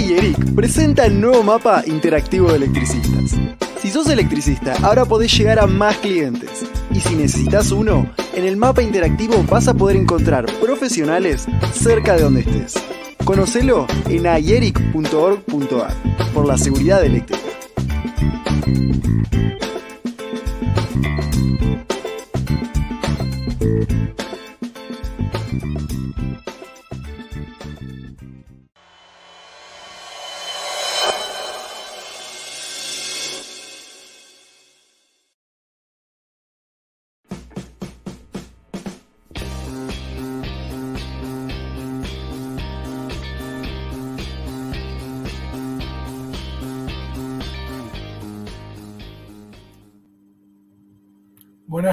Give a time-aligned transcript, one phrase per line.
[0.00, 3.38] Ayeric presenta el nuevo mapa interactivo de electricistas.
[3.82, 6.64] Si sos electricista, ahora podés llegar a más clientes.
[6.90, 12.22] Y si necesitas uno, en el mapa interactivo vas a poder encontrar profesionales cerca de
[12.22, 12.82] donde estés.
[13.24, 15.94] Conocelo en ayeric.org.ar
[16.32, 17.39] por la seguridad eléctrica.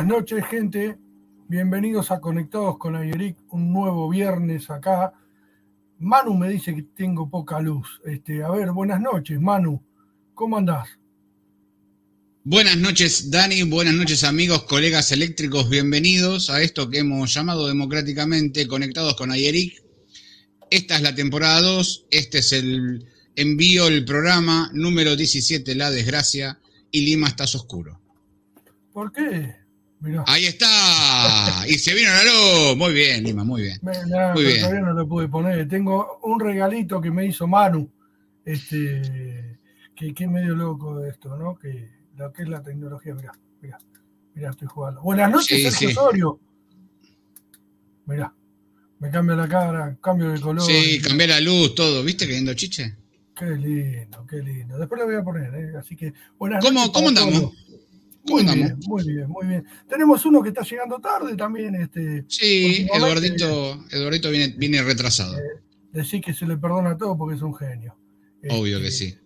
[0.08, 0.98] Noches, gente.
[1.50, 5.14] Bienvenidos a Conectados con Ayeric, un nuevo viernes acá.
[6.00, 8.00] Manu me dice que tengo poca luz.
[8.06, 9.84] Este, a ver, buenas noches, Manu.
[10.34, 10.88] ¿Cómo andás?
[12.46, 13.64] Buenas noches, Dani.
[13.64, 15.70] Buenas noches, amigos, colegas eléctricos.
[15.70, 19.84] Bienvenidos a esto que hemos llamado democráticamente Conectados con Ayeric.
[20.70, 22.06] Esta es la temporada 2.
[22.12, 23.06] Este es el
[23.36, 26.60] envío, el programa número 17, La Desgracia.
[26.92, 28.00] Y Lima estás oscuro.
[28.94, 29.67] ¿Por qué?
[30.00, 30.24] Mirá.
[30.28, 31.64] Ahí está.
[31.68, 32.78] Y se vino la luz.
[32.78, 33.80] Muy bien, Lima, muy bien.
[33.82, 34.60] Mirá, Muy bien.
[34.62, 35.68] Todavía no lo pude poner.
[35.68, 37.90] Tengo un regalito que me hizo Manu.
[38.46, 39.60] Este,
[39.96, 41.58] que, que medio loco de esto, ¿no?
[41.58, 43.14] Que lo que es la tecnología.
[43.16, 43.32] Mirá,
[43.62, 43.78] mirá,
[44.36, 45.02] mirá, estoy jugando.
[45.02, 45.96] Buenas noches, Sí, Sergio sí.
[45.98, 46.40] Osorio.
[48.06, 48.34] Mirá,
[49.00, 50.64] me cambia la cara, cambio de color.
[50.64, 52.04] Sí, cambié la luz, todo.
[52.04, 52.96] ¿Viste qué lindo chiche?
[53.36, 54.78] Qué lindo, qué lindo.
[54.80, 55.74] Después lo voy a poner, ¿eh?
[55.78, 57.34] Así que buenas ¿Cómo- noches cómo andamos?
[57.42, 57.54] todos.
[58.28, 59.66] ¿Cómo Muy bien, muy bien, muy bien.
[59.88, 65.36] Tenemos uno que está llegando tarde también, este, Sí, Eduardito, Eduardito viene, viene retrasado.
[65.92, 67.96] decir que se le perdona todo porque es un genio.
[68.50, 69.18] Obvio que Este, sí.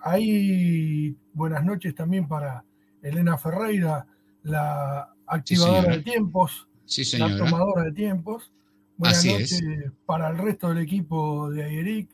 [0.00, 2.64] Ahí, buenas noches también para
[3.02, 4.06] Elena Ferreira,
[4.44, 8.52] la activadora de tiempos, Sí, la tomadora de tiempos.
[8.96, 9.90] Buenas Así noches es.
[10.06, 12.08] para el resto del equipo de Ayeric,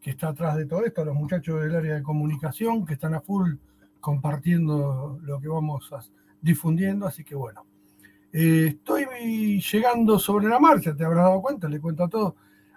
[0.00, 3.20] que está atrás de todo esto, los muchachos del área de comunicación, que están a
[3.20, 3.54] full
[4.06, 6.00] compartiendo lo que vamos a-
[6.40, 7.66] difundiendo, así que bueno.
[8.32, 12.34] Eh, estoy llegando sobre la marcha, te habrás dado cuenta, le cuento a todos.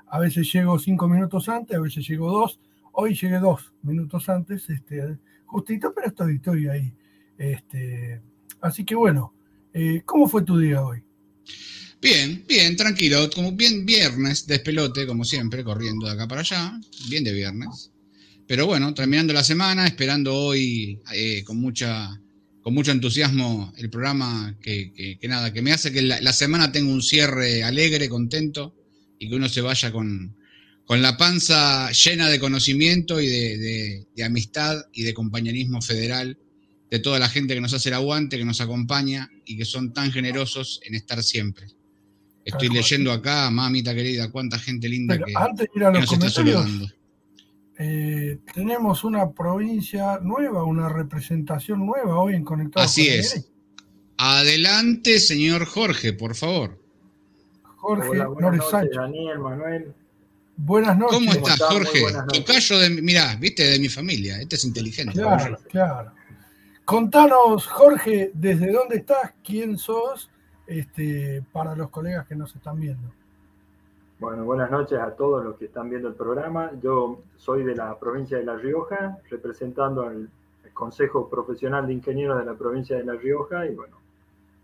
[0.07, 2.59] A veces llego cinco minutos antes, a veces llego dos.
[2.93, 6.91] Hoy llegué dos minutos antes, este, justito, pero estoy, estoy ahí.
[7.37, 8.19] Este,
[8.61, 9.31] así que bueno,
[9.71, 11.03] eh, ¿cómo fue tu día hoy?
[12.01, 17.23] Bien, bien, tranquilo, como bien viernes, despelote, como siempre, corriendo de acá para allá, bien
[17.23, 17.91] de viernes.
[18.49, 22.19] Pero bueno, terminando la semana, esperando hoy eh, con mucha
[22.63, 26.33] con mucho entusiasmo el programa que, que- que nada, que me hace que la, la
[26.33, 28.75] semana tenga un cierre alegre, contento,
[29.19, 30.35] y que uno se vaya con,
[30.85, 36.37] con la panza llena de conocimiento y de, de- de amistad y de compañerismo federal
[36.89, 39.93] de toda la gente que nos hace el aguante, que nos acompaña y que son
[39.93, 41.67] tan generosos en estar siempre.
[42.43, 45.99] Estoy leyendo acá, mamita querida, cuánta gente linda Pero que, antes de ir a que
[45.99, 46.89] nos está saludando.
[47.81, 53.51] Eh, tenemos una provincia nueva, una representación nueva hoy en Conectados Así con es.
[54.17, 56.77] Adelante, señor Jorge, por favor.
[57.77, 58.95] Jorge Hola, buenas noches, Sánchez.
[58.97, 59.93] Daniel, Manuel.
[60.57, 61.19] Buenas noches.
[61.19, 61.73] ¿Cómo ¿Cómo estás, estás?
[61.73, 62.39] Muy Jorge?
[62.39, 64.41] Tocayo de, mirá, viste, de mi familia.
[64.41, 65.13] Este es inteligente.
[65.13, 66.11] Claro, claro.
[66.83, 70.29] Contanos, Jorge, desde dónde estás, quién sos,
[70.67, 73.09] este, para los colegas que nos están viendo.
[74.19, 76.71] Bueno, buenas noches a todos los que están viendo el programa.
[76.81, 80.29] Yo soy de la provincia de La Rioja, representando al
[80.73, 83.95] Consejo Profesional de Ingenieros de la provincia de La Rioja y bueno,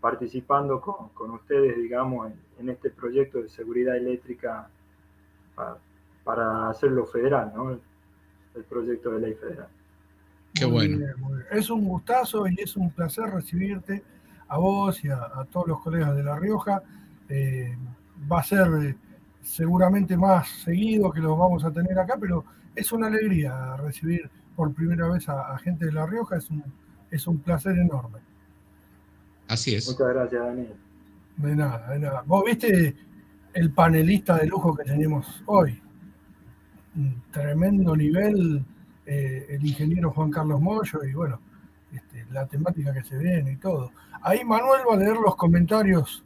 [0.02, 4.68] participando con, con ustedes, digamos, en, en este proyecto de seguridad eléctrica
[5.56, 5.78] para,
[6.25, 7.72] para hacerlo federal, ¿no?
[7.72, 7.80] El,
[8.56, 9.69] el proyecto de ley federal.
[10.54, 11.06] Qué bueno.
[11.50, 14.04] Es un gustazo y es un placer recibirte
[14.50, 16.84] a vos y a, a todos los colegas de La Rioja.
[17.30, 17.74] Eh,
[18.30, 18.96] va a ser eh,
[19.45, 22.44] seguramente más seguido que los vamos a tener acá, pero
[22.75, 26.38] es una alegría recibir por primera vez a, a gente de La Rioja.
[26.38, 26.63] Es un,
[27.12, 28.19] es un placer enorme.
[29.47, 29.88] Así es.
[29.88, 30.74] Muchas gracias, Daniel.
[31.38, 32.24] De nada, de nada.
[32.25, 32.95] Vos viste
[33.53, 35.80] el panelista de lujo que tenemos hoy.
[36.95, 38.65] Un tremendo nivel,
[39.06, 41.39] eh, el ingeniero Juan Carlos Moyo y bueno,
[41.94, 43.92] este, la temática que se viene y todo.
[44.21, 46.24] Ahí Manuel va a leer los comentarios,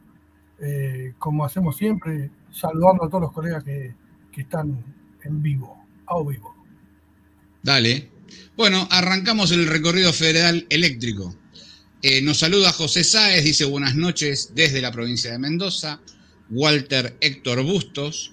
[0.58, 3.94] eh, como hacemos siempre, saludando a todos los colegas que,
[4.32, 4.84] que están
[5.24, 6.54] en vivo, a vivo.
[7.62, 8.10] Dale.
[8.56, 11.34] Bueno, arrancamos el recorrido federal eléctrico.
[12.02, 16.00] Eh, nos saluda José Sáez, dice buenas noches desde la provincia de Mendoza.
[16.50, 18.32] Walter Héctor Bustos,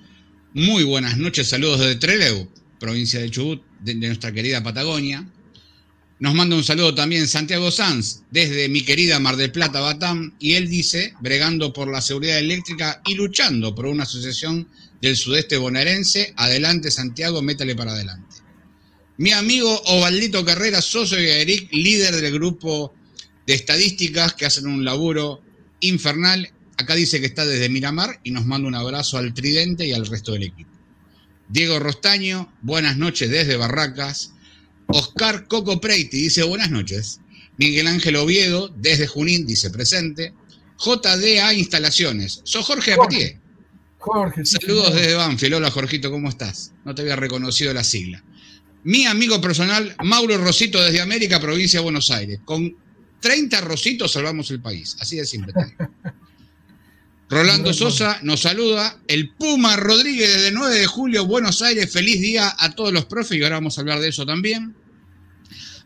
[0.54, 2.48] muy buenas noches, saludos desde Trelew.
[2.80, 5.28] provincia de Chubut, de, nuestra querida Patagonia.
[6.20, 10.54] Nos manda un saludo también Santiago Sanz, desde mi querida Mar del Plata, Batam, y
[10.54, 14.68] él dice, bregando por la seguridad eléctrica y luchando por una asociación
[15.00, 18.38] del sudeste bonaerense, adelante Santiago, métale para adelante.
[19.18, 22.96] Mi amigo Ovaldito Carrera, socio de Eric, líder del grupo
[23.46, 25.42] de estadísticas que hacen un laburo
[25.82, 26.52] infernal.
[26.78, 30.08] Acá dice que está desde Miramar y nos manda un abrazo al Tridente y al
[30.08, 30.72] resto del equipo.
[31.50, 34.34] Diego Rostaño, buenas noches desde Barracas.
[34.88, 37.20] Oscar Coco Preiti dice buenas noches.
[37.58, 40.34] Miguel Ángel Oviedo, desde Junín, dice presente.
[40.80, 42.42] JDA Instalaciones.
[42.44, 43.40] Soy Jorge Apetier.
[43.98, 44.46] Jorge.
[44.46, 45.56] Saludos desde Banfield.
[45.56, 46.72] Hola Jorgito, ¿cómo estás?
[46.86, 48.24] No te había reconocido la sigla.
[48.84, 52.40] Mi amigo personal, Mauro Rosito, desde América, provincia de Buenos Aires.
[52.46, 52.78] Con
[53.20, 54.96] 30 Rositos salvamos el país.
[55.00, 55.54] Así de simple.
[57.30, 58.98] Rolando Sosa nos saluda.
[59.08, 61.92] El Puma Rodríguez desde 9 de julio, Buenos Aires.
[61.92, 64.76] Feliz día a todos los profes y ahora vamos a hablar de eso también.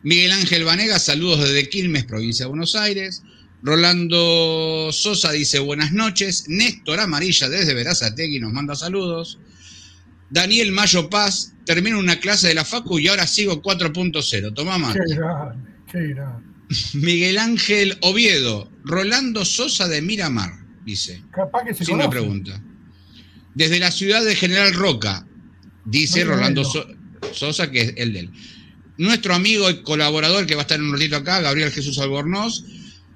[0.04, 3.22] Miguel Ángel Vanega, saludos desde Quilmes, provincia de Buenos Aires.
[3.62, 6.44] Rolando Sosa dice buenas noches.
[6.48, 9.38] Néstor Amarilla desde Verazategui nos manda saludos.
[10.30, 14.54] Daniel Mayo Paz, termino una clase de la Facu y ahora sigo 4.0.
[14.54, 14.94] Toma más.
[14.94, 16.46] Qué grande, qué grande.
[16.94, 21.22] Miguel Ángel Oviedo, Rolando Sosa de Miramar, dice.
[21.30, 22.62] Capaz que se Sin una pregunta.
[23.54, 25.26] Desde la ciudad de General Roca,
[25.84, 26.64] dice Rolando
[27.32, 28.30] Sosa, que es el de él.
[28.96, 32.64] Nuestro amigo y colaborador que va a estar en un ratito acá, Gabriel Jesús Albornoz,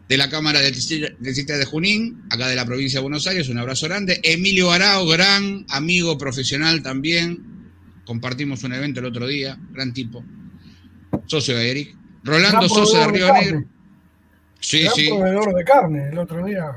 [0.08, 3.58] de la Cámara de Electricidad de Junín, acá de la provincia de Buenos Aires, un
[3.58, 4.20] abrazo grande.
[4.22, 7.72] Emilio Arao, gran amigo profesional también,
[8.04, 10.24] compartimos un evento el otro día, gran tipo,
[11.26, 11.96] socio de Eric.
[12.24, 13.75] Rolando Sosa de Río Negro.
[14.61, 15.08] Sí, gran sí.
[15.08, 16.73] proveedor de carne el otro día.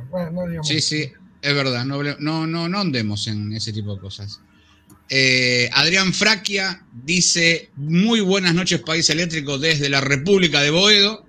[0.64, 1.12] Sí, sí,
[1.42, 4.42] es verdad, no, no, no, no andemos en ese tipo de cosas.
[5.10, 11.26] Eh, Adrián Fraquia dice, muy buenas noches País Eléctrico desde la República de Boedo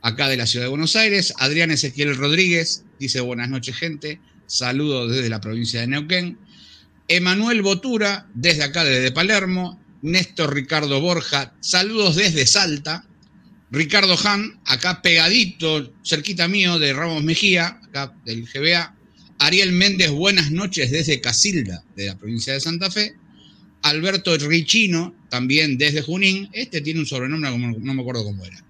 [0.00, 1.34] acá de la ciudad de Buenos Aires.
[1.38, 6.38] Adrián Ezequiel Rodríguez dice buenas noches gente, saludos desde la provincia de Neuquén.
[7.08, 9.80] Emanuel Botura desde acá, desde Palermo.
[10.02, 13.04] Néstor Ricardo Borja, saludos desde Salta.
[13.76, 18.96] Ricardo Han, acá pegadito, cerquita mío de Ramos Mejía, acá del GBA.
[19.38, 23.14] Ariel Méndez, buenas noches desde Casilda, de la provincia de Santa Fe.
[23.82, 26.48] Alberto Richino, también desde Junín.
[26.54, 28.64] Este tiene un sobrenombre, no me acuerdo cómo era.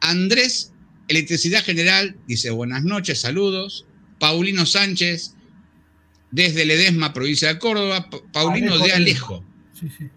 [0.00, 0.72] Andrés
[1.08, 3.86] Electricidad General dice buenas noches, saludos.
[4.18, 5.34] Paulino Sánchez,
[6.30, 8.10] desde Ledesma, provincia de Córdoba.
[8.32, 9.44] Paulino de Alejo.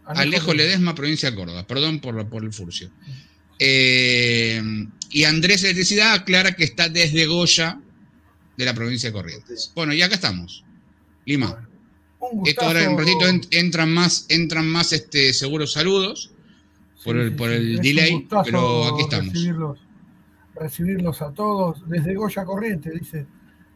[0.06, 1.66] Alejo, Ledesma, provincia de Córdoba.
[1.66, 2.92] Perdón por, por el furcio.
[3.60, 4.62] Eh,
[5.12, 7.80] y Andrés Electricidad aclara que está desde Goya,
[8.58, 9.72] de la provincia de Corrientes.
[9.76, 10.64] Bueno, y acá estamos.
[11.26, 11.68] Lima.
[12.46, 16.32] Esto ahora en un ratito entran más, entran más este, seguros saludos
[17.04, 19.80] por el, por el delay, pero aquí estamos
[20.56, 23.26] recibirlos a todos desde Goya Corriente, dice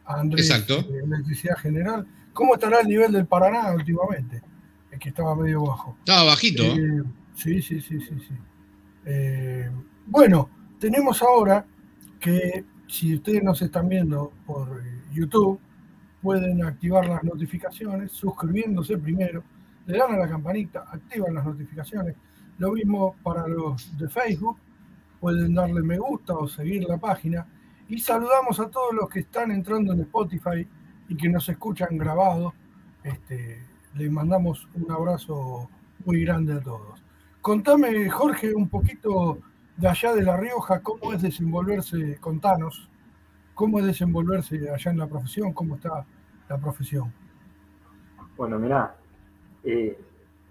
[0.06, 0.84] Andrés Exacto.
[1.04, 2.06] Electricidad General.
[2.32, 4.42] ¿Cómo estará el nivel del Paraná últimamente?
[4.90, 5.96] Es que estaba medio bajo.
[6.00, 6.64] Estaba bajito.
[6.64, 7.02] Eh,
[7.36, 8.34] sí, sí, sí, sí, sí.
[9.04, 9.70] Eh,
[10.06, 11.64] bueno, tenemos ahora
[12.18, 15.60] que si ustedes nos están viendo por eh, YouTube,
[16.22, 19.42] pueden activar las notificaciones, suscribiéndose primero,
[19.86, 22.16] le dan a la campanita, activan las notificaciones.
[22.58, 24.58] Lo mismo para los de Facebook,
[25.18, 27.46] pueden darle me gusta o seguir la página.
[27.88, 30.66] Y saludamos a todos los que están entrando en Spotify
[31.08, 32.52] y que nos escuchan grabados.
[33.02, 33.62] Este,
[33.94, 35.68] les mandamos un abrazo
[36.04, 36.99] muy grande a todos.
[37.40, 39.38] Contame, Jorge, un poquito
[39.78, 42.90] de allá de La Rioja, cómo es desenvolverse, contanos,
[43.54, 46.04] cómo es desenvolverse allá en la profesión, cómo está
[46.50, 47.10] la profesión.
[48.36, 48.94] Bueno, mirá,
[49.64, 49.98] eh,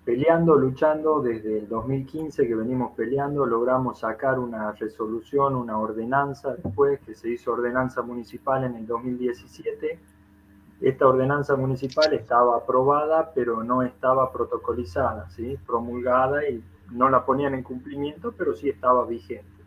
[0.03, 6.99] peleando, luchando desde el 2015 que venimos peleando, logramos sacar una resolución, una ordenanza después
[7.01, 9.99] que se hizo ordenanza municipal en el 2017.
[10.81, 15.55] Esta ordenanza municipal estaba aprobada, pero no estaba protocolizada, ¿sí?
[15.67, 19.59] promulgada y no la ponían en cumplimiento, pero sí estaba vigente.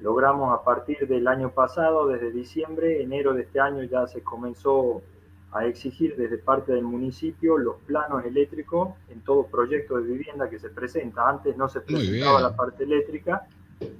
[0.00, 5.02] Logramos a partir del año pasado, desde diciembre, enero de este año ya se comenzó
[5.50, 10.58] a exigir desde parte del municipio los planos eléctricos en todo proyecto de vivienda que
[10.58, 11.28] se presenta.
[11.28, 13.48] Antes no se presentaba la parte eléctrica,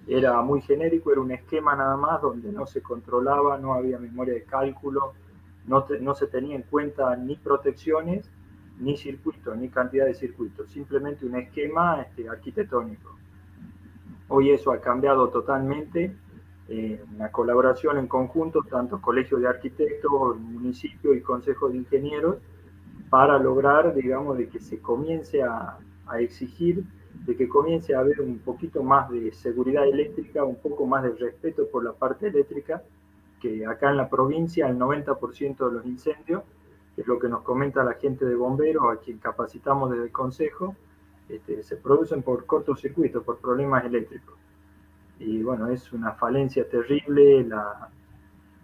[0.07, 4.35] era muy genérico, era un esquema nada más donde no se controlaba, no había memoria
[4.35, 5.15] de cálculo,
[5.67, 8.31] no, no se tenía en cuenta ni protecciones,
[8.81, 13.17] ni circuitos, ni cantidad de circuitos, simplemente un esquema este, arquitectónico.
[14.29, 16.15] Hoy eso ha cambiado totalmente
[16.69, 22.37] eh, una colaboración en conjunto, tanto Colegio de Arquitectos, municipio y Consejo de Ingenieros,
[23.11, 26.85] para lograr, digamos, de que se comience a, a exigir
[27.25, 31.11] de que comience a haber un poquito más de seguridad eléctrica, un poco más de
[31.11, 32.83] respeto por la parte eléctrica,
[33.41, 36.43] que acá en la provincia el 90% de los incendios,
[37.01, 40.75] es lo que nos comenta la gente de bomberos, a quien capacitamos desde el Consejo,
[41.29, 44.35] este, se producen por cortocircuito, por problemas eléctricos.
[45.21, 47.89] Y bueno, es una falencia terrible, la,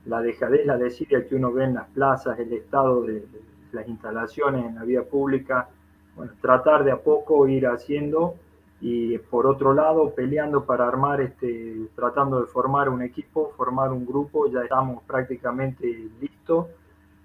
[0.06, 3.24] la dejadez, la desidia que uno ve en las plazas, el estado de,
[3.72, 5.68] las instalaciones en la vía pública,
[6.16, 8.36] bueno, tratar de a poco ir haciendo
[8.80, 14.06] y por otro lado peleando para armar, este, tratando de formar un equipo, formar un
[14.06, 15.86] grupo, ya estamos prácticamente
[16.20, 16.66] listos,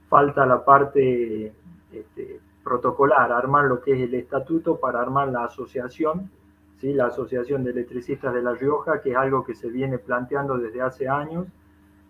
[0.09, 1.53] falta la parte
[1.91, 6.29] este, protocolar, armar lo que es el estatuto para armar la asociación,
[6.77, 6.93] ¿sí?
[6.93, 10.81] la Asociación de Electricistas de La Rioja, que es algo que se viene planteando desde
[10.81, 11.47] hace años,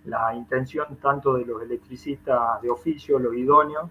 [0.06, 3.90] la intención tanto de los electricistas de oficio, los idóneos,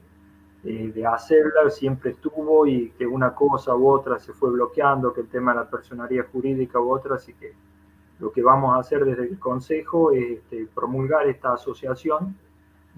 [0.64, 5.20] eh, de hacerla siempre estuvo y que una cosa u otra se fue bloqueando, que
[5.20, 7.52] el tema de la personería jurídica u otra, así que
[8.18, 12.36] lo que vamos a hacer desde el Consejo es este, promulgar esta asociación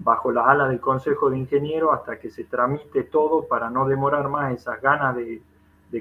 [0.03, 4.29] bajo las alas del Consejo de Ingenieros hasta que se tramite todo para no demorar
[4.29, 5.41] más esas ganas de,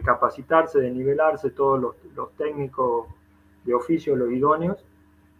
[0.02, 3.06] capacitarse, de nivelarse, todos los, los técnicos
[3.64, 4.84] de oficio, los idóneos,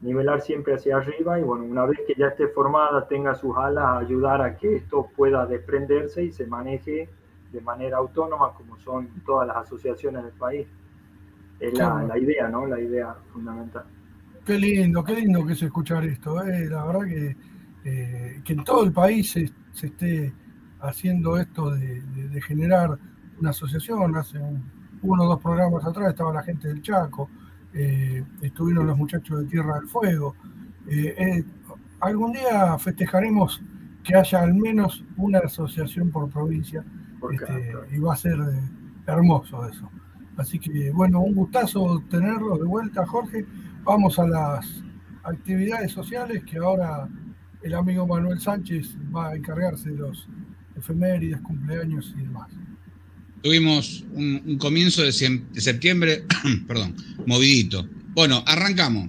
[0.00, 4.02] nivelar siempre hacia arriba y bueno, una vez que ya esté formada, tenga sus alas,
[4.02, 7.08] ayudar a que esto pueda desprenderse y se maneje
[7.52, 10.66] de manera autónoma como son todas las asociaciones del país.
[11.58, 12.66] Es la, idea, ¿no?
[12.66, 13.84] La idea fundamental.
[14.46, 16.42] Qué lindo, qué lindo que es escuchar esto.
[16.42, 16.66] ¿eh?
[16.70, 17.36] La verdad que,
[17.84, 19.50] eh, que en todo el país se,
[19.87, 20.32] esté
[20.80, 22.02] haciendo esto de,
[22.42, 22.99] generar
[23.38, 24.16] una asociación.
[24.16, 24.38] Hace
[25.02, 27.28] uno o dos programas atrás estaba la gente del Chaco,
[27.72, 30.34] eh, estuvieron los muchachos de Tierra del Fuego.
[30.88, 31.44] Eh, eh,
[32.00, 33.62] algún día festejaremos
[34.02, 36.84] que haya al menos una asociación por provincia
[37.32, 38.38] este, y va a ser
[39.06, 39.90] hermoso eso.
[40.37, 43.46] Así que bueno, un gustazo tenerlo de vuelta, Jorge.
[43.84, 44.82] Vamos a las
[45.22, 47.08] actividades sociales que ahora
[47.62, 50.26] el amigo Manuel Sánchez va a encargarse de los
[50.76, 52.48] efemérides, cumpleaños y demás.
[53.42, 56.24] Tuvimos un, comienzo de, septiembre,
[56.66, 56.94] perdón,
[57.26, 57.88] movidito.
[58.08, 59.08] Bueno, arrancamos.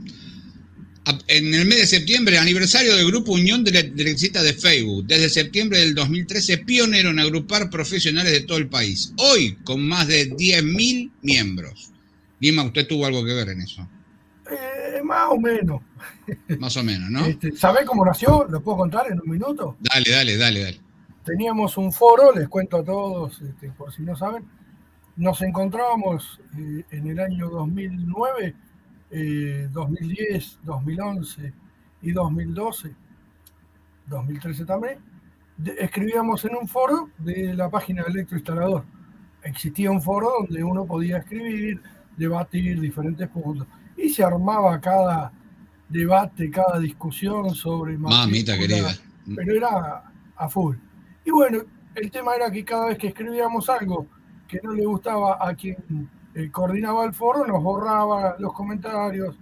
[1.28, 5.06] En el mes de septiembre, aniversario del Grupo Unión de Electricistas de Facebook.
[5.08, 9.12] Desde septiembre del 2013, pionero en agrupar profesionales de todo el país.
[9.18, 11.92] Hoy, con más de 10.000 miembros.
[12.40, 13.88] Lima, ¿usted tuvo algo que ver en eso?
[14.52, 15.82] Eh, más o menos.
[16.60, 17.26] Más o menos, ¿no?
[17.26, 18.46] Este, ¿Sabe cómo nació?
[18.50, 19.78] ¿Lo puedo contar en un minuto?
[19.80, 20.92] Dale, dale, dale, dale
[21.24, 24.44] teníamos un foro, les cuento a todos, este, por si no saben,
[25.16, 28.56] nos encontrábamos eh, en el año 2009,
[29.72, 31.54] 2010, 2011
[32.02, 32.96] y 2012,
[34.08, 35.00] 2013 también,
[35.78, 38.86] escribíamos en un foro de la página de electroinstalador.
[39.44, 41.82] Existía un foro donde uno podía escribir,
[42.16, 43.68] debatir diferentes puntos.
[44.02, 45.32] Y se armaba cada
[45.90, 47.98] debate, cada discusión sobre...
[47.98, 48.92] Mamita querida.
[49.36, 50.04] Pero era
[50.36, 50.76] a full.
[51.24, 51.60] Y bueno,
[51.96, 54.08] el tema era que cada vez que escribíamos algo
[54.48, 59.38] que no le gustaba a quien eh, coordinaba el foro, nos borraba los comentarios,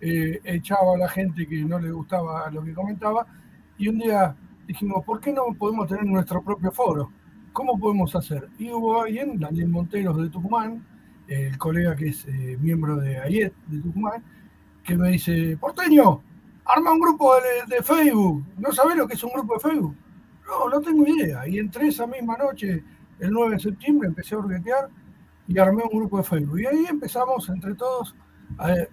[0.00, 3.26] eh, echaba a la gente que no le gustaba lo que comentaba.
[3.78, 4.34] Y un día
[4.66, 7.12] dijimos, ¿por qué no podemos tener nuestro propio foro?
[7.52, 8.48] ¿Cómo podemos hacer?
[8.58, 10.84] Y hubo alguien, Daniel Monteros de Tucumán,
[11.30, 14.22] el colega que es eh, miembro de AIET de Tucumán,
[14.82, 16.22] que me dice, porteño,
[16.64, 17.34] arma un grupo
[17.68, 18.44] de, Facebook.
[18.58, 19.96] ¿No sabés lo que es un grupo de Facebook?
[20.46, 21.46] No, no tengo idea.
[21.46, 22.82] Y entré esa misma noche,
[23.20, 24.88] el 9 de septiembre, empecé a orguetear
[25.46, 26.60] y armé un grupo de Facebook.
[26.60, 28.14] Y ahí empezamos entre todos,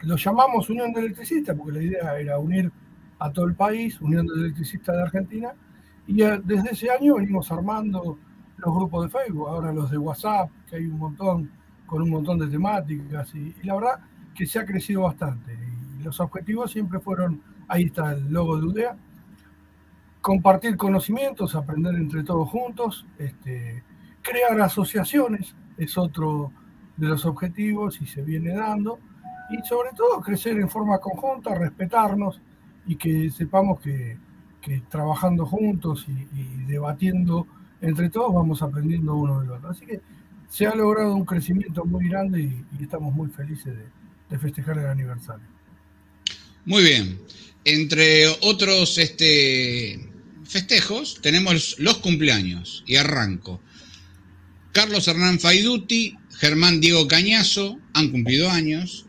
[0.01, 2.71] lo llamamos Unión de Electricistas, porque la idea era unir
[3.17, 5.53] a todo el país, Unión de Electricistas de Argentina.
[6.05, 8.17] Y desde ese año venimos armando
[8.57, 11.51] los grupos de Facebook, ahora los de WhatsApp, que hay un montón,
[11.87, 13.33] con un montón de temáticas.
[13.33, 13.99] Y, y la verdad
[14.35, 15.57] que se ha crecido bastante.
[15.99, 18.97] Y los objetivos siempre fueron, ahí está el logo de UDEA,
[20.21, 23.81] compartir conocimientos, aprender entre todos juntos, este,
[24.21, 26.51] crear asociaciones es otro
[26.97, 28.99] de los objetivos y se viene dando,
[29.49, 32.41] y sobre todo crecer en forma conjunta, respetarnos
[32.85, 34.17] y que sepamos que,
[34.89, 37.47] trabajando juntos y, debatiendo
[37.79, 39.69] entre todos vamos aprendiendo uno del otro.
[39.69, 40.01] Así que
[40.49, 43.85] se ha logrado un crecimiento muy grande y, estamos muy felices de,
[44.29, 45.45] de festejar el aniversario.
[46.65, 47.19] Muy bien.
[47.63, 49.99] Entre otros este,
[50.45, 53.61] festejos tenemos los cumpleaños y arranco.
[54.71, 59.05] Carlos Hernán Faiduti, Germán Diego Cañazo han cumplido años.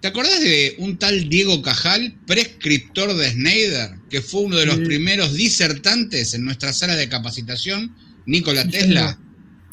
[0.00, 4.78] ¿Te acordás de un tal Diego Cajal, prescriptor de Schneider, que fue uno de los
[4.78, 7.94] primeros disertantes en nuestra sala de capacitación,
[8.26, 9.18] Nikola Tesla?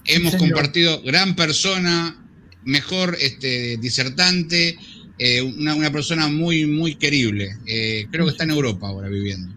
[0.06, 2.16] Hemos compartido gran persona,
[2.64, 4.78] mejor este, disertante,
[5.18, 7.56] eh, una, persona muy, muy querible.
[7.66, 9.54] Eh, creo que está en Europa ahora viviendo.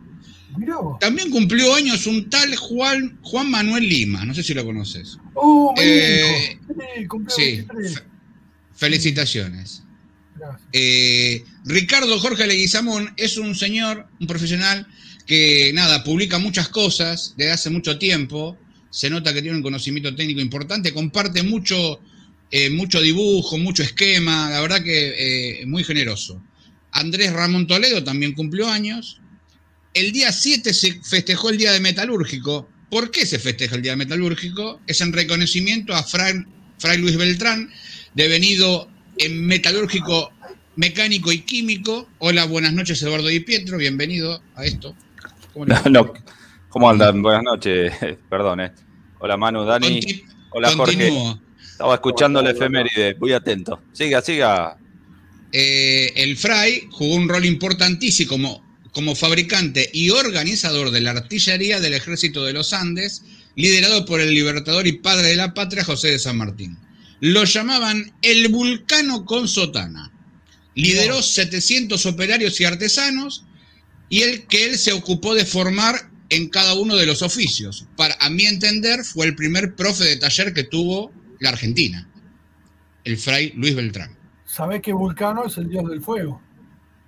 [1.01, 5.19] También cumplió años un tal Juan, Juan Manuel Lima, no sé si lo conoces.
[5.35, 6.59] Oh, eh,
[7.29, 7.65] sí,
[8.75, 9.83] felicitaciones.
[11.65, 14.87] Ricardo Jorge Leguizamón es un señor, un profesional
[15.27, 18.57] que, nada, publica muchas cosas desde hace mucho tiempo,
[18.91, 22.01] se nota que tiene un conocimiento técnico importante, comparte mucho
[22.51, 26.43] eh, mucho dibujo, mucho esquema, la verdad que eh, muy generoso.
[26.93, 29.21] Andrés Ramón Toledo también cumplió años.
[29.93, 32.67] El día 7 se festejó el Día de Metalúrgico.
[32.91, 34.81] ¿Por qué se festeja el Día de Metalúrgico?
[34.87, 36.45] Es en reconocimiento a Fray,
[36.99, 37.71] Luis Beltrán,
[38.15, 40.33] devenido en metalúrgico
[40.77, 42.09] mecánico y químico.
[42.19, 44.97] Hola, buenas noches, Eduardo Di Pietro, bienvenido a esto.
[45.53, 46.15] ¿Cómo, no,
[46.69, 47.23] ¿Cómo andan?
[47.23, 47.93] Buenas noches,
[48.31, 48.61] perdón.
[48.61, 48.73] Eh.
[49.21, 50.01] Hola Manu, Dani.
[50.51, 51.11] Hola Jorge.
[51.61, 53.81] Estaba escuchando la efeméride, muy atento.
[53.93, 54.77] Siga, siga.
[55.53, 61.81] Eh, el Fray jugó un rol importantísimo como, como fabricante y organizador de la artillería
[61.81, 63.23] del ejército de los Andes,
[63.55, 66.77] liderado por el libertador y padre de la patria José de San Martín.
[67.21, 70.13] Lo llamaban el vulcano con sotana.
[70.75, 73.45] Lideró 700 operarios y artesanos
[74.09, 77.87] y el que él se ocupó de formar en cada uno de los oficios.
[77.97, 82.09] Para, a mi entender, fue el primer profe de taller que tuvo la Argentina,
[83.05, 84.17] el fray Luis Beltrán.
[84.45, 86.41] ¿Sabés que Vulcano es el dios del fuego?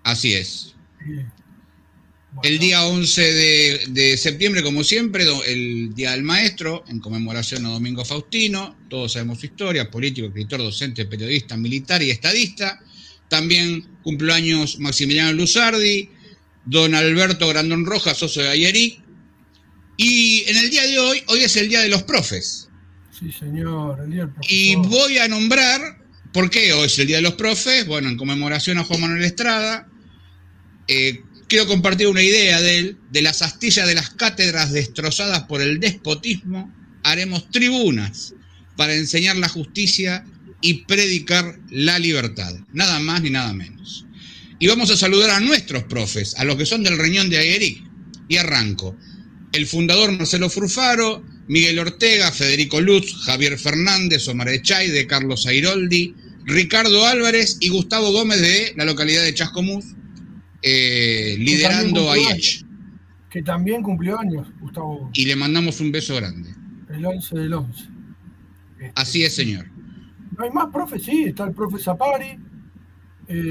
[0.05, 0.75] Así es.
[2.43, 8.05] El día 11 de, septiembre, como siempre, el Día del Maestro, en conmemoración a Domingo
[8.05, 8.77] Faustino.
[8.89, 12.79] Todos sabemos su historia, político, escritor, docente, periodista, militar y estadista.
[13.29, 16.11] También cumpleaños Maximiliano Luzardi,
[16.65, 19.03] don Alberto Grandón Rojas, socio de Ayeric.
[20.03, 22.71] Y en el día de hoy, hoy es el Día de los Profes.
[23.19, 25.99] Sí, señor, el día del Y voy a nombrar,
[26.33, 27.87] ¿por qué hoy es el Día de los Profes?
[27.87, 29.87] Bueno, en conmemoración a Juan Manuel Estrada.
[30.89, 35.61] Eh, quiero compartir una idea de él, de las astillas de las cátedras destrozadas por
[35.61, 38.33] el despotismo, haremos tribunas
[38.77, 40.25] para enseñar la justicia
[40.63, 44.07] y predicar la libertad, nada más ni nada menos.
[44.59, 47.85] Y vamos a saludar a nuestros profes, a los que son del Reñón de Agueric.
[48.29, 48.97] Y arranco.
[49.53, 56.15] El fundador Marcelo Furfaro, Miguel Ortega, Federico Lutz, Javier Fernández, Omar Echay, de Carlos Airoldi,
[56.45, 59.85] Ricardo Álvarez y Gustavo Gómez de la localidad de Chascomús,
[60.63, 62.17] eh, liderando a
[63.31, 65.11] Que también cumplió años, Gustavo.
[65.15, 66.51] Y le mandamos un beso grande.
[66.89, 67.85] El 11 del 11.
[68.95, 69.67] Así es, señor.
[70.37, 72.39] No hay más profe, sí, está el profe Zapari,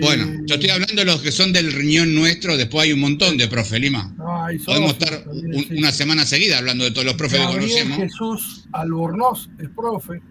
[0.02, 3.38] bueno, yo estoy hablando de los que son del riñón nuestro, después hay un montón
[3.38, 4.14] de profe Lima.
[4.58, 5.26] Podemos estar
[5.72, 7.98] una semana seguida hablando de todos los profes que conocemos.
[7.98, 10.22] Jesús Albornoz es profe.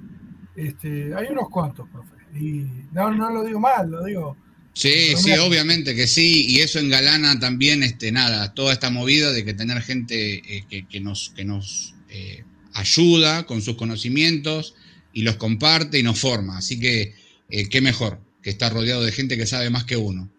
[0.57, 2.19] Este, hay unos cuantos profes.
[2.35, 4.37] Y no, no lo digo mal, lo digo.
[4.79, 9.45] Sí, sí, obviamente que sí, y eso engalana también, este, nada, toda esta movida de
[9.45, 14.77] que tener gente eh, que, nos, que nos eh, ayuda con sus conocimientos
[15.13, 16.59] y los comparte y nos forma.
[16.59, 17.15] Así que,
[17.51, 20.31] eh, qué mejor que está rodeado de gente que sabe más que uno.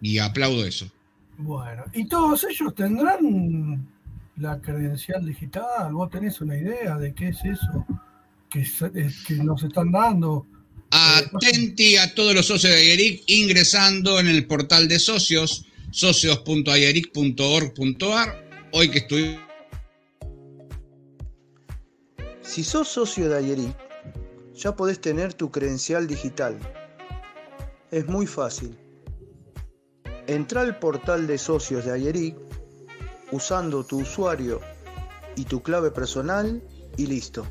[0.00, 0.90] Y aplaudo eso.
[1.38, 3.88] Bueno, ¿y todos ellos tendrán
[4.36, 5.92] la credencial digital?
[5.92, 7.86] ¿Vos tenés una idea de qué es eso
[8.50, 8.66] que,
[9.26, 10.44] que nos están dando?
[10.90, 18.44] Atenti a todos los socios de Ayeric ingresando en el portal de socios, socios.ayeric.org.ar.
[18.72, 19.38] Hoy que estoy.
[22.42, 23.74] Si sos socio de Ayeric,
[24.54, 26.58] ya podés tener tu credencial digital
[27.92, 28.76] es muy fácil.
[30.26, 32.36] Entra al portal de socios de Ayeric
[33.32, 34.60] usando tu usuario
[35.36, 36.62] y tu clave personal
[36.96, 37.46] y listo.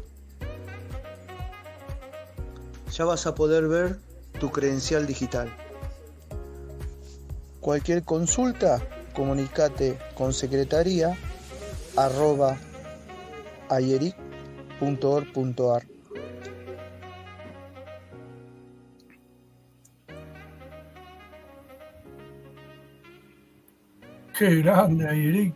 [2.92, 4.00] Ya vas a poder ver
[4.40, 5.50] tu credencial digital.
[7.60, 8.82] Cualquier consulta,
[9.14, 11.18] comunicate con secretaría
[11.96, 12.58] arroba.
[24.42, 25.56] Qué grande, Ayeric.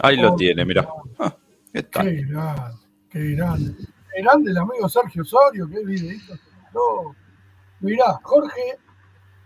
[0.00, 0.86] Ahí lo tiene, mira.
[1.18, 1.36] Ah,
[1.72, 1.82] qué,
[2.22, 2.76] grande,
[3.10, 3.74] qué grande.
[4.14, 6.34] Qué grande el amigo Sergio Osorio, qué videito.
[6.72, 7.16] No.
[7.80, 8.78] Mirá, Jorge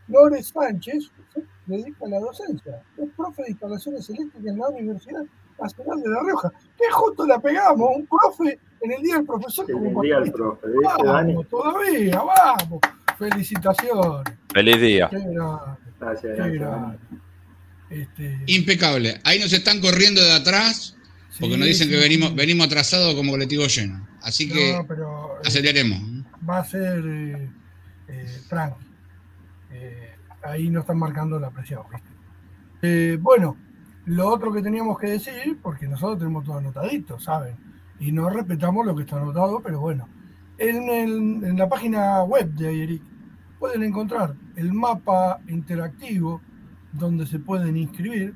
[0.09, 2.83] Lórez Sánchez se dedica a la docencia.
[2.99, 5.25] Es profe de instalaciones eléctricas en la Universidad
[5.59, 6.53] Nacional de La Rioja.
[6.77, 9.71] Qué justo la pegamos, un profe en el Día del Profesor.
[9.71, 12.81] En el Día del Profe, vamos, todavía, vamos.
[13.17, 14.35] Felicitaciones.
[14.53, 15.09] Feliz día.
[15.09, 15.79] Qué grande.
[15.99, 16.99] Gracias, qué grande.
[17.91, 19.21] Este, Impecable.
[19.25, 20.97] Ahí nos están corriendo de atrás
[21.39, 24.07] porque nos dicen que venimos, venimos atrasados como colectivo lleno.
[24.23, 24.79] Así que
[25.45, 26.01] aceleremos.
[26.49, 27.05] Va a ser.
[27.07, 27.51] Eh,
[28.09, 28.85] eh, tranqui.
[30.43, 31.83] ahí no están marcando la presión.
[33.21, 33.57] bueno,
[34.07, 37.57] lo otro que teníamos que decir, porque nosotros tenemos todo anotadito, ¿saben?
[37.99, 40.09] Y no respetamos lo que está anotado, pero bueno.
[40.59, 43.03] En, la página web de Ayeric
[43.59, 46.41] pueden encontrar el mapa interactivo
[46.99, 48.35] donde se pueden inscribir.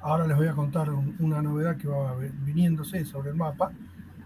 [0.00, 2.14] Ahora les voy a contar una novedad que va
[2.44, 3.72] viniéndose sobre el mapa.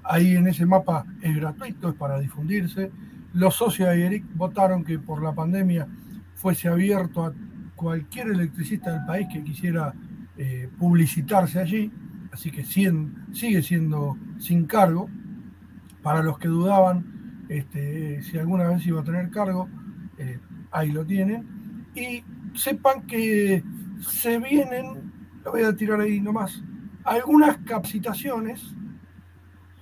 [0.02, 2.90] Ahí en ese mapa es gratuito, es para difundirse.
[3.34, 5.86] Los socios de Ayeric votaron que por la pandemia
[6.34, 7.32] fuese abierto a
[7.76, 9.94] cualquier electricista del país que quisiera
[10.36, 11.92] eh, publicitarse allí,
[12.32, 15.08] así que sigue siendo sin cargo.
[16.02, 19.68] Para los que dudaban este, si alguna vez iba a tener cargo,
[20.18, 20.38] eh,
[20.70, 21.46] ahí lo tienen.
[21.94, 22.22] Y
[22.54, 23.62] sepan que
[24.00, 25.12] se vienen,
[25.44, 26.62] lo voy a tirar ahí nomás,
[27.04, 28.74] algunas capacitaciones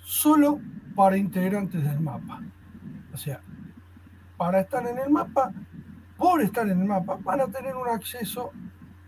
[0.02, 0.60] solo
[0.94, 2.42] para integrantes del mapa.
[3.12, 3.40] O sea,
[4.36, 5.52] para estar en el mapa,
[6.16, 8.52] por estar en el mapa, van a tener un acceso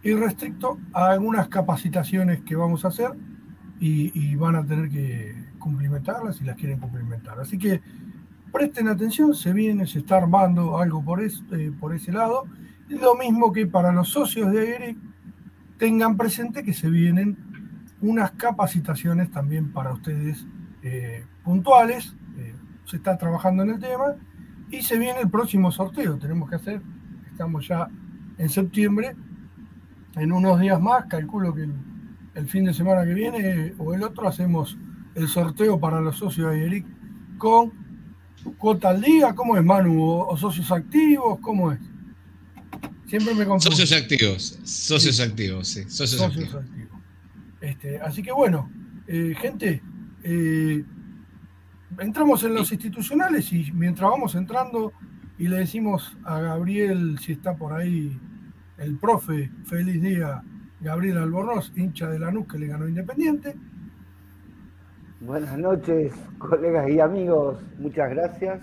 [0.03, 3.11] irrestricto a algunas capacitaciones que vamos a hacer
[3.81, 7.39] y, van a tener que cumplimentarlas si las quieren cumplimentar.
[7.39, 7.81] Así que
[8.53, 11.31] presten atención, se viene, se está armando algo por, eh,
[11.79, 12.45] por ese lado.
[12.89, 14.99] Lo mismo que para los socios de AERIC,
[15.79, 17.37] tengan presente que se vienen
[18.01, 20.47] unas capacitaciones también para ustedes
[20.83, 22.15] eh, puntuales.
[22.37, 24.17] Eh, se está trabajando en el tema
[24.71, 26.19] y se viene el próximo sorteo.
[26.19, 26.83] Tenemos que hacer,
[27.31, 27.89] estamos ya
[28.39, 29.17] en septiembre,
[30.17, 31.69] en unos días más, calculo que
[32.35, 34.79] el, fin de semana que viene o el otro hacemos
[35.15, 36.87] el sorteo para los socios de ERIC
[37.37, 37.73] con
[38.59, 40.03] cuota al día, ¿cómo es Manu?
[40.03, 41.41] ¿O, socios activos?
[41.41, 41.81] ¿Cómo es?
[43.09, 43.75] Siempre me confundo.
[43.75, 46.65] Socios activos, socios activos, sí, socios, activos.
[47.61, 48.71] Este, así que bueno,
[49.07, 49.83] eh, gente,
[50.23, 50.85] eh,
[51.99, 54.93] entramos en los institucionales y mientras vamos entrando
[55.39, 58.19] y le decimos a Gabriel si está por ahí
[58.77, 60.43] el profe, feliz día,
[60.81, 63.55] Gabriel Albornoz, hincha de la NUC que le ganó Independiente.
[65.21, 68.61] Buenas noches, colegas y amigos, muchas gracias.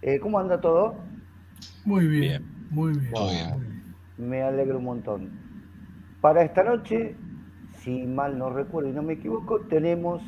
[0.00, 0.94] Eh, ¿Cómo anda todo?
[1.84, 5.30] Muy bien, Muy, bien, Me alegro un montón.
[6.20, 7.16] Para esta noche,
[7.80, 10.22] si mal no recuerdo y no me equivoco, tenemos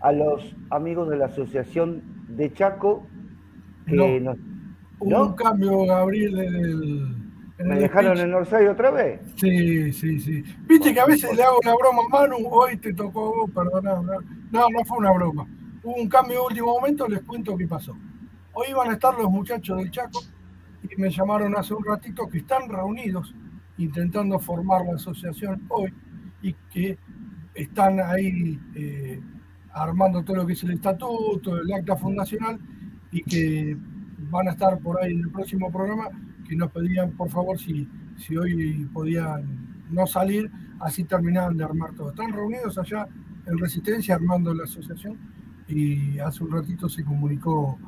[0.00, 3.06] a los amigos de la Asociación de Chaco
[3.86, 4.36] que nos...
[5.00, 9.20] Hubo un cambio, Gabriel, en el ¿Me dejaron en Orsay otra vez?
[9.36, 10.44] Sí, sí, sí.
[10.68, 14.00] Viste que a veces le hago una broma a Manu, hoy te tocó vos, perdona.
[14.50, 15.46] No, no fue una broma.
[15.82, 17.96] Hubo un cambio de último momento, les cuento qué pasó.
[18.52, 20.20] Hoy iban a estar los muchachos del Chaco
[20.82, 23.34] y me llamaron hace un ratito que están reunidos
[23.78, 25.92] intentando formar la asociación hoy
[26.42, 26.98] y que
[27.54, 29.20] están ahí eh,
[29.72, 32.58] armando todo lo que es el estatuto, el acta fundacional
[33.10, 33.76] y que
[34.30, 36.08] van a estar por ahí en el próximo programa
[36.48, 41.94] que nos pedían por favor si, si hoy podían no salir, así terminaban de armar
[41.94, 42.10] todo.
[42.10, 43.08] Están reunidos allá
[43.46, 45.16] en Resistencia armando la asociación
[45.66, 47.78] y hace un ratito se comunicó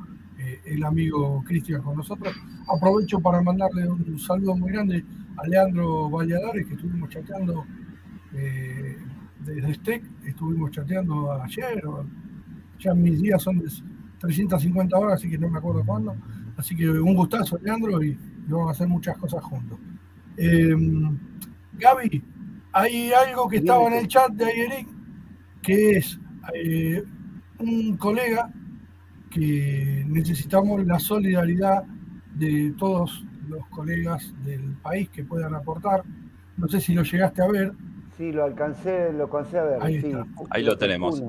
[0.41, 2.35] eh, el amigo Cristian con nosotros.
[2.67, 5.05] Aprovecho para mandarle un saludo muy grande
[5.37, 7.63] a Leandro Valladares, que estuvimos chateando
[8.33, 8.97] eh,
[9.39, 11.83] desde STEC, estuvimos chateando ayer,
[12.79, 13.69] ya mis días son de
[14.19, 16.15] 350 horas, así que no me acuerdo cuándo.
[16.57, 19.77] Así que un gustazo, Leandro, y vamos a hacer muchas cosas juntos.
[20.37, 20.75] Eh,
[21.73, 22.23] Gaby,
[22.73, 24.85] hay algo que estaba en el chat de ayer
[25.61, 26.19] que es
[26.55, 27.03] eh,
[27.59, 28.51] un colega
[29.33, 31.83] que necesitamos la solidaridad
[32.35, 36.03] de todos los colegas del país que puedan aportar.
[36.57, 37.71] No sé si lo llegaste a ver.
[38.17, 39.81] Sí, lo alcancé, lo alcancé a ver.
[39.81, 40.13] Ahí,
[40.49, 41.21] Ahí lo tenemos.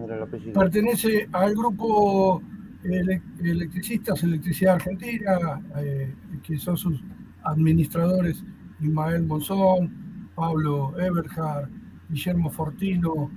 [0.53, 2.43] Pertenece al grupo
[2.85, 6.13] electricistas, Electricidad Argentina, eh,
[6.43, 7.03] que son sus
[7.45, 8.43] administradores
[8.81, 11.69] Ismael Monzón, Pablo Eberhard,
[12.09, 13.31] Guillermo Fortino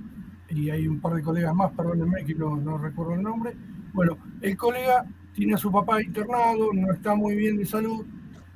[0.50, 3.54] y hay un par de colegas más, perdónenme que no, no recuerdo el nombre.
[3.96, 8.04] Bueno, el colega tiene a su papá internado, no está muy bien de salud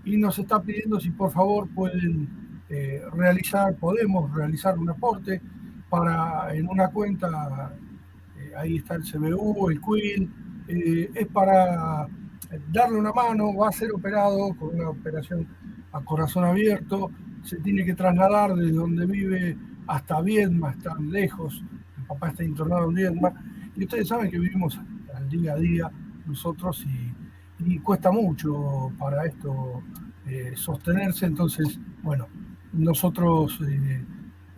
[0.04, 2.28] y nos está pidiendo si por favor pueden
[2.68, 5.40] eh, realizar, podemos realizar un aporte
[5.88, 7.74] para en una cuenta,
[8.38, 10.30] eh, ahí está el CBU, el QUIL,
[10.68, 12.06] eh, es para
[12.70, 15.48] darle una mano, va a ser operado con una operación
[15.92, 17.10] a corazón abierto,
[17.44, 21.64] se tiene que trasladar desde donde vive hasta Viedma, están lejos,
[21.96, 23.32] el papá está internado en Viedma,
[23.74, 24.78] y ustedes saben que vivimos
[25.30, 25.90] día a día
[26.26, 29.82] nosotros y, cuesta mucho para esto
[30.26, 32.26] eh, sostenerse, entonces, bueno,
[32.72, 33.60] nosotros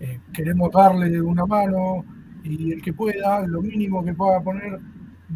[0.00, 2.04] eh, queremos darle una mano
[2.44, 4.78] y el que pueda, lo mínimo que pueda poner,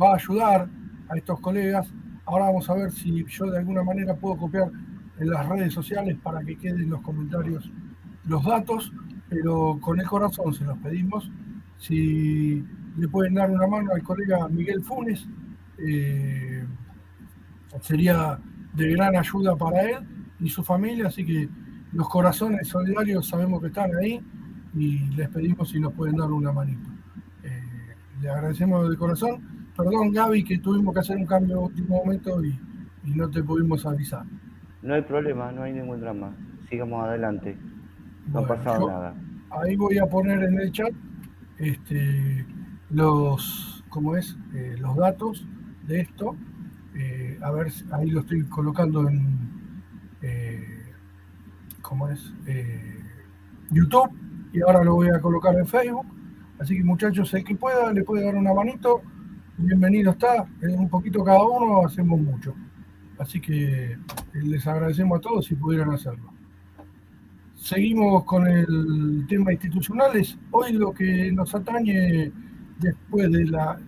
[0.01, 0.69] va a ayudar
[1.09, 1.93] a estos colegas
[2.27, 4.69] Ahora vamos a ver si yo de alguna manera puedo copiar
[5.19, 7.71] en las redes sociales para que queden en los comentarios
[8.25, 8.93] los datos,
[9.29, 11.31] pero con el corazón se los pedimos.
[11.79, 12.65] Si
[12.97, 15.27] le pueden dar una mano al colega Miguel Funes,
[15.79, 16.65] eh,
[17.81, 18.39] sería
[18.75, 19.97] de gran ayuda para él
[20.41, 21.49] y su familia, así que
[21.93, 24.21] los corazones solidarios sabemos que están ahí
[24.75, 26.89] y les pedimos si nos pueden dar una manito.
[27.43, 29.71] Eh, le agradecemos de corazón.
[29.77, 32.59] Perdón, Gaby, que tuvimos que hacer un cambio en último momento y,
[33.05, 34.25] no te pudimos avisar.
[34.83, 36.35] No hay problema, no hay ningún drama.
[36.69, 37.57] Sigamos adelante.
[38.33, 39.15] No ha pasado nada.
[39.51, 40.93] Ahí voy a poner en el chat
[41.59, 42.45] este,
[42.91, 44.37] los, ¿cómo es?
[44.55, 45.47] Eh, los datos
[45.87, 46.37] de esto.
[46.95, 49.55] Eh, a ver, ahí lo estoy colocando en,
[51.83, 52.33] ¿cómo es?
[53.71, 54.11] YouTube
[54.53, 56.07] y ahora lo voy a colocar en Facebook.
[56.59, 59.03] Así que muchachos, el que pueda, le puede dar una manito.
[59.59, 60.47] Bienvenido está.
[60.63, 62.55] Un poquito cada uno hacemos mucho.
[63.19, 63.99] Así que eh,
[64.35, 66.33] les agradecemos a todos si pudieran hacerlo.
[67.55, 70.39] Seguimos con el tema institucionales.
[70.51, 72.33] Hoy lo que nos atañe
[72.79, 73.79] después de la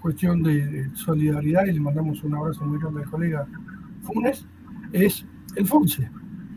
[0.00, 3.46] cuestión de solidaridad, y le mandamos un abrazo muy grande al colega
[4.02, 4.46] Funes,
[4.92, 5.24] es
[5.56, 6.10] el FONSE.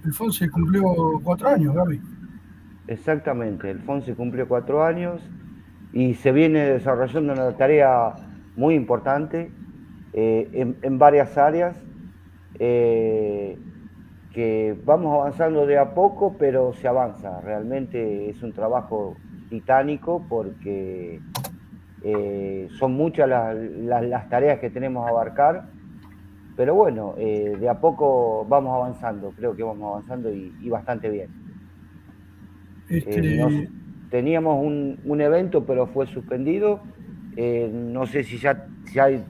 [0.04, 0.84] El FONSE cumplió
[1.23, 2.01] cuatro años, Gaby.
[2.88, 5.21] Exactamente, el FONSE cumplió cuatro años
[5.93, 8.13] y se viene desarrollando una tarea
[8.56, 9.51] muy importante
[10.13, 11.75] eh, en, varias áreas
[12.60, 13.58] eh,
[14.34, 17.41] que vamos avanzando de a poco, pero se avanza.
[17.41, 19.15] Realmente es un trabajo
[19.49, 21.21] titánico porque
[22.05, 25.65] eh, son muchas las, tareas que tenemos a abarcar,
[26.55, 31.45] pero bueno, de a poco vamos avanzando, creo que vamos avanzando y bastante bien.
[32.89, 33.69] Este, eh,
[34.09, 36.81] teníamos un, evento, pero fue suspendido.
[37.35, 38.69] Eh, no sé si ya,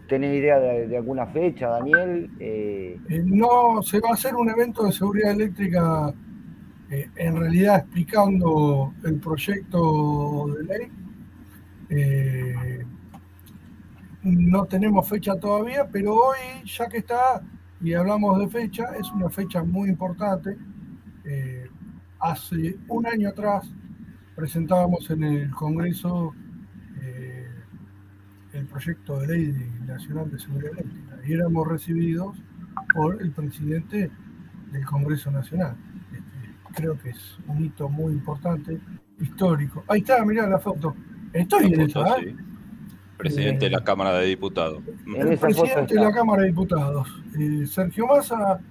[0.08, 2.30] tenés idea de, alguna fecha, Daniel.
[2.40, 6.14] Eh, no, se va a hacer un evento de seguridad eléctrica,
[6.90, 10.92] en realidad explicando el proyecto de ley.
[14.24, 17.42] No tenemos fecha todavía, pero hoy, ya que está,
[17.82, 20.58] y hablamos de fecha, es una fecha muy importante
[22.20, 23.70] hace un año atrás
[24.36, 26.34] presentábamos en el Congreso
[27.02, 27.48] eh,
[28.54, 32.36] el proyecto de ley nacional de seguridad eléctrica y éramos recibidos
[32.94, 34.10] por el presidente
[34.72, 35.76] del Congreso Nacional.
[36.12, 38.80] Este, creo que es un hito muy importante,
[39.20, 39.84] histórico.
[39.88, 40.96] Ahí está, mirá la foto.
[41.36, 42.34] Estoy en eso, ¿eh?
[43.18, 44.82] Presidente de la Cámara de Diputados.
[45.06, 47.10] El presidente de la Cámara de Diputados.
[47.38, 48.62] Eh, Sergio Massa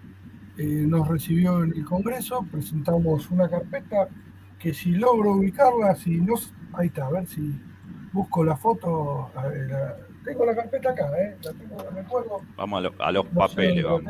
[0.56, 4.08] eh, nos recibió en el Congreso, presentamos una carpeta
[4.58, 6.36] que si logro ubicarla, si no,
[6.72, 7.60] ahí está, a ver si
[8.14, 9.30] busco la foto,
[10.24, 11.36] tengo la carpeta acá, ¿eh?
[11.42, 12.40] la tengo, me acuerdo.
[12.56, 14.04] Vamos a, los papeles, vamos.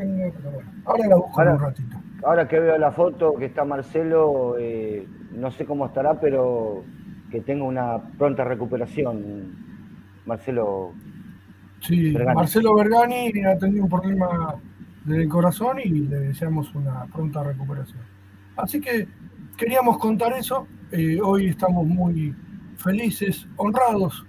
[0.85, 1.97] Ahora la busco un ratito.
[2.23, 6.85] Ahora que veo la foto que está Marcelo, eh, no sé cómo estará, pero
[7.35, 9.57] que tenga una pronta recuperación,
[10.25, 10.92] Marcelo.
[11.81, 14.55] Sí, Marcelo Bergani ha tenido un problema
[15.05, 18.03] del corazón y le deseamos una pronta recuperación.
[18.57, 19.09] Así que
[19.57, 20.68] queríamos contar eso.
[20.92, 22.33] Eh, hoy estamos muy
[22.77, 24.25] felices, honrados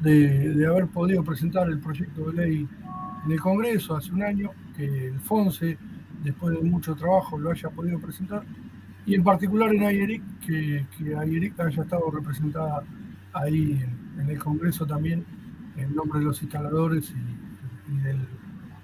[0.00, 2.68] de, haber podido presentar el proyecto de ley
[3.26, 5.78] en el Congreso hace un año, que el FONSE,
[6.24, 8.42] después de mucho trabajo, lo haya podido presentar,
[9.10, 12.84] y en particular en Ayeric, que, que haya estado representada
[13.32, 13.82] ahí
[14.16, 15.24] en, el Congreso también,
[15.76, 17.12] en nombre de los instaladores
[17.88, 18.20] y del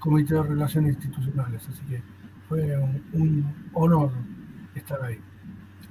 [0.00, 2.02] Comité de Relaciones Institucionales, así que
[2.48, 2.76] fue
[3.12, 4.10] un, honor
[4.74, 5.20] estar ahí.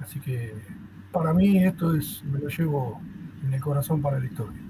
[0.00, 0.52] Así que
[1.12, 3.00] para mí esto es, me lo llevo
[3.42, 4.60] en el corazón para la historia.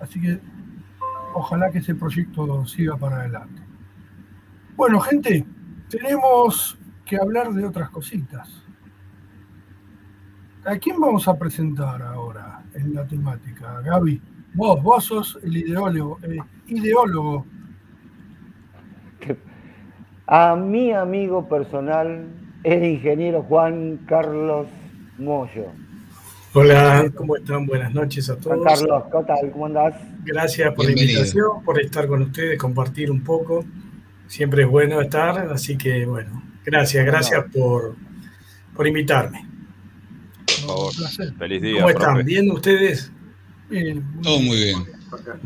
[0.00, 0.38] Así que
[1.32, 3.62] ojalá que ese proyecto siga para adelante.
[4.76, 5.46] Bueno, gente,
[5.88, 8.67] tenemos que hablar de otras cositas.
[10.68, 13.80] ¿A quién vamos a presentar ahora en la temática?
[13.80, 14.20] Gaby,
[14.52, 17.46] vos, vos sos el ideólogo, eh, ideólogo
[20.26, 22.26] a mi amigo personal,
[22.64, 24.66] el ingeniero Juan Carlos
[25.16, 25.68] Moyo.
[26.52, 27.64] Hola, ¿cómo están?
[27.64, 28.58] Buenas noches a todos.
[28.58, 29.50] Juan Carlos, ¿qué tal?
[29.50, 29.94] ¿Cómo andás?
[30.22, 33.64] Gracias por la invitación, por estar con ustedes, compartir un poco.
[34.26, 37.96] Siempre es bueno estar, así que bueno, gracias, gracias por,
[38.76, 39.47] por invitarme.
[40.74, 40.92] Por
[41.38, 41.80] Feliz día.
[41.80, 42.24] ¿Cómo están?
[42.24, 43.10] ¿Bien ustedes?
[43.70, 44.04] Bien.
[44.22, 44.84] Todo muy bien.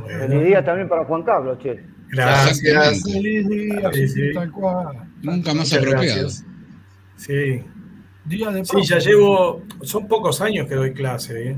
[0.07, 1.81] Feliz día también para Juan Carlos, che.
[2.09, 3.03] Gracias.
[3.05, 3.91] Feliz día,
[4.35, 5.09] tal cual.
[5.23, 6.29] Nunca más apropiado.
[7.17, 7.63] Sí.
[8.25, 11.57] Día de sí, ya llevo, son pocos años que doy clase, ¿eh?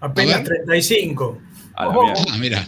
[0.00, 1.38] apenas 35.
[1.74, 2.66] Ah, mira.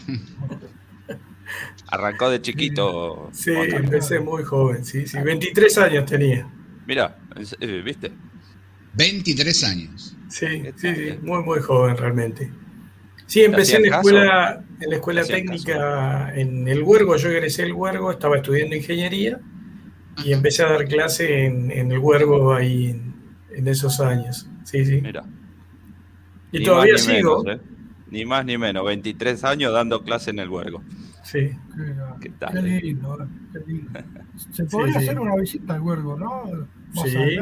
[1.91, 3.31] Arrancó de chiquito.
[3.33, 5.19] Sí, empecé muy joven, sí, sí.
[5.19, 6.47] 23 años tenía.
[6.87, 7.19] Mira,
[7.61, 8.13] eh, ¿viste?
[8.99, 10.17] 23 años.
[10.29, 12.51] Sí, sí, sí, muy, muy joven realmente.
[13.27, 17.75] Sí, empecé en la escuela, en la escuela técnica en el Huergo, yo egresé el
[17.75, 19.39] Huergo, estaba estudiando ingeniería
[20.25, 23.01] y empecé a dar clase en, el Huergo ahí
[23.55, 24.49] en, esos años.
[24.65, 25.01] Sí, sí.
[25.01, 25.25] Mira.
[26.51, 27.49] Y todavía sigo.
[27.49, 27.61] ¿eh?
[28.11, 30.83] Ni más ni menos, 23 años dando clase en el Huergo.
[31.23, 31.51] Sí.
[32.21, 34.01] Qué, qué lindo, qué lindo.
[34.53, 36.45] Se podría hacer una visita al Huergo, ¿no?
[37.05, 37.39] sí.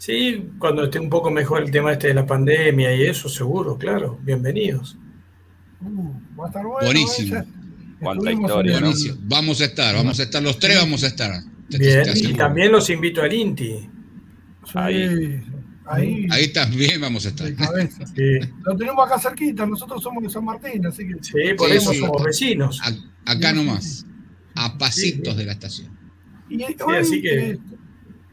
[0.00, 3.76] Sí, cuando esté un poco mejor el tema este de la pandemia y eso, seguro,
[3.76, 4.18] claro.
[4.22, 4.96] Bienvenidos.
[5.82, 6.86] Uh, va a estar bueno.
[6.86, 7.36] Buenísimo.
[7.36, 7.44] ¿eh?
[8.00, 8.80] Cuánta historia.
[8.80, 9.16] Buenísimo.
[9.24, 11.42] Vamos a estar, vamos a estar, los tres vamos a estar.
[11.68, 13.90] Bien, y también los invito al INTI.
[14.72, 15.42] Ahí.
[15.84, 17.48] Ahí, ahí también vamos a estar.
[17.48, 18.48] Sí.
[18.64, 21.16] Lo tenemos acá cerquita, nosotros somos de San Martín, así que.
[21.20, 22.80] Sí, por eso somos vecinos.
[23.26, 24.06] acá nomás,
[24.54, 25.90] a pasitos de la estación.
[26.48, 27.58] Y así que.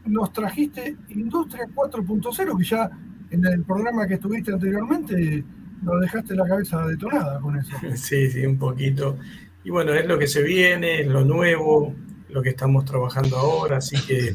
[0.08, 2.90] Nos trajiste Industria 4.0, que ya
[3.30, 5.44] en el programa que estuviste anteriormente
[5.82, 7.76] nos dejaste la cabeza detonada con eso.
[7.94, 9.18] Sí, sí, un poquito.
[9.64, 11.94] Y bueno, es lo que se viene, es lo nuevo,
[12.30, 14.34] lo que estamos trabajando ahora, así que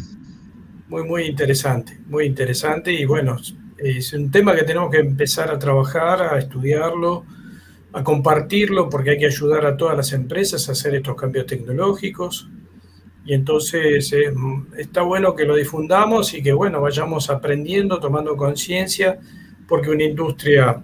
[0.87, 3.37] muy, muy interesante, muy interesante y bueno,
[3.77, 7.25] es un tema que tenemos que empezar a trabajar, a estudiarlo,
[7.93, 12.49] a compartirlo, porque hay que ayudar a todas las empresas a hacer estos cambios tecnológicos.
[13.25, 14.33] Y entonces eh,
[14.77, 19.19] está bueno que lo difundamos y que bueno, vayamos aprendiendo, tomando conciencia,
[19.67, 20.83] porque una industria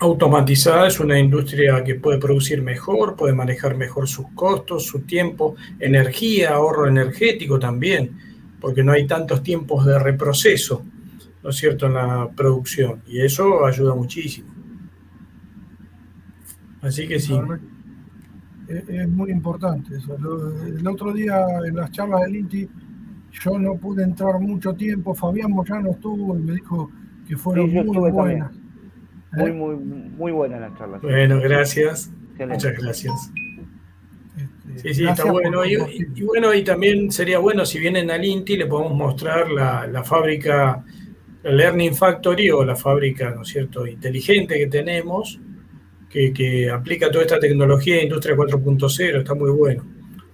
[0.00, 5.56] automatizada es una industria que puede producir mejor, puede manejar mejor sus costos, su tiempo,
[5.80, 8.16] energía, ahorro energético también,
[8.60, 10.84] porque no hay tantos tiempos de reproceso,
[11.42, 14.54] ¿no es cierto?, en la producción, y eso ayuda muchísimo.
[16.80, 17.34] Así que sí.
[18.68, 20.16] Es muy importante eso.
[20.66, 22.68] El otro día en las charlas del INTI
[23.32, 26.90] yo no pude entrar mucho tiempo, Fabián Moyano estuvo y me dijo
[27.26, 28.52] que fueron muy buenas.
[29.32, 30.98] Muy, muy, muy buena la charla.
[30.98, 32.10] Bueno, gracias.
[32.38, 33.30] Muchas gracias.
[34.74, 35.64] Este, sí, sí, está bueno.
[35.64, 35.76] Y,
[36.22, 40.84] bueno, y también sería bueno si vienen al INTI le podemos mostrar la, la fábrica,
[41.42, 45.40] la Learning Factory o la fábrica, ¿no es cierto?, inteligente que tenemos,
[46.10, 49.84] que, que aplica toda esta tecnología de Industria 4.0, está muy bueno.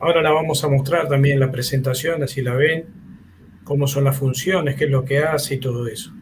[0.00, 2.84] Ahora la vamos a mostrar también en la presentación, así la ven,
[3.64, 6.12] cómo son las funciones, qué es lo que hace y todo eso.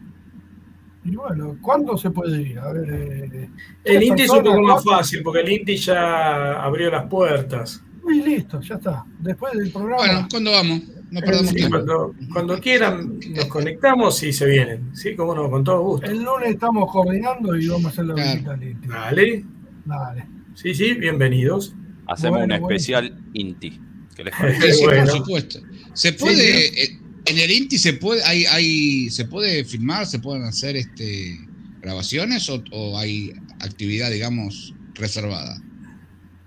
[1.05, 2.59] Y bueno, ¿cuándo se puede ir?
[2.59, 3.49] A ver, eh,
[3.83, 7.83] el INTI es un poco más fácil, porque el INTI ya abrió las puertas.
[8.09, 9.03] Y listo, ya está.
[9.19, 9.97] Después del programa.
[9.97, 10.81] Bueno, ¿cuándo vamos?
[11.13, 11.77] No perdamos tiempo.
[11.77, 14.95] Cuando, cuando, quieran, nos conectamos y se vienen.
[14.95, 16.07] Sí, cómo no, con todo gusto.
[16.07, 18.87] El lunes estamos coordinando y vamos a hacer la visita al INTI.
[18.87, 19.45] Dale.
[19.85, 20.25] Dale.
[20.55, 21.75] Sí, sí, bienvenidos.
[22.07, 23.79] Hacemos un especial INTI.
[24.15, 24.33] Que les
[24.75, 25.59] sí, por supuesto.
[25.93, 26.83] Se puede.
[26.83, 31.39] Eh, en el INTI se puede, hay, hay, se puede filmar, se pueden hacer este,
[31.79, 35.61] grabaciones o, hay actividad, digamos, reservada.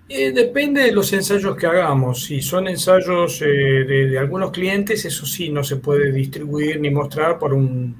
[0.08, 2.24] Eh, depende de los ensayos que hagamos.
[2.24, 7.38] Si son ensayos eh, de, algunos clientes, eso sí no se puede distribuir ni mostrar
[7.38, 7.96] por un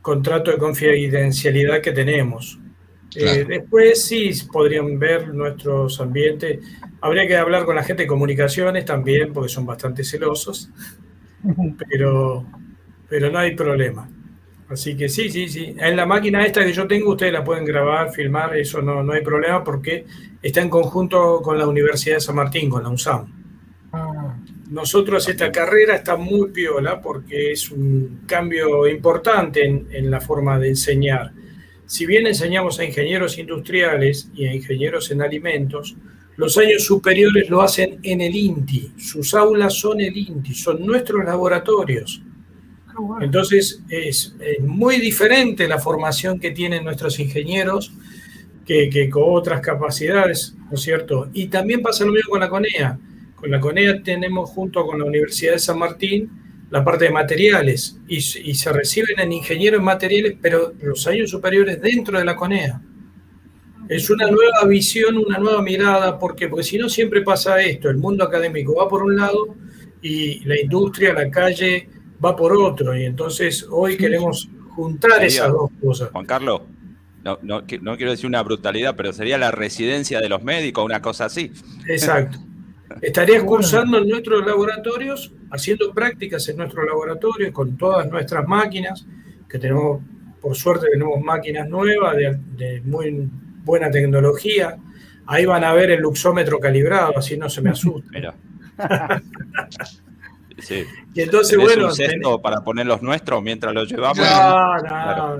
[0.00, 2.58] contrato de confidencialidad que tenemos.
[3.16, 6.60] Eh, después sí podrían ver nuestros ambientes.
[7.00, 10.70] Habría que hablar con la gente de comunicaciones también, porque son bastante celosos
[11.90, 12.46] pero,
[13.08, 14.08] pero no hay problema.
[14.68, 15.74] Así que sí, sí, sí.
[15.78, 19.12] En la máquina esta que yo tengo, ustedes la pueden grabar, filmar, eso no, no
[19.12, 20.06] hay problema porque
[20.42, 23.26] está en conjunto con la Universidad de San Martín, con la UNSAM.
[23.92, 24.36] Ah.
[24.70, 30.58] Nosotros esta carrera está muy piola porque es un cambio importante en, en la forma
[30.58, 31.32] de enseñar.
[31.86, 35.94] Si bien enseñamos a ingenieros industriales y a ingenieros en alimentos,
[36.36, 41.24] los años superiores lo hacen en el INTI, sus aulas son el INTI, son nuestros
[41.24, 42.22] laboratorios.
[43.20, 47.92] Entonces es, muy diferente la formación que tienen nuestros ingenieros
[48.66, 51.28] que, con otras capacidades, ¿no es cierto?
[51.32, 52.98] Y también pasa lo mismo con la CONEA.
[53.36, 56.30] Con la CONEA tenemos junto con la Universidad de San Martín
[56.70, 61.80] la parte de materiales y, se reciben en ingenieros en materiales, pero los años superiores
[61.80, 62.80] dentro de la CONEA.
[63.88, 66.18] Es una nueva visión, una nueva mirada.
[66.18, 69.54] Porque si no siempre pasa esto, el mundo académico va por un lado
[70.00, 71.88] y la industria, la calle
[72.24, 76.10] va por otro, y entonces hoy queremos juntar esas dos cosas.
[76.10, 76.62] Juan Carlos,
[77.22, 81.26] no, no, quiero decir una brutalidad, pero sería la residencia de los médicos, una cosa
[81.26, 81.52] así.
[81.86, 82.38] Exacto.
[83.00, 89.06] Estarías cursando en nuestros laboratorios, haciendo prácticas en nuestros laboratorios con todas nuestras máquinas,
[89.48, 90.02] que tenemos,
[90.40, 93.28] por suerte tenemos máquinas nuevas de, de muy
[93.64, 94.76] buena tecnología.
[95.26, 98.10] Ahí van a ver el luxómetro calibrado, así no se me asusta.
[98.12, 98.34] Mira.
[100.58, 100.84] sí.
[101.14, 101.88] Y entonces, bueno.
[101.88, 104.18] Un para poner los nuestros mientras los llevamos?
[104.18, 105.36] No,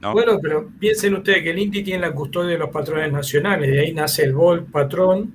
[0.00, 0.12] no.
[0.12, 3.80] Bueno, pero piensen ustedes que el INTI tiene la custodia de los patrones nacionales, de
[3.80, 5.34] ahí nace el VOLT patrón,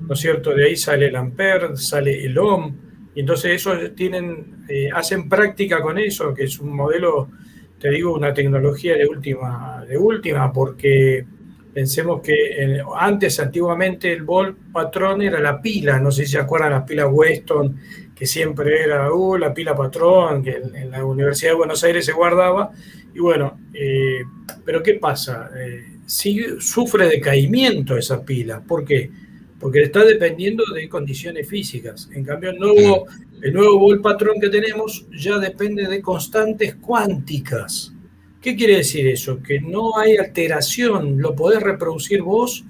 [0.00, 0.54] ¿no es cierto?
[0.54, 2.74] De ahí sale el AMPER, sale el OM,
[3.14, 7.30] y entonces esos tienen, eh, hacen práctica con eso, que es un modelo,
[7.78, 11.24] te digo, una tecnología de última, de última, porque
[11.72, 16.72] Pensemos que antes, antiguamente, el Volt patrón era la pila, no sé si se acuerdan
[16.72, 17.76] la pila Weston,
[18.20, 22.12] que siempre era uh, la pila patrón, que en, la Universidad de Buenos Aires se
[22.12, 22.70] guardaba.
[23.14, 24.22] Y bueno, eh,
[24.62, 25.48] pero ¿qué pasa?
[25.56, 28.60] Eh, sufre decaimiento esa pila.
[28.60, 29.10] ¿Por qué?
[29.58, 32.10] Porque está dependiendo de condiciones físicas.
[32.12, 33.06] En cambio, el nuevo,
[33.40, 37.94] el nuevo patrón que tenemos ya depende de constantes cuánticas.
[38.38, 39.42] ¿Qué quiere decir eso?
[39.42, 42.66] Que no hay alteración, lo podés reproducir vos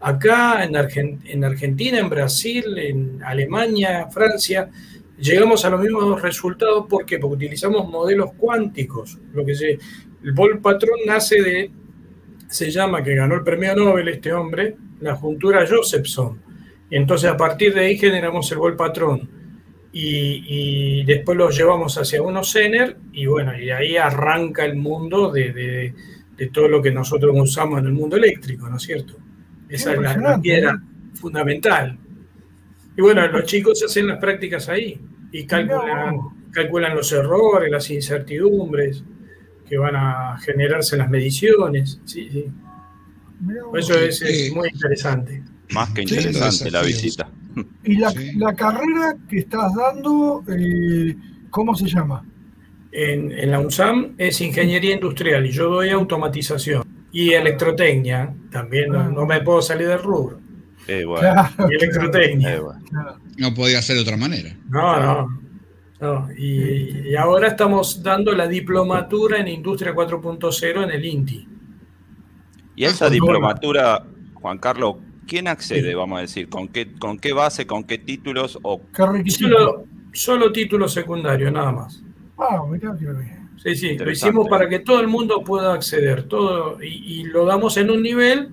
[0.00, 0.76] acá en,
[1.44, 4.68] Argentina, en Brasil, en Alemania, Francia.
[5.18, 7.18] Llegamos a los mismos resultados ¿por qué?
[7.18, 9.18] porque utilizamos modelos cuánticos.
[9.32, 9.78] Lo que se,
[10.22, 11.70] el Vol patrón nace de,
[12.48, 16.40] se llama, que ganó el premio Nobel este hombre, la juntura Josephson.
[16.90, 19.28] Entonces a partir de ahí generamos el Vol patrón
[19.92, 25.94] y, después los llevamos hacia unos Zener y bueno, y ahí arranca el mundo de,
[26.52, 29.16] todo lo que nosotros usamos en el mundo eléctrico, ¿no es cierto?
[29.68, 31.16] Esa es la, piedra ¿eh?
[31.16, 31.98] fundamental.
[32.96, 34.98] Y bueno, los chicos hacen las prácticas ahí
[35.32, 36.18] y calculan,
[36.52, 39.02] calculan los errores, las incertidumbres
[39.68, 42.00] que van a generarse en las mediciones.
[42.04, 42.46] Sí, sí.
[43.74, 45.42] Eso es muy interesante.
[45.70, 47.28] Más que interesante la visita.
[47.84, 51.16] ¿Y la, carrera que estás dando, eh,
[51.50, 52.24] cómo se llama?
[52.92, 56.82] En, la UNSAM es Ingeniería Industrial y yo doy automatización.
[57.16, 60.38] Y electrotecnia, también no, me puedo salir del rubro.
[60.86, 61.02] Eh,
[61.70, 62.60] y electrotecnia.
[63.38, 64.54] No podía ser de otra manera.
[64.68, 65.26] No,
[65.98, 66.28] no.
[66.36, 71.48] Y, ahora estamos dando la diplomatura en Industria 4.0 en el INTI.
[72.76, 74.04] ¿Y esa diplomatura,
[74.34, 74.96] Juan Carlos,
[75.26, 76.50] ¿Quién accede, vamos a decir?
[76.50, 78.58] ¿Con qué, ¿Con qué base, con qué títulos?
[78.62, 78.82] O...
[78.92, 82.02] Solo, solo título secundario, nada más.
[82.36, 83.35] Ah, mirá qué bien.
[83.66, 87.76] Sí, sí, lo hicimos para que todo el mundo pueda acceder, todo, y, lo damos
[87.76, 88.48] en un nivel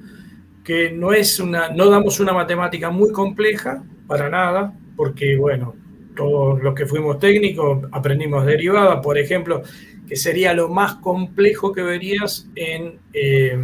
[0.64, 5.76] que no es una, no damos una matemática muy compleja, para nada, porque bueno,
[6.16, 9.62] todos los que fuimos técnicos aprendimos derivada, por ejemplo,
[10.08, 13.56] que sería lo más complejo que verías en eh,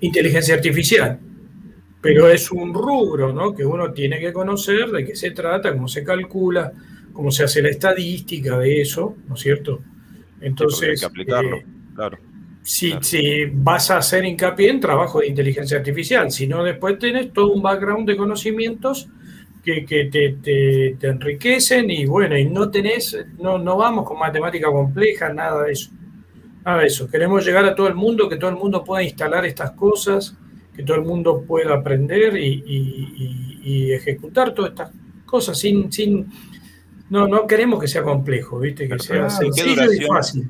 [0.00, 1.20] inteligencia artificial
[2.04, 3.54] pero es un rubro ¿no?
[3.54, 6.70] que uno tiene que conocer de qué se trata, cómo se calcula,
[7.14, 9.80] cómo se hace la estadística de eso, ¿no es cierto?
[10.44, 12.18] Entonces, hay que aplicarlo, eh, claro.
[12.62, 12.94] Si,
[13.52, 17.60] vas a hacer hincapié en trabajo de inteligencia artificial, si no, después tienes todo un
[17.60, 19.08] background de conocimientos
[19.62, 25.32] que, te, te, enriquecen y bueno, y no tenés, no, no vamos con matemática compleja,
[25.32, 25.90] nada de eso.
[26.64, 27.08] Nada de eso.
[27.08, 30.36] Queremos llegar a todo el mundo, que todo el mundo pueda instalar estas cosas
[30.74, 34.90] que todo el mundo pueda aprender y, ejecutar todas estas
[35.24, 36.26] cosas sin, sin
[37.10, 38.88] no, no queremos que sea complejo, ¿viste?
[38.88, 40.48] que sea sencillo y fácil.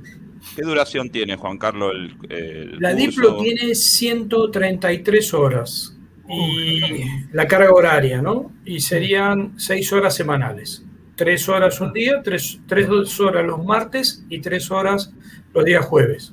[0.54, 1.92] ¿Qué duración tiene, Juan Carlos?
[2.28, 5.96] El, la Diplo tiene 133 horas
[6.28, 8.52] y la carga horaria, ¿no?
[8.64, 10.84] Y serían 6 horas semanales.
[11.16, 15.12] 3 horas un día, 3, 3 horas los martes y 3 horas
[15.52, 16.32] los días jueves.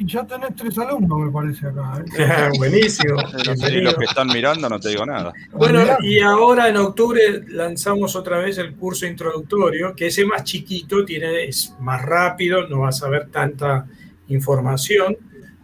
[0.00, 2.04] Y ya tenés tres alumnos, me parece acá.
[2.16, 2.50] ¿eh?
[2.58, 3.16] Buenísimo.
[3.82, 5.32] los que están mirando no te digo nada.
[5.52, 11.04] Bueno, y ahora en octubre lanzamos otra vez el curso introductorio, que ese más chiquito,
[11.04, 13.86] tiene, es más rápido, no vas a ver tanta
[14.28, 15.16] información.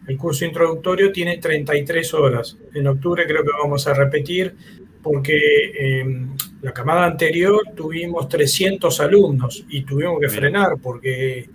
[0.08, 2.58] El curso introductorio tiene 33 horas.
[2.74, 4.52] En octubre creo que vamos a repetir
[5.00, 11.48] porque em, la camada anterior tuvimos 300 alumnos y tuvimos que frenar porque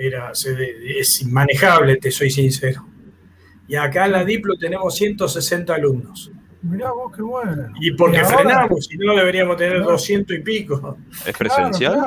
[0.00, 2.86] era, es inmanejable, te soy sincero.
[3.68, 6.32] Y acá en la Diplo tenemos 160 alumnos.
[6.62, 7.68] Mirá vos, qué bueno.
[7.80, 10.96] Y porque frenamos, si no deberíamos tener 200 y pico.
[11.26, 12.06] ¿Es presencial?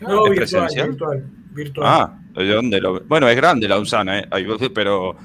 [0.00, 3.00] No, ¿Es virtual, virtual, virtual, Ah, ¿de dónde lo...
[3.04, 4.28] Bueno, es grande la Usana, ¿eh?
[4.74, 5.16] pero...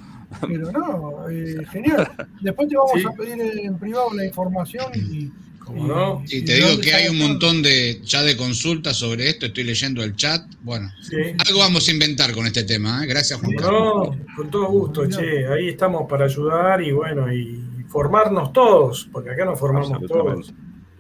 [0.42, 2.12] Pero no, eh, genial.
[2.42, 5.32] Después te vamos a pedir en privado la información y
[6.28, 10.04] y te digo que hay un montón de ya de consultas sobre esto, estoy leyendo
[10.04, 10.44] el chat.
[10.62, 10.92] Bueno,
[11.46, 13.08] algo vamos a inventar con este tema, ¿eh?
[13.08, 14.16] Gracias, Juan Carlos.
[14.18, 15.48] No, con todo gusto, che.
[15.48, 20.54] Ahí estamos para ayudar y bueno, y formarnos todos, porque acá nos formamos todos.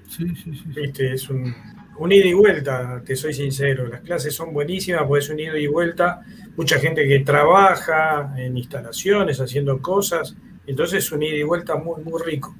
[0.09, 0.81] Sí, sí, sí.
[0.81, 1.53] Viste, es un,
[1.97, 3.87] un ida y vuelta, te soy sincero.
[3.87, 6.21] Las clases son buenísimas, pues es un ida y vuelta.
[6.55, 10.35] Mucha gente que trabaja en instalaciones, haciendo cosas.
[10.65, 12.55] Entonces es un ida y vuelta muy, muy rico.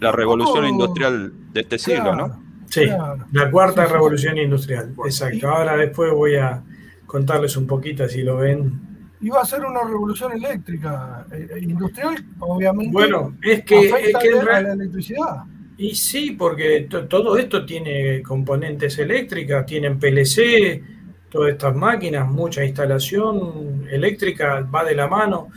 [0.00, 2.42] La revolución industrial de este siglo, ¿no?
[2.68, 2.86] Sí,
[3.32, 5.48] la cuarta revolución industrial, exacto.
[5.48, 6.62] Ahora después voy a
[7.06, 8.88] contarles un poquito, si lo ven.
[9.20, 12.92] Iba a ser una revolución eléctrica, eh, eh, industrial, obviamente.
[12.92, 15.44] Bueno, es que, es que la electricidad.
[15.76, 20.82] Y sí, porque todo esto tiene componentes eléctricas, tienen PLC,
[21.28, 25.48] todas estas máquinas, mucha instalación eléctrica va de la mano.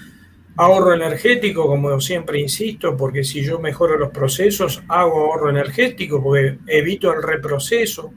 [0.55, 6.59] Ahorro energético, como siempre insisto, porque si yo mejoro los procesos, hago ahorro energético, porque
[6.67, 8.13] evito el reproceso.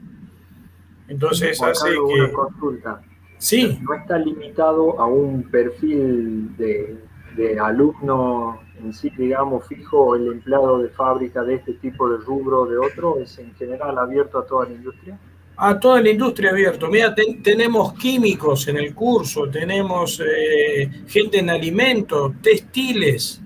[1.07, 2.31] Entonces hace que...
[2.31, 3.01] Consulta.
[3.39, 3.79] Sí.
[3.81, 6.97] No está limitado a un perfil de,
[7.35, 12.61] de alumno en sí, digamos, fijo, el empleado de fábrica de este tipo de rubro
[12.61, 15.17] o de otro, es en general abierto a toda la industria
[15.57, 16.87] a toda la industria abierta.
[16.87, 23.41] Mira, tenemos químicos en el curso, tenemos eh, gente en alimentos, textiles,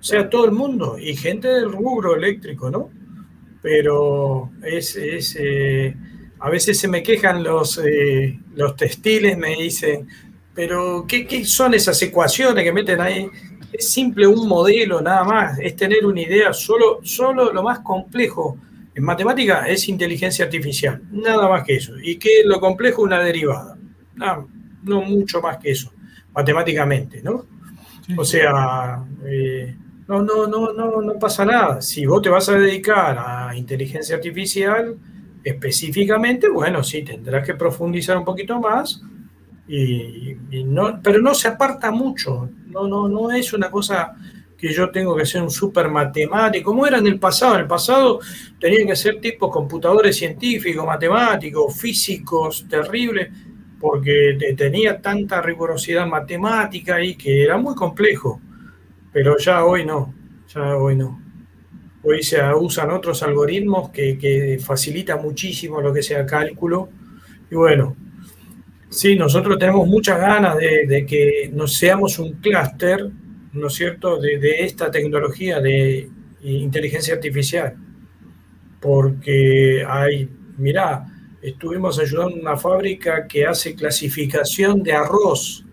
[0.00, 2.90] o sea, todo el mundo, y gente del rubro eléctrico, ¿no?
[3.60, 4.96] Pero es,
[5.38, 5.94] eh,
[6.38, 10.08] a veces se me quejan los, eh, los textiles, me dicen,
[10.54, 13.28] pero ¿qué, ¿qué son esas ecuaciones que meten ahí?
[13.70, 18.56] Es simple un modelo nada más, es tener una idea, solo, solo lo más complejo
[18.96, 21.92] en matemática es inteligencia artificial, nada más que eso.
[22.02, 23.02] ¿Y qué es lo complejo?
[23.02, 23.76] Una derivada.
[24.14, 24.48] No,
[24.84, 25.92] no mucho más que eso,
[26.32, 27.44] matemáticamente, ¿no?
[28.16, 29.76] O sea, eh,
[30.08, 31.82] no, no, no, no, no pasa nada.
[31.82, 34.96] Si vos te vas a dedicar a inteligencia artificial
[35.44, 39.02] específicamente, bueno, sí, tendrás que profundizar un poquito más,
[39.68, 42.48] y, no, pero no se aparta mucho.
[42.68, 44.14] No, no, no es una cosa
[44.56, 47.56] que yo tengo que ser un súper matemático, como era en el pasado.
[47.56, 48.20] En el pasado
[48.58, 53.28] tenían que ser tipos computadores científicos, matemáticos, físicos, terribles,
[53.78, 58.40] porque tenía tanta rigurosidad matemática y que era muy complejo.
[59.12, 60.14] Pero ya hoy no,
[60.52, 61.20] ya hoy no.
[62.02, 66.88] Hoy se usan otros algoritmos que, que facilitan muchísimo lo que sea cálculo.
[67.50, 67.96] Y bueno,
[68.88, 73.10] sí, nosotros tenemos muchas ganas de, de que nos seamos un clúster
[73.56, 76.08] ¿no es cierto?, de, esta tecnología de
[76.42, 77.76] inteligencia artificial.
[78.80, 80.28] Porque hay,
[80.58, 81.06] mirá,
[81.42, 85.64] estuvimos ayudando a una fábrica que hace clasificación de arroz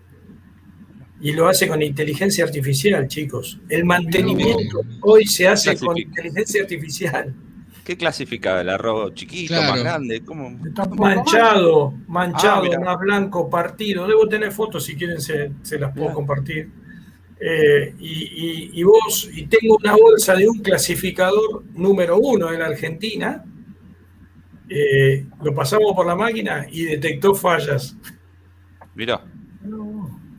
[1.20, 3.58] y lo hace con inteligencia artificial, chicos.
[3.68, 7.34] El mantenimiento hoy se hace con inteligencia artificial.
[7.84, 8.60] ¿Qué clasifica?
[8.60, 10.22] ¿El arroz chiquito, más grande?
[10.24, 10.50] ¿Cómo?
[10.96, 14.06] Manchado, manchado, ah, más blanco, partido.
[14.06, 16.70] Debo tener fotos si quieren, se, las puedo compartir.
[17.46, 23.44] Eh, y, vos, y tengo una bolsa de un clasificador número uno en Argentina,
[24.66, 27.98] eh, lo pasamos por la máquina y detectó fallas.
[28.94, 29.22] Mira.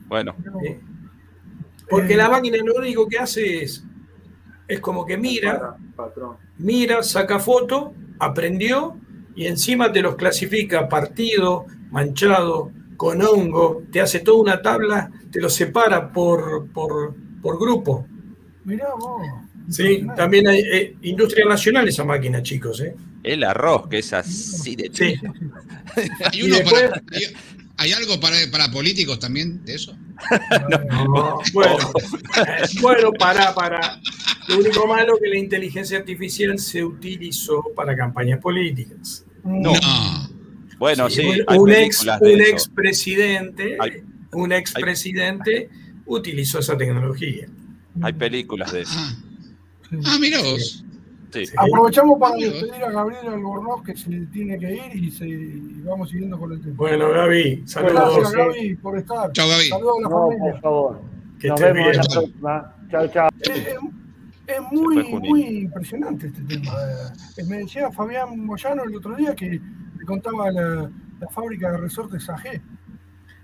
[0.08, 0.34] Bueno.
[0.64, 0.80] Eh,
[1.88, 3.84] porque la máquina lo único que hace es,
[4.66, 5.76] es como que mira,
[6.58, 8.98] mira, saca foto, aprendió
[9.36, 15.40] y encima te los clasifica partido, manchado, con hongo, te hace toda una tabla, te
[15.40, 18.06] lo separa por, por, grupo.
[18.64, 19.22] Mirá vos.
[19.70, 22.80] Sí, también hay eh, industria nacional esa máquina, chicos.
[22.80, 22.94] ¿eh?
[23.22, 25.14] El arroz, que es así de sí.
[27.78, 29.96] ¿Hay, algo para, para, políticos también de eso?
[31.52, 31.76] bueno,
[32.80, 34.00] bueno, para, para.
[34.48, 39.24] Lo único malo que la inteligencia artificial se utilizó para campañas políticas.
[39.44, 39.72] no.
[40.78, 41.42] Bueno, sí.
[41.56, 43.78] un, ex, un expresidente,
[44.32, 45.70] un expresidente
[46.06, 47.46] utilizó esa tecnología.
[48.02, 48.92] Hay películas de eso.
[48.94, 49.14] Ah,
[50.04, 50.84] ah mira vos.
[51.32, 51.44] Sí.
[51.56, 55.26] Aprovechamos para despedir a Gabriel Albornoz que se tiene que ir y, se,
[55.84, 56.74] vamos siguiendo con el tema.
[56.76, 57.94] Bueno, Gaby, saludos.
[57.94, 59.32] Gracias, Gaby, por estar.
[59.32, 59.68] Chao, Gaby.
[59.68, 60.52] Saludos a la familia.
[60.52, 61.00] Por favor.
[61.38, 62.76] Que Nos vemos en la próxima.
[62.90, 63.28] Chao, chao.
[64.46, 66.72] Es, muy, muy impresionante este tema.
[67.36, 69.60] Eh, me decía Fabián Moyano el otro día que
[70.06, 70.90] contaba la,
[71.30, 72.62] fábrica de resortes AG.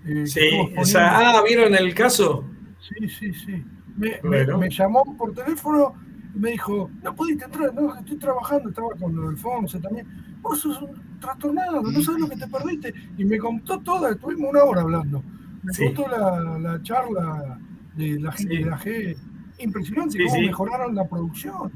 [0.05, 0.49] Eh, sí,
[0.97, 2.45] ah, ¿vieron el caso?
[2.79, 3.63] Sí, sí, sí.
[3.95, 5.93] Me, me, llamó por teléfono
[6.35, 10.07] y me dijo, no pudiste entrar, no, estoy trabajando, estaba con Alfonso también.
[10.41, 12.93] Vos sos un trastornado, no sabes lo que te perdiste.
[13.17, 15.23] Y me contó toda, estuvimos una hora hablando.
[15.61, 17.59] Me contó la, la, charla
[17.95, 19.15] de la gente de AG.
[19.59, 21.71] Impresionante cómo mejoraron la producción.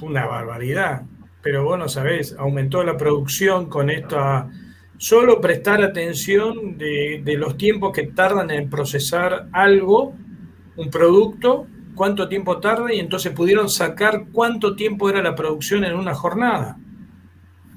[0.00, 1.04] Una barbaridad
[1.42, 4.48] pero vos no sabés, aumentó la producción con esta...
[4.96, 10.14] Solo prestar atención de, los tiempos que tardan en procesar algo,
[10.76, 11.66] un producto,
[11.96, 16.78] cuánto tiempo tarda y entonces pudieron sacar cuánto tiempo era la producción en una jornada.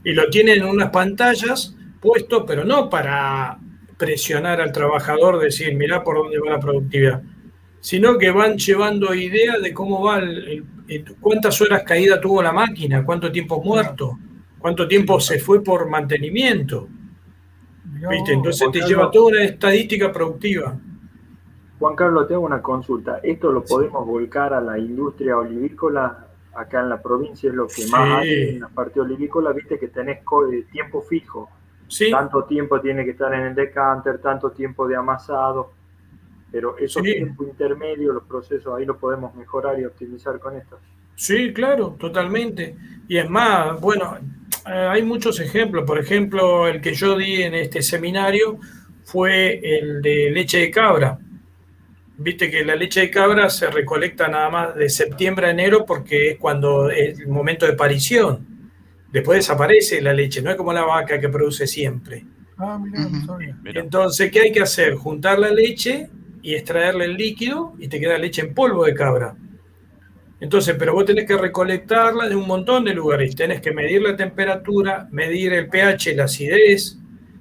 [0.03, 3.57] Y lo tienen en unas pantallas puesto, pero no para
[3.97, 7.23] presionar al trabajador, decir, mirá por dónde va la productividad,
[7.85, 10.19] sino que van llevando ideas de cómo va,
[11.21, 14.17] cuántas horas caída tuvo la máquina, cuánto tiempo muerto,
[14.57, 16.87] cuánto tiempo se fue por mantenimiento.
[18.09, 18.33] ¿Viste?
[18.33, 20.75] Entonces te lleva toda una estadística productiva.
[21.77, 23.19] Juan Carlos, te hago una consulta.
[23.21, 26.25] ¿Esto lo podemos volcar a la industria olivícola?
[26.55, 29.89] Acá en la provincia es lo que más hay en la parte olivícola, viste que
[29.89, 30.23] tenés
[30.71, 31.51] tiempo fijo.
[32.09, 35.84] Tanto tiempo tiene que estar en el decanter, tanto tiempo de amasado,
[36.55, 40.79] pero esos tiempos intermedios, los procesos, ahí lo podemos mejorar y optimizar con esto.
[41.13, 42.77] Sí, claro, totalmente.
[43.09, 44.17] Y es más, bueno,
[44.65, 45.83] eh, hay muchos ejemplos.
[45.85, 48.57] Por ejemplo, el que yo di en este seminario
[49.03, 51.19] fue el de leche de cabra.
[52.19, 56.31] Viste que la leche de cabra se recolecta nada más de septiembre a enero porque
[56.31, 58.71] es cuando es el momento de parición.
[59.11, 62.23] Después desaparece la leche, no es como la vaca que produce siempre.
[62.57, 64.95] Ah, mira, Entonces, ¿qué hay que hacer?
[64.95, 66.09] Juntar la leche
[66.45, 69.35] y extraerle el líquido y te queda leche en polvo de cabra.
[70.39, 73.35] Entonces, pero vos tenés que recolectarla de un montón de lugares.
[73.35, 76.99] Tenés que medir la temperatura, medir el pH, la acidez,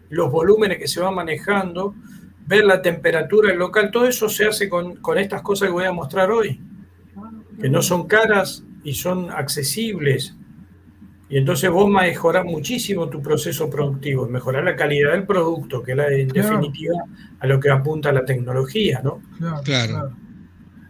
[0.09, 1.95] los volúmenes que se van manejando
[2.47, 6.31] ver la temperatura local, todo eso se hace con, estas cosas que voy a mostrar
[6.31, 6.61] hoy,
[7.61, 10.35] que no son caras y son accesibles.
[11.35, 15.99] Y entonces vos mejorás muchísimo tu proceso productivo, mejorar la calidad del producto, que es
[15.99, 16.95] en definitiva
[17.41, 19.21] a lo que apunta la tecnología, ¿no?
[19.65, 20.15] Claro.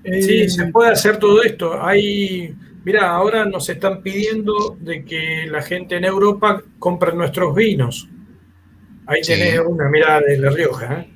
[0.04, 1.82] Sí, eh, se puede hacer todo esto.
[1.82, 8.06] Hay, mira, ahora nos están pidiendo de que la gente en Europa compre nuestros vinos.
[9.06, 11.08] Ahí tenés una, mirada de La Rioja, ¿eh?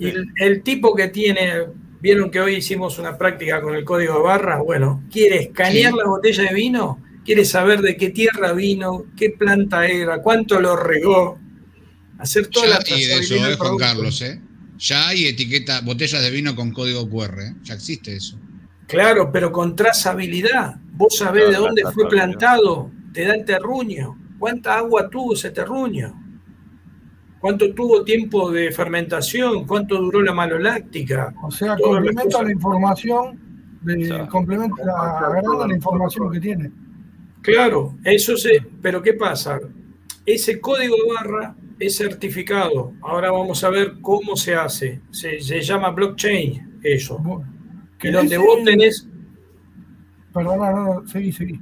[0.00, 0.12] Y
[0.44, 1.62] el, tipo que tiene,
[1.98, 6.04] vieron que hoy hicimos una práctica con el código de barras, bueno, quiere escanear la
[6.04, 11.38] botella de vino, quiere saber de qué tierra vino, qué planta era, cuánto lo regó,
[12.18, 14.40] hacer toda la Y de eso es Juan Carlos, ¿eh?
[14.76, 17.54] Ya hay etiqueta, botellas de vino con código QR, ¿eh?
[17.62, 18.38] ya existe eso.
[18.86, 20.76] Claro, pero con trazabilidad.
[20.92, 26.24] Vos sabés de dónde fue plantado, te da el terruño, cuánta agua tuvo ese terruño
[27.44, 31.34] cuánto tuvo tiempo de fermentación, cuánto duró la maloláctica.
[31.42, 33.38] O sea, complementa la información,
[33.82, 36.72] de, complementa la, la información que tiene.
[37.44, 39.60] Claro, eso sí, pero ¿qué pasa?
[40.24, 42.94] Ese código de barra es certificado.
[43.02, 45.02] Ahora vamos a ver cómo se hace.
[45.10, 47.22] Se, llama blockchain, eso.
[47.98, 49.06] que donde vos tenés...
[50.32, 51.60] Perdona, no, seguí, seguí.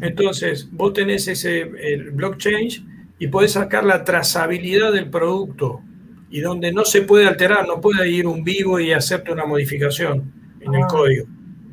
[0.00, 5.82] Entonces, vos tenés ese el blockchain y podés sacar la trazabilidad del producto
[6.30, 10.32] y donde no se puede alterar, no puede ir un vivo y hacerte una modificación
[10.60, 11.26] en el ah, código.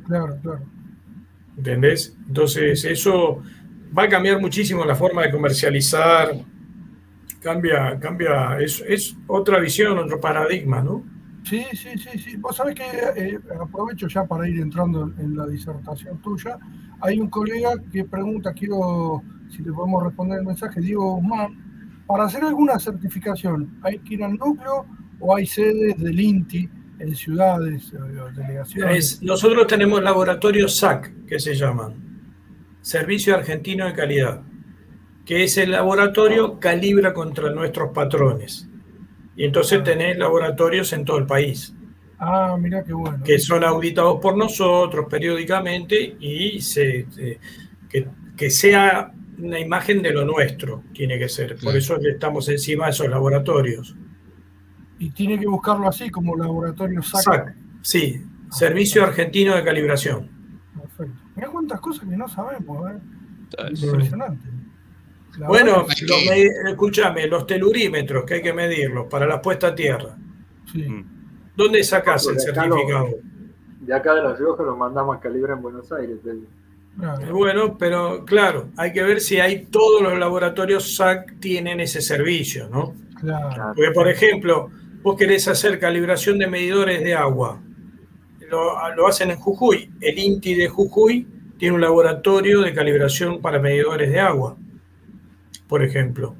[0.06, 0.73] Claro, claro.
[1.56, 2.16] ¿Entendés?
[2.26, 3.42] Entonces, eso
[3.96, 6.32] va a cambiar muchísimo la forma de comercializar.
[7.40, 11.04] Cambia, cambia, es, otra visión, otro paradigma, ¿no?
[11.44, 12.36] Sí, sí, sí, sí.
[12.36, 12.84] Vos sabés que
[13.16, 16.58] eh, aprovecho ya para ir entrando en la disertación tuya.
[17.00, 19.22] Hay un colega que pregunta, quiero
[19.54, 24.24] si le podemos responder el mensaje, Diego Guzmán, para hacer alguna certificación, ¿hay que ir
[24.24, 24.86] al núcleo
[25.20, 26.68] o hay sedes del INTI
[26.98, 29.22] en ciudades o delegaciones?
[29.22, 32.04] nosotros tenemos laboratorios SAC, que se llaman,
[32.80, 34.42] Servicio Argentino de Calidad,
[35.24, 38.68] que es el laboratorio calibra contra nuestros patrones.
[39.36, 39.84] Y entonces ah.
[39.84, 41.74] tenés laboratorios en todo el país.
[42.18, 43.22] Ah, mira qué bueno.
[43.24, 47.06] Que son auditados por nosotros periódicamente y se,
[47.88, 51.56] que, que, sea una imagen de lo nuestro, tiene que ser.
[51.56, 53.96] Por eso estamos encima de esos laboratorios.
[55.04, 57.54] Y tiene que buscarlo así, como laboratorio SAC.
[57.82, 60.30] Sí, Servicio Argentino de Calibración.
[60.80, 61.20] Perfecto.
[61.36, 62.98] Mira cuántas cosas que no sabemos, ¿eh?
[63.68, 64.48] Impresionante.
[65.46, 65.86] bueno,
[66.66, 70.16] escúchame, los telurímetros que hay que medirlos para la puesta a tierra.
[70.72, 70.88] Sí.
[70.88, 71.04] Mm.
[71.54, 73.10] ¿Dónde sacas el certificado?
[73.80, 76.16] de acá de La Rioja lo mandamos a calibrar en Buenos Aires.
[77.30, 82.70] Bueno, pero claro, hay que ver si hay todos los laboratorios SAC tienen ese servicio,
[82.70, 82.94] ¿no?
[83.20, 83.74] Claro.
[83.76, 84.70] Porque, por ejemplo,
[85.04, 87.62] vos querés hacer calibración de medidores de agua.
[88.48, 89.90] Lo, hacen en Jujuy.
[90.00, 91.26] El INTI de Jujuy
[91.58, 94.56] tiene un laboratorio de calibración para medidores de agua,
[95.68, 96.34] por ejemplo.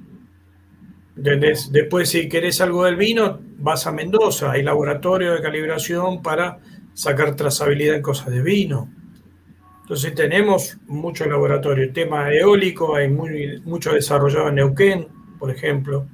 [1.15, 4.53] Después, si querés algo del vino, vas a Mendoza.
[4.53, 6.59] Hay laboratorio de calibración para
[6.95, 8.91] sacar trazabilidad en cosas de vino.
[9.83, 11.85] Entonces tenemos mucho laboratorio.
[11.85, 15.09] El tema eólico, hay muy, mucho desarrollado en Neuquén,
[15.39, 16.07] por ejemplo.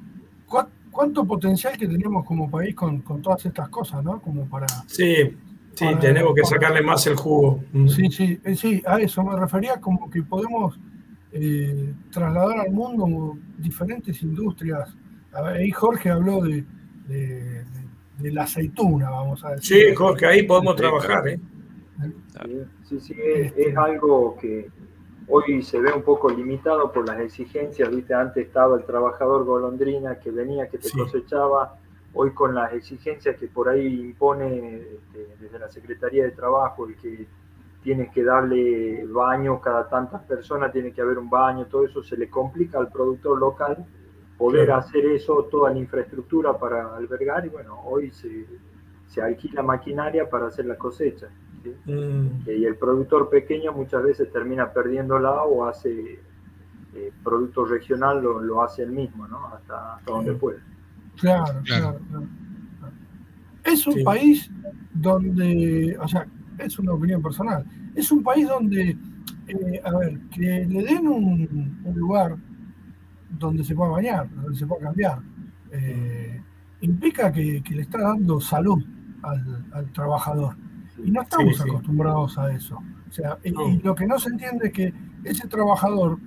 [0.91, 4.21] ¿Cuánto potencial que tenemos como país con, todas estas cosas, ¿no?
[4.21, 4.67] Como para...
[4.87, 5.37] Sí,
[5.75, 7.63] sí, tenemos que sacarle más el jugo.
[7.73, 7.89] Mm.
[7.89, 10.79] Sí, sí, eh, sí, a eso me refería como que podemos
[11.33, 14.95] eh, trasladar al mundo diferentes industrias.
[15.33, 16.65] Ahí Jorge habló de,
[18.19, 19.91] la aceituna, vamos a decir.
[19.91, 21.29] Sí, Jorge, ahí podemos trabajar.
[21.29, 21.41] ¿eh?
[22.89, 23.15] Sí, sí,
[23.57, 24.69] es, algo que
[25.31, 30.19] hoy se ve un poco limitado por las exigencias, viste, antes estaba el trabajador golondrina
[30.19, 31.79] que venía, que te cosechaba,
[32.13, 36.97] hoy con las exigencias que por ahí impone este, desde la Secretaría de Trabajo, el
[36.97, 37.27] que
[37.83, 42.17] tienes que darle baño cada tantas personas, tiene que haber un baño, todo eso se
[42.17, 43.87] le complica al productor local
[44.37, 48.47] poder hacer eso, toda la infraestructura para albergar y bueno, hoy se,
[49.07, 51.29] se alquila maquinaria para hacer la cosecha.
[51.85, 52.49] Mm.
[52.49, 56.21] Y el productor pequeño muchas veces termina perdiéndola o hace
[56.95, 59.47] eh, producto regional, lo, lo, hace él mismo, ¿no?
[59.47, 60.61] Hasta, donde puede.
[61.19, 62.27] Claro, claro, claro.
[63.65, 64.51] Es un país
[64.93, 66.27] donde, o sea,
[66.59, 68.97] es una opinión personal, es un país donde,
[69.47, 72.37] eh, a ver, que le den un, lugar
[73.29, 75.21] donde se pueda bañar, donde se pueda cambiar,
[75.71, 76.41] eh,
[76.81, 78.83] implica que, le está dando salud
[79.23, 80.57] al, trabajador.
[81.05, 82.77] Y no estamos acostumbrados a eso.
[83.09, 83.51] O sea, y,
[83.83, 84.95] lo que no se entiende es que
[85.25, 86.19] ese trabajador,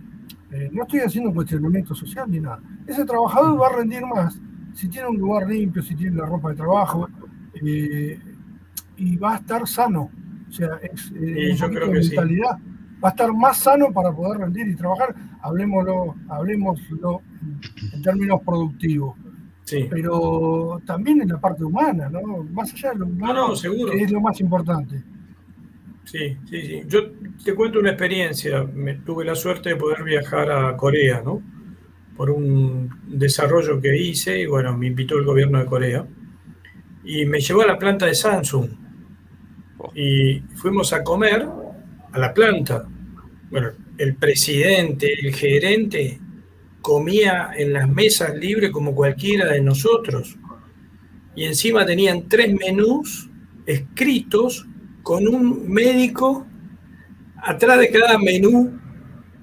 [0.51, 4.39] eh, no estoy haciendo cuestionamiento social ni nada, ese trabajador va a rendir más
[4.73, 7.07] si tiene un lugar limpio, si tiene la ropa de trabajo,
[7.63, 10.09] y va a estar sano.
[10.49, 11.55] O sea, es eh,
[11.89, 12.59] mentalidad.
[13.03, 15.15] Va a estar más sano para poder rendir y trabajar.
[15.41, 17.21] Hablemoslo, hablemoslo
[17.93, 19.17] en, términos productivos.
[19.69, 22.43] Pero también en la parte humana, ¿no?
[22.51, 23.91] Más allá de lo humano, seguro.
[23.91, 25.01] que es lo más importante.
[26.05, 26.83] Sí, sí, sí.
[26.85, 27.11] Yo
[27.43, 28.63] te cuento una experiencia.
[28.63, 31.41] Me, tuve la suerte de poder viajar a Corea, ¿no?
[32.17, 36.05] Por un desarrollo que hice y bueno, me invitó el gobierno de Corea.
[37.05, 38.69] Y me llevó a la planta de Samsung
[39.93, 41.47] y fuimos a comer
[42.11, 42.87] a la planta.
[43.49, 46.19] Bueno, el presidente, el gerente,
[46.83, 50.37] comía en las mesas libres como cualquiera de nosotros.
[51.33, 53.29] Y encima tenían tres menús
[53.65, 54.67] escritos
[55.01, 56.45] con un médico
[57.37, 58.77] atrás de cada menú.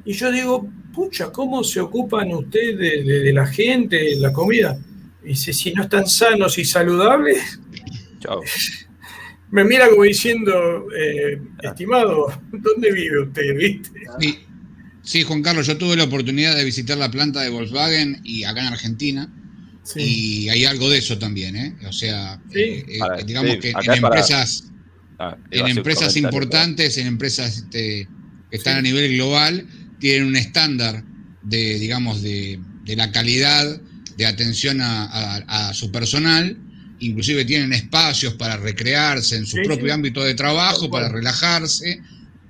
[0.05, 4.79] Y yo digo, pucha, ¿cómo se ocupan ustedes de, la gente, de la comida?
[5.25, 7.59] Y dice, si no están sanos y saludables,
[8.19, 8.43] Chao.
[9.51, 13.57] me mira como diciendo, eh, estimado, ¿dónde vive usted?
[13.57, 14.01] ¿Viste?
[14.19, 14.47] Sí.
[15.27, 18.67] Juan Carlos, yo tuve la oportunidad de visitar la planta de Volkswagen y acá en
[18.67, 19.33] Argentina.
[19.97, 21.77] Y hay algo de eso también, ¿eh?
[21.89, 24.65] O sea, eh, eh, digamos que en empresas,
[25.19, 28.07] ah, en empresas importantes, en empresas este,
[28.51, 29.67] que están a nivel global,
[29.99, 31.03] tienen un estándar
[31.43, 33.81] de, digamos, de, la calidad
[34.17, 36.57] de atención a su personal
[37.01, 42.01] inclusive tienen espacios para recrearse en su propio ámbito de trabajo, para relajarse.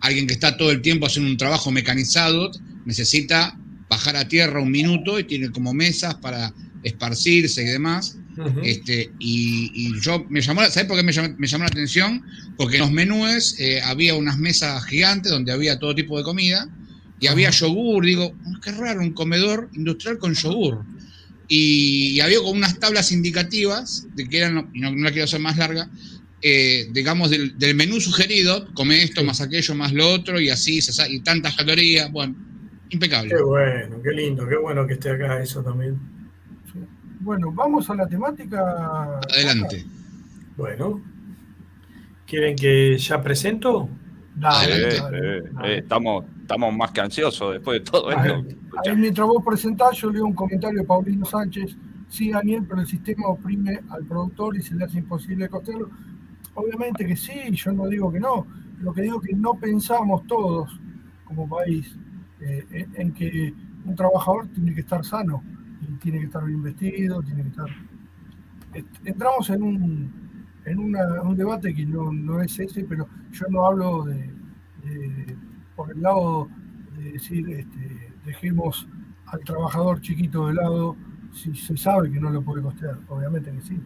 [0.01, 2.51] Alguien que está todo el tiempo haciendo un trabajo mecanizado
[2.85, 8.17] necesita bajar a tierra un minuto y tiene como mesas para esparcirse y demás.
[8.63, 12.23] este, y, yo me llamó, ¿sabes por qué me llamó, la atención?
[12.57, 16.69] Porque en los menúes eh, había unas mesas gigantes donde había todo tipo de comida
[17.19, 18.05] y había yogur.
[18.05, 20.85] Digo, oh, qué raro, un comedor industrial con yogur
[21.53, 25.59] y, había como unas tablas indicativas, de que eran, no, no la quiero hacer más
[25.59, 25.91] larga,
[26.43, 31.21] eh, digamos, del, menú sugerido, come esto, más aquello, más lo otro, y así, y
[31.21, 32.35] tantas calorías, bueno,
[32.89, 33.31] impecable.
[33.31, 35.99] Qué bueno, qué lindo, qué bueno que esté acá eso también.
[37.21, 39.21] Bueno, vamos a la temática.
[39.31, 39.85] Adelante.
[40.57, 41.03] Bueno,
[42.27, 43.89] ¿quieren que ya presento?
[44.35, 48.45] Dale, eh, estamos, estamos más que ansiosos después de todo esto.
[48.87, 51.77] Ahí, mientras vos presentás, yo leo un comentario de Paulino Sánchez.
[52.09, 55.91] Sí, Daniel, pero el sistema oprime al productor y se le hace imposible costearlo.
[56.55, 58.47] Obviamente que sí, yo no digo que no.
[58.81, 60.81] Lo que digo es que no pensamos todos
[61.25, 61.97] como país
[62.41, 65.43] eh, en que un trabajador tiene que estar sano,
[66.01, 67.69] tiene que estar bien vestido, tiene que estar...
[69.05, 74.31] Entramos en un, en un debate que no, es ese, pero yo no hablo de,
[75.75, 76.49] por el lado
[76.97, 78.89] de decir, este, dejemos
[79.27, 80.97] al trabajador chiquito de lado
[81.33, 83.81] si se sabe que no lo puede costear, obviamente que sí.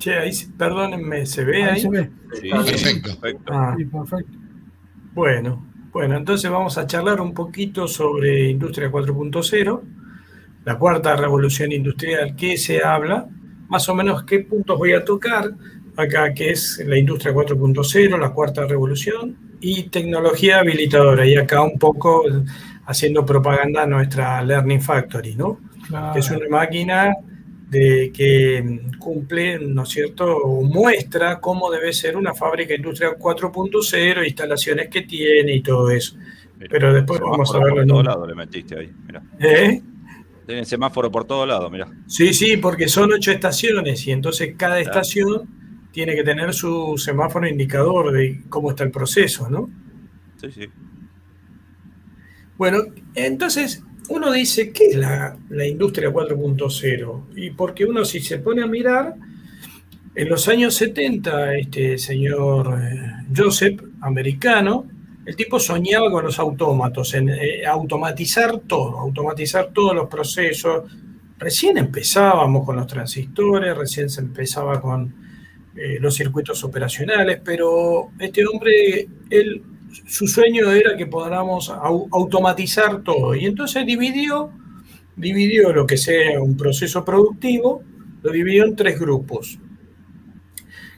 [0.00, 1.82] Che, ahí, perdónenme, ¿se ve ahí?
[1.82, 2.10] se ve.
[2.40, 3.10] Sí, perfecto.
[3.52, 3.76] Ah.
[3.76, 4.38] perfecto.
[5.12, 9.80] Bueno, bueno, entonces vamos a charlar un poquito sobre Industria 4.0,
[10.64, 13.28] la cuarta revolución industrial, ¿qué se habla?
[13.68, 15.50] Más o menos qué puntos voy a tocar
[15.96, 21.26] acá, que es la industria 4.0, la cuarta revolución, y tecnología habilitadora.
[21.26, 22.24] Y acá un poco
[22.86, 25.60] haciendo propaganda a nuestra Learning Factory, ¿no?
[26.14, 27.12] Que es una máquina
[27.70, 34.26] de, que cumple, ¿no es cierto?, o muestra cómo debe ser una fábrica industria 4.0,
[34.26, 36.16] instalaciones que tiene y todo eso.
[36.68, 37.80] Pero después vamos a verlo.
[37.80, 38.92] De todos lados le metiste ahí,
[39.38, 39.80] ¿Eh?
[40.46, 41.88] Tienen semáforo por todos lados, mira.
[42.06, 45.48] Sí, sí, porque son ocho estaciones y entonces cada estación
[45.92, 49.70] tiene que tener su semáforo indicador de cómo está el proceso, ¿no?
[50.40, 50.68] Sí, sí.
[52.58, 52.78] Bueno,
[53.14, 55.36] entonces uno dice, ¿qué es la,
[55.66, 57.26] industria 4.0?
[57.36, 59.14] Y porque uno si se pone a mirar,
[60.14, 64.86] en los años 70, este señor eh, Joseph, americano,
[65.24, 70.90] el tipo soñaba con los autómatos, en eh, automatizar todo, automatizar todos los procesos.
[71.38, 75.14] Recién empezábamos con los transistores, recién se empezaba con
[75.76, 79.62] eh, los circuitos operacionales, pero este hombre, él
[80.06, 83.34] su sueño era que podamos automatizar todo.
[83.34, 84.50] Y entonces dividió,
[85.16, 87.82] dividió lo que sea un proceso productivo,
[88.22, 89.58] lo dividió en tres grupos.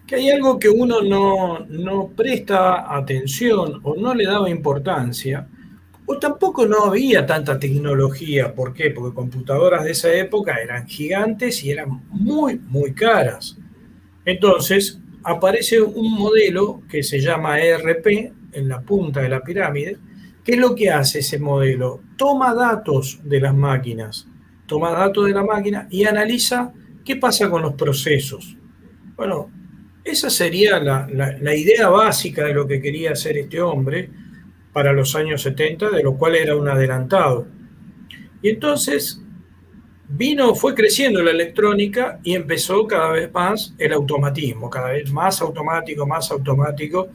[0.06, 5.48] Que hay algo que uno no, no presta atención o no le daba importancia,
[6.04, 8.54] o tampoco no había tanta tecnología.
[8.54, 8.90] ¿Por qué?
[8.90, 13.56] Porque computadoras de esa época eran gigantes y eran muy, muy caras.
[14.24, 19.98] Entonces, aparece un modelo que se llama ERP, en la punta de la pirámide,
[20.44, 22.00] ¿qué es lo que hace ese modelo?
[22.16, 24.28] Toma datos de las máquinas,
[24.66, 26.72] toma datos de la máquina y analiza
[27.04, 28.56] qué pasa con los procesos.
[29.16, 29.50] Bueno,
[30.04, 34.10] esa sería la, la idea básica de lo que quería hacer este hombre
[34.72, 37.46] para los años 70, de lo cual era un adelantado.
[38.40, 39.21] Y entonces
[40.14, 45.40] vino, fue creciendo la electrónica y empezó cada vez más el automatismo, cada vez más
[45.40, 47.08] automático, más automático.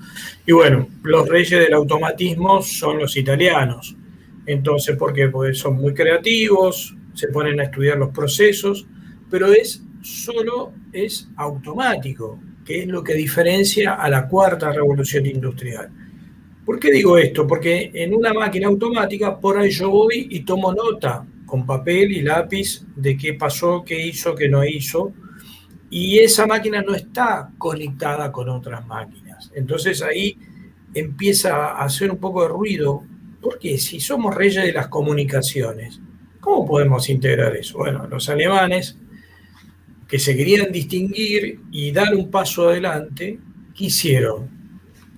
[0.46, 3.96] Y bueno, los reyes del automatismo son los italianos.
[4.46, 5.28] Entonces, ¿por qué?
[5.28, 8.88] Porque son muy creativos, se ponen a estudiar los procesos,
[9.30, 15.90] pero es solo es automático, que es lo que diferencia a la cuarta revolución industrial.
[16.66, 17.46] ¿Por qué digo esto?
[17.46, 22.22] Porque en una máquina automática, por ahí yo voy y tomo nota con papel y
[22.22, 25.14] lápiz de qué pasó, qué hizo, qué no hizo,
[25.90, 29.50] y esa máquina no está conectada con otras máquinas.
[29.56, 30.38] Entonces ahí
[30.94, 33.04] empieza a hacer un poco de ruido,
[33.42, 36.02] porque si somos reyes de las comunicaciones,
[36.42, 37.78] ¿cómo podemos integrar eso?
[37.78, 38.98] Bueno, los alemanes,
[40.08, 43.40] que se querían distinguir y dar un paso adelante,
[43.74, 44.50] quisieron,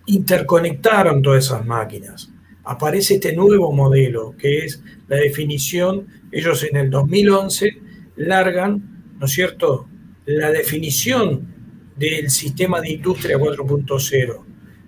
[0.06, 2.32] interconectaron todas esas máquinas.
[2.64, 7.78] Aparece este nuevo modelo, que es la definición ellos en el 2011
[8.18, 9.88] largan, ¿no es cierto?,
[10.26, 11.48] la definición
[11.96, 14.46] del sistema de industria 4.0.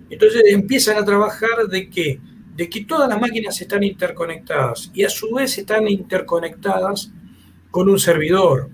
[0.08, 2.20] Entonces empiezan a trabajar de que,
[2.54, 7.10] de que todas las máquinas están interconectadas y a su vez están interconectadas
[7.70, 8.68] con un servidor,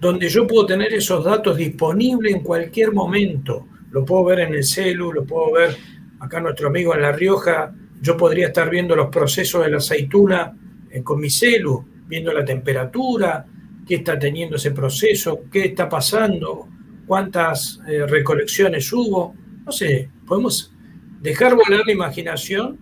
[0.00, 3.66] donde yo puedo tener esos datos disponibles en cualquier momento.
[3.90, 5.76] Lo puedo ver en el celu, lo puedo ver
[6.20, 10.56] acá nuestro amigo en La Rioja, yo podría estar viendo los procesos de la aceituna
[10.90, 13.44] eh, con mi celu, viendo la temperatura,
[13.86, 16.68] qué está teniendo ese proceso, qué está pasando,
[17.06, 19.34] cuántas eh, recolecciones hubo.
[19.64, 20.72] No sé, podemos
[21.20, 22.78] dejar volar la imaginación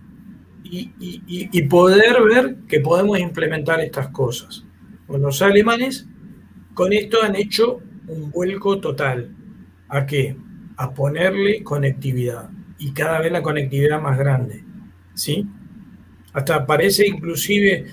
[0.63, 4.65] y, poder ver que podemos implementar estas cosas.
[5.07, 6.07] los alemanes
[6.73, 9.31] con esto han hecho un vuelco total.
[9.87, 10.35] ¿A qué?
[10.77, 14.63] A ponerle conectividad y cada vez la conectividad más grande.
[15.13, 15.45] ¿Sí?
[16.33, 17.85] Hasta parece inclusive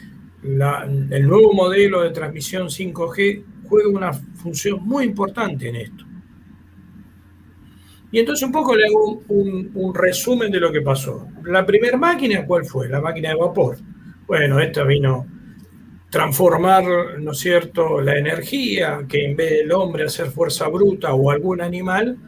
[0.43, 6.05] el nuevo modelo de transmisión 5G juega una función muy importante en esto.
[8.11, 11.29] Y entonces un poco le hago un, resumen de lo que pasó.
[11.45, 12.89] La primera máquina, ¿cuál fue?
[12.89, 13.79] La máquina de vapor.
[14.27, 15.27] Bueno, esta vino
[16.11, 16.85] transformar,
[17.21, 21.63] ¿no es cierto?, la energía, que en vez del hombre hacer fuerza bruta o algún
[21.63, 22.19] animal,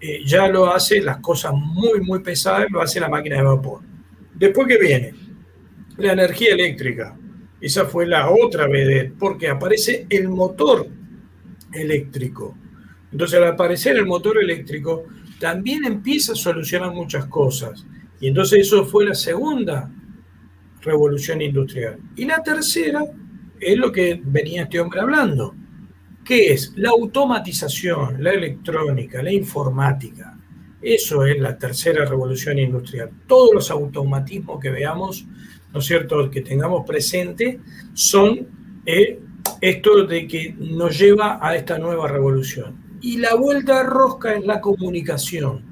[0.00, 3.82] eh, ya lo hace las cosas muy, muy pesadas, lo hace la máquina de vapor.
[4.34, 5.14] Después que viene
[5.98, 7.16] la energía eléctrica,
[7.60, 10.88] esa fue la otra vez, porque aparece el motor
[11.72, 12.56] eléctrico.
[13.10, 15.04] Entonces, al aparecer el motor eléctrico,
[15.38, 17.84] también empieza a solucionar muchas cosas.
[18.20, 19.90] Y entonces eso fue la segunda
[20.82, 21.98] revolución industrial.
[22.16, 23.04] Y la tercera
[23.60, 25.54] es lo que venía este hombre hablando,
[26.24, 30.36] que es la automatización, la electrónica, la informática.
[30.80, 33.10] Eso es la tercera revolución industrial.
[33.26, 35.26] Todos los automatismos que veamos
[35.72, 37.60] ¿no es cierto?, que tengamos presente
[37.94, 38.46] son
[38.86, 39.20] eh,
[39.60, 42.98] esto de que nos lleva a esta nueva revolución.
[43.00, 45.62] Y la vuelta de rosca es la comunicación.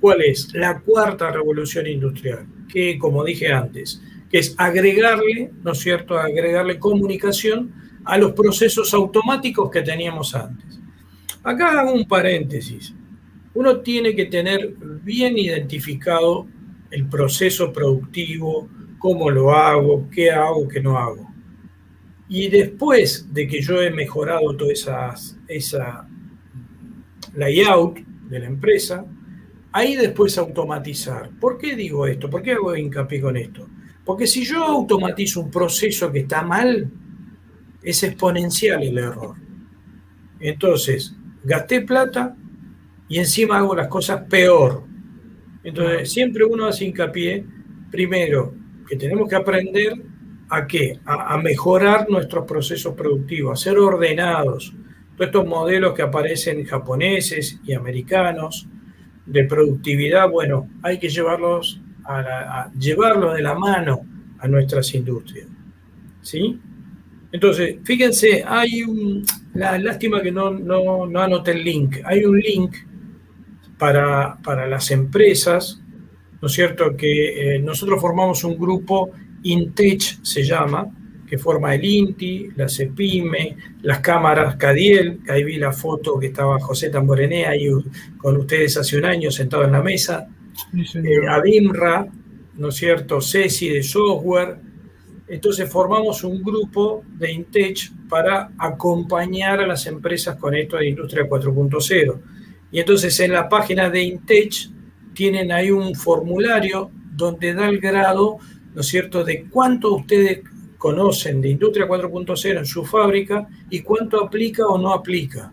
[0.00, 0.52] ¿Cuál es?
[0.54, 6.78] La cuarta revolución industrial, que como dije antes, que es agregarle, ¿no es cierto?, agregarle
[6.78, 7.72] comunicación
[8.04, 10.80] a los procesos automáticos que teníamos antes.
[11.42, 12.94] Acá hago un paréntesis.
[13.54, 16.46] Uno tiene que tener bien identificado
[16.90, 18.68] el proceso productivo,
[19.06, 21.32] cómo lo hago, qué hago, qué no hago.
[22.28, 26.08] Y después de que yo he mejorado toda esas, esa
[27.32, 29.06] layout de la empresa,
[29.70, 31.30] ahí después automatizar.
[31.38, 32.28] ¿Por qué digo esto?
[32.28, 33.68] ¿Por qué hago hincapié con esto?
[34.04, 36.90] Porque si yo automatizo un proceso que está mal,
[37.84, 39.36] es exponencial el error.
[40.40, 42.36] Entonces, gasté plata
[43.08, 44.82] y encima hago las cosas peor.
[45.62, 47.46] Entonces, siempre uno hace hincapié,
[47.92, 48.55] primero,
[48.88, 49.94] que tenemos que aprender
[50.48, 51.00] a qué?
[51.04, 54.72] A, mejorar nuestros procesos productivos, a ser ordenados.
[55.16, 58.68] Todos estos modelos que aparecen japoneses y americanos
[59.24, 64.06] de productividad, bueno, hay que llevarlos a, llevarlos de la mano
[64.38, 65.48] a nuestras industrias.
[66.22, 66.60] ¿Sí?
[67.32, 69.24] Entonces, fíjense, hay un,
[69.54, 72.76] la lástima que no, no, no anoté el link, hay un link
[73.78, 75.82] para, para las empresas,
[76.40, 76.96] ¿no es cierto?
[76.96, 79.10] Que eh, nosotros formamos un grupo,
[79.42, 80.86] Intech se llama,
[81.26, 86.58] que forma el INTI, la CEPIME, las cámaras CADIEL, ahí vi la foto que estaba
[86.60, 87.68] José Tamborené ahí
[88.16, 90.28] con ustedes hace un año sentado en la mesa,
[90.94, 92.06] eh, ADIMRA,
[92.54, 93.20] ¿no es cierto?
[93.20, 94.58] CESI de software.
[95.28, 101.28] Entonces formamos un grupo de Intech para acompañar a las empresas con esto de Industria
[101.28, 102.20] 4.0
[102.70, 104.70] y entonces en la página de Intech
[105.16, 108.36] tienen ahí un formulario donde da el grado,
[108.74, 110.42] ¿no es cierto?, de cuánto ustedes
[110.76, 115.50] conocen de Industria 4.0 en su fábrica y cuánto aplica o no aplica.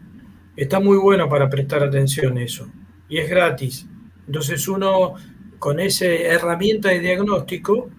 [0.55, 2.67] Está muy bueno para prestar atención eso.
[3.07, 3.87] Y es gratis.
[4.27, 5.13] Entonces uno
[5.57, 7.89] con esa herramienta de diagnóstico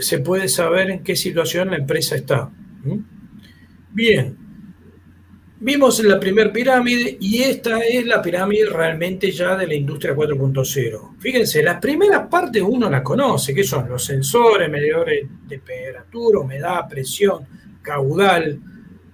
[0.00, 2.50] se puede saber en qué situación la empresa está.
[3.92, 4.36] Bien,
[5.64, 11.14] Vimos la primera pirámide y esta es la pirámide realmente ya de la industria 4.0.
[11.18, 16.86] Fíjense, la primera parte uno la conoce, que son los sensores, medidores de temperatura, humedad,
[16.86, 17.46] presión,
[17.80, 18.60] caudal,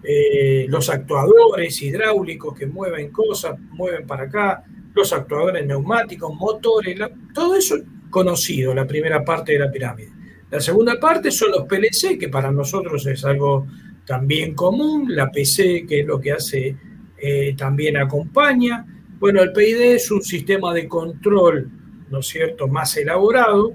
[0.02, 6.98] eh, los actuadores hidráulicos que mueven cosas, mueven para acá, los actuadores neumáticos, motores,
[7.32, 7.76] todo eso
[8.10, 10.10] conocido, la primera parte de la pirámide.
[10.50, 13.68] La segunda parte son los PLC, que para nosotros es algo
[14.10, 16.74] también común, la PC, que es lo que hace,
[17.16, 18.84] eh, también acompaña.
[19.20, 21.70] Bueno, el PID es un sistema de control,
[22.10, 23.72] ¿no es cierto?, más elaborado,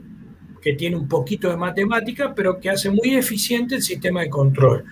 [0.62, 4.84] que tiene un poquito de matemática, pero que hace muy eficiente el sistema de control.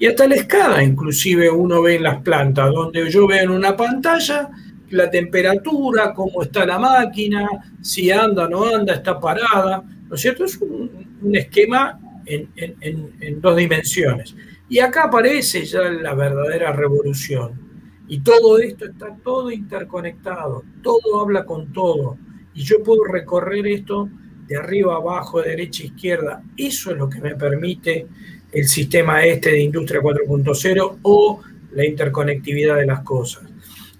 [0.00, 3.76] Y hasta la escala, inclusive uno ve en las plantas, donde yo veo en una
[3.76, 4.50] pantalla
[4.90, 7.46] la temperatura, cómo está la máquina,
[7.80, 10.44] si anda o no anda, está parada, ¿no es cierto?
[10.44, 14.34] Es un, esquema en dos dimensiones.
[14.68, 17.68] Y acá aparece ya la verdadera revolución.
[18.08, 22.16] Y todo esto está todo interconectado, todo habla con todo.
[22.54, 24.08] Y yo puedo recorrer esto
[24.46, 26.42] de arriba abajo, de derecha a izquierda.
[26.56, 28.06] Eso es lo que me permite
[28.50, 31.40] el sistema este de Industria 4.0 o
[31.72, 33.44] la interconectividad de las cosas.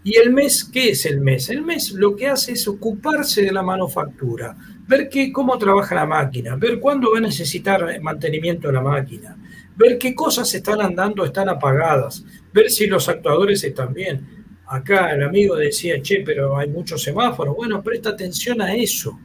[0.02, 1.50] ¿Y el mes qué es el mes?
[1.50, 4.56] El mes lo que hace es ocuparse de la manufactura,
[4.86, 9.36] ver qué, cómo trabaja la máquina, ver cuándo va a necesitar mantenimiento de la máquina,
[9.78, 14.44] ver qué cosas están andando, están apagadas, ver si los actuadores están bien.
[14.66, 17.56] Acá el amigo decía, che, pero hay muchos semáforos.
[17.56, 19.18] Bueno, presta atención a eso.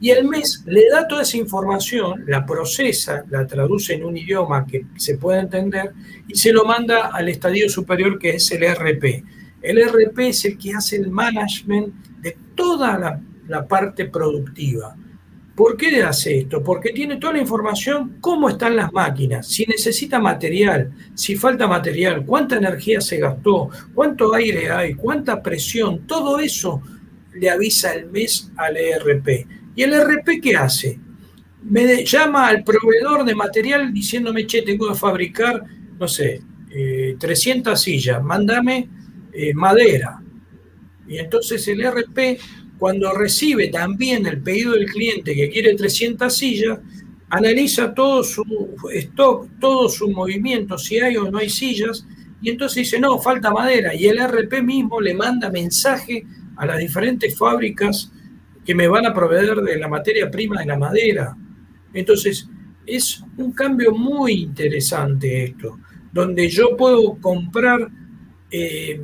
[0.00, 4.66] Y el mes le da toda esa información, la procesa, la traduce en un idioma
[4.66, 5.92] que se pueda entender
[6.26, 9.24] y se lo manda al estadio superior que es el RP.
[9.62, 14.96] El RP es el que hace el management de toda la, la parte productiva.
[15.54, 16.62] ¿Por qué hace esto?
[16.62, 22.24] Porque tiene toda la información, cómo están las máquinas, si necesita material, si falta material,
[22.24, 26.80] cuánta energía se gastó, cuánto aire hay, cuánta presión, todo eso
[27.34, 29.46] le avisa el mes al ERP.
[29.76, 30.98] ¿Y el ERP qué hace?
[31.64, 35.62] Me llama al proveedor de material diciéndome, che, tengo que fabricar,
[35.98, 36.40] no sé,
[37.18, 38.88] 300 eh, sillas, mándame
[39.32, 40.22] eh, madera.
[41.06, 42.40] Y entonces el ERP
[42.82, 46.80] cuando recibe también el pedido del cliente que quiere 300 sillas,
[47.30, 48.42] analiza todo su
[48.92, 52.04] stock, todo su movimiento, si hay o no hay sillas,
[52.40, 53.94] y entonces dice, no, falta madera.
[53.94, 56.26] Y el RP mismo le manda mensaje
[56.56, 58.10] a las diferentes fábricas
[58.64, 61.36] que me van a proveer de la materia prima de la madera.
[61.94, 62.48] Entonces,
[62.84, 65.78] es un cambio muy interesante esto,
[66.12, 67.88] donde yo puedo comprar,
[68.50, 69.00] eh,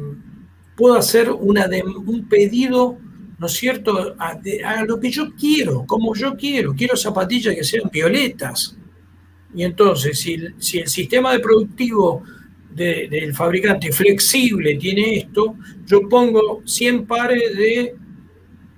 [0.74, 1.68] puedo hacer una
[2.04, 2.98] un pedido
[3.38, 6.74] ¿no es cierto?, a, lo que yo quiero, como yo quiero.
[6.74, 8.76] Quiero zapatillas que sean violetas.
[9.54, 12.22] Y entonces, si, si el sistema de productivo
[12.70, 17.94] del fabricante flexible tiene esto, yo pongo 100 pares de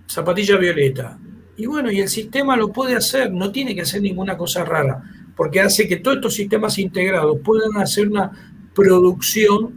[0.08, 1.18] zapatilla violeta.
[1.56, 5.02] Y bueno, y el sistema lo puede hacer, no tiene que hacer ninguna cosa rara.
[5.36, 8.30] porque hace que todos estos sistemas integrados puedan hacer una
[8.74, 9.72] producción,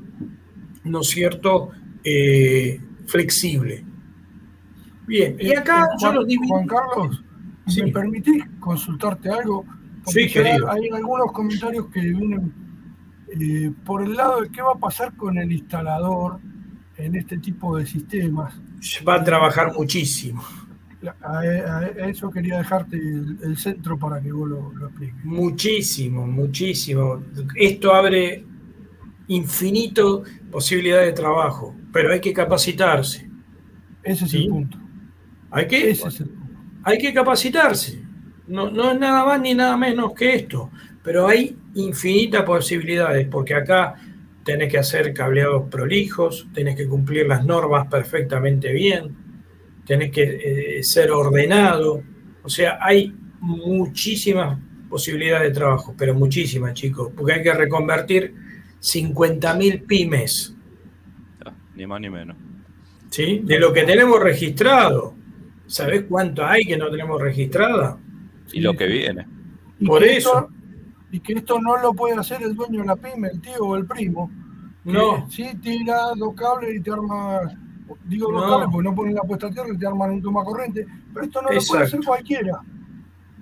[0.84, 1.70] ¿no es cierto?,
[2.04, 3.86] eh, flexible.
[5.06, 6.48] Bien, y acá yo los divido.
[6.48, 7.24] Juan Carlos,
[7.68, 9.66] si ¿me permitís consultarte algo?
[10.06, 10.70] sí, querido.
[10.70, 12.54] Hay algunos comentarios que vienen
[13.40, 16.40] eh, por el lado de qué va a pasar con el instalador
[16.98, 18.54] en este tipo de sistemas.
[19.08, 20.44] Va a trabajar muchísimo.
[21.22, 25.26] A, eso quería dejarte el, centro para que vos lo, lo, expliques.
[25.26, 27.22] Muchísimo, muchísimo.
[27.56, 28.46] Esto abre
[29.28, 33.30] infinito posibilidad de trabajo, pero hay que capacitarse.
[34.04, 34.78] Ese es el punto.
[35.54, 35.96] Hay que,
[36.84, 38.02] hay que capacitarse.
[38.48, 40.72] No, no es nada más ni nada menos que esto,
[41.04, 43.96] pero hay infinitas posibilidades, porque acá
[44.44, 49.16] tenés que hacer cableados prolijos, tenés que cumplir las normas perfectamente bien,
[49.86, 52.04] tenés que eh, ser ordenado,
[52.44, 58.34] o sea, hay muchísimas posibilidades de trabajo, pero muchísimas, chicos, porque hay que reconvertir
[58.82, 60.56] 50.000 pymes.
[61.76, 62.36] ni más ni menos.
[63.10, 63.42] ¿Sí?
[63.44, 65.16] De lo que tenemos registrado.
[65.74, 67.98] ¿Sabés cuánto hay que no tenemos registrada?
[68.52, 69.26] Y lo que viene.
[69.84, 70.48] Por eso.
[71.12, 73.76] y que esto no lo puede hacer el dueño de la pyme, el tío o
[73.76, 74.30] el primo.
[74.84, 75.28] No.
[75.32, 77.40] Sí, tira dos cables y te arma.
[78.06, 80.44] Digo dos cables porque no ponen la puesta a tierra y te arman un toma
[80.44, 80.86] corriente.
[81.12, 82.62] Pero esto no lo puede hacer cualquiera.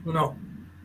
[0.05, 0.37] No.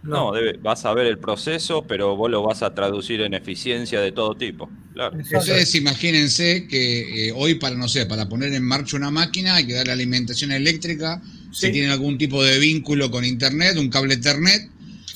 [0.03, 0.33] No,
[0.63, 4.35] vas a ver el proceso, pero vos lo vas a traducir en eficiencia de todo
[4.35, 4.69] tipo.
[4.95, 5.17] Claro.
[5.19, 9.67] Ustedes imagínense que eh, hoy para, no sé, para poner en marcha una máquina hay
[9.67, 11.21] que darle alimentación eléctrica,
[11.57, 14.71] si tienen algún tipo de vínculo con internet, un cable Ethernet,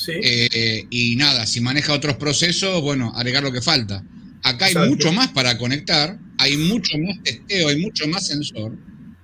[0.08, 4.02] eh, y nada, si maneja otros procesos, bueno, agregar lo que falta.
[4.42, 8.72] Acá hay mucho más para conectar, hay mucho más testeo, hay mucho más sensor.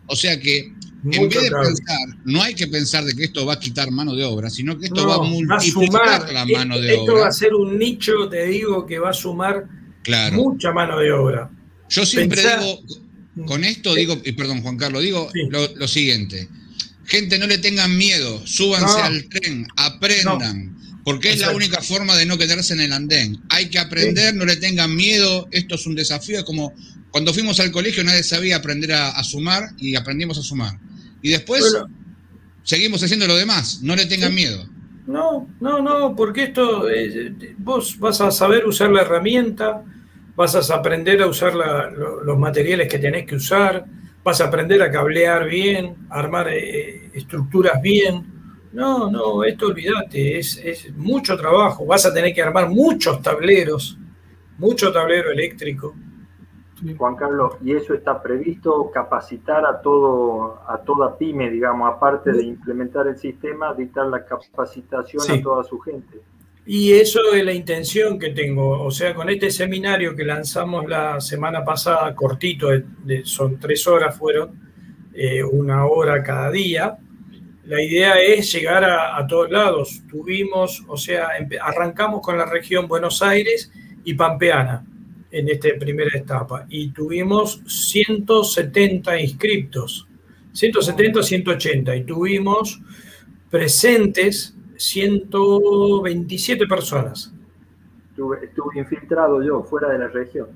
[0.09, 0.73] O sea que
[1.11, 4.15] en vez de pensar, no hay que pensar de que esto va a quitar mano
[4.15, 7.01] de obra, sino que esto va a multiplicar la mano de obra.
[7.01, 9.67] Esto va a ser un nicho, te digo, que va a sumar
[10.33, 11.51] mucha mano de obra.
[11.89, 16.49] Yo siempre digo, con esto digo, y perdón Juan Carlos, digo lo, siguiente.
[17.07, 22.27] Gente, no le tengan miedo, súbanse al tren, aprendan, porque es la única forma de
[22.27, 23.41] no quedarse en el andén.
[23.49, 26.75] Hay que aprender, no le tengan miedo, esto es un desafío, es como
[27.11, 30.79] cuando fuimos al colegio nadie sabía aprender a sumar y aprendimos a sumar.
[31.23, 31.65] Y después
[32.63, 34.69] seguimos haciendo lo demás, no le tengan miedo.
[35.07, 39.85] No, no, no, porque esto, eh, vos vas a saber usar la herramienta,
[40.35, 43.87] vas a aprender a usar los materiales que tenés que usar,
[44.27, 48.27] vas a aprender a cablear bien, a armar eh, estructuras bien.
[48.73, 53.97] No, no, esto olvídate, es, es mucho trabajo, vas a tener que armar muchos tableros,
[54.59, 55.95] mucho tablero eléctrico.
[56.99, 62.43] Juan Carlos, ¿y eso está previsto capacitar a todo, a toda pyme, digamos, aparte de
[62.43, 66.21] implementar el sistema, dictar la capacitación a toda su gente?
[66.67, 68.83] Y eso es la intención que tengo.
[68.83, 72.69] O sea, con este seminario que lanzamos la semana pasada, cortito,
[73.25, 74.61] son tres horas fueron,
[75.15, 76.99] eh, una hora cada día.
[77.67, 80.03] La idea es llegar a, a todos lados.
[80.11, 81.29] Tuvimos, o sea,
[81.61, 83.71] arrancamos con la región Buenos Aires
[84.05, 84.85] y Pampeana
[85.31, 90.07] en esta primera etapa y tuvimos 170 inscriptos,
[90.53, 92.81] 170, 180 y tuvimos
[93.51, 97.33] presentes 127 personas.
[98.11, 100.49] Estuve, infiltrado yo, fuera de la región.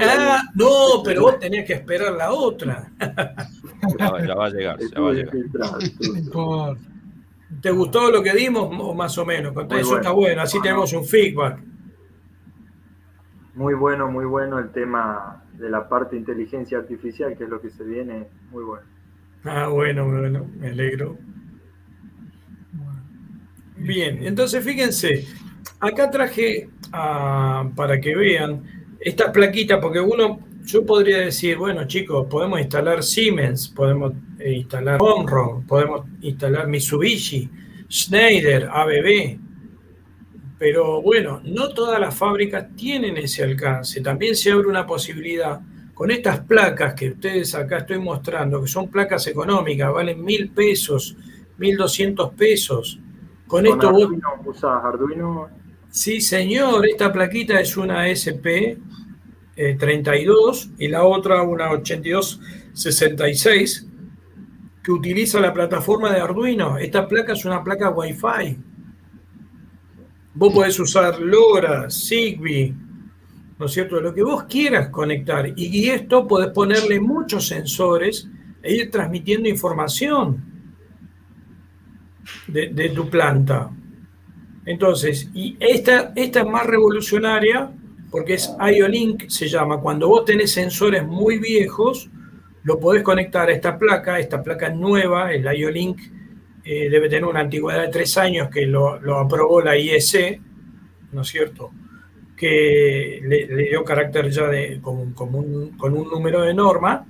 [0.00, 2.90] ah, no, pero vos tenías que esperar la otra.
[3.98, 4.78] ya, va, a llegar.
[4.80, 5.32] Ya va a llegar.
[7.60, 8.68] ¿Te gustó lo que dimos?
[8.80, 9.54] O más o menos.
[9.70, 11.60] eso está bueno, así tenemos un feedback.
[13.54, 17.60] Muy bueno, muy bueno el tema de la parte de inteligencia artificial, que es lo
[17.60, 18.84] que se viene, muy bueno.
[19.44, 21.16] Ah, bueno, bueno, me alegro.
[23.76, 25.26] Bien, entonces fíjense,
[25.80, 28.62] acá traje ah, para que vean
[29.00, 34.98] estas plaquitas, porque uno, yo podría decir, bueno chicos, podemos instalar Siemens, podemos eh, instalar
[35.00, 37.48] Omron, podemos instalar Mitsubishi,
[37.90, 39.38] Schneider, ABB,
[40.58, 44.00] pero bueno, no todas las fábricas tienen ese alcance.
[44.00, 45.60] También se abre una posibilidad
[45.92, 51.16] con estas placas que ustedes acá estoy mostrando, que son placas económicas, valen mil pesos,
[51.58, 52.98] mil doscientos pesos.
[53.46, 55.48] Con, esto Arduino.
[55.88, 58.74] Sí, señor, esta plaquita es una SP
[59.54, 63.86] 32 eh, y la otra una 8266
[64.82, 66.78] que utiliza la plataforma de Arduino.
[66.78, 68.56] Esta placa es una placa Wi-Fi
[70.38, 72.74] Vos podés usar LoRa, Zigbee,
[73.58, 73.98] ¿no es cierto?
[74.02, 75.50] Lo que vos quieras conectar.
[75.56, 78.28] Y, esto podés ponerle muchos sensores
[78.62, 80.55] e ir transmitiendo información
[82.46, 83.70] de, tu planta.
[84.64, 87.70] Entonces, y esta, esta es más revolucionaria
[88.10, 89.80] porque es IO-Link, se llama.
[89.80, 92.10] Cuando vos tenés sensores muy viejos,
[92.64, 96.00] lo podés conectar a esta placa, esta placa nueva, el IO-Link
[96.64, 100.40] eh, debe tener una antigüedad de tres años que lo, aprobó la IEC,
[101.12, 101.70] ¿no es cierto?
[102.36, 107.06] Que le, dio carácter ya de, con, un, con un número de norma.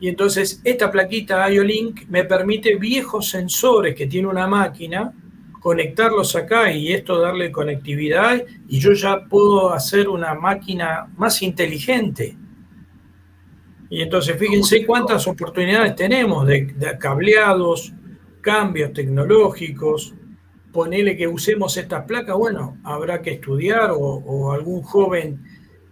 [0.00, 5.12] Y entonces esta plaquita IO-Link me permite viejos sensores que tiene una máquina,
[5.60, 12.34] conectarlos acá y esto darle conectividad y yo ya puedo hacer una máquina más inteligente.
[13.90, 17.92] Y entonces fíjense cuántas oportunidades tenemos de, cableados,
[18.40, 20.14] cambios tecnológicos,
[20.72, 25.44] ponele que usemos estas placas, bueno, habrá que estudiar o, algún joven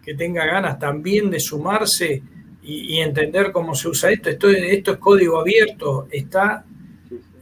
[0.03, 2.23] que tenga ganas también de sumarse
[2.71, 4.29] y, entender cómo se usa esto.
[4.29, 4.51] esto.
[4.51, 6.65] Esto es código abierto, está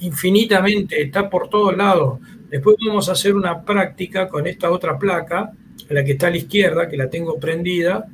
[0.00, 2.20] infinitamente, está por todos lados.
[2.48, 5.50] Después vamos a hacer una práctica con esta otra placa,
[5.88, 8.06] la que está a la izquierda, que la tengo prendida,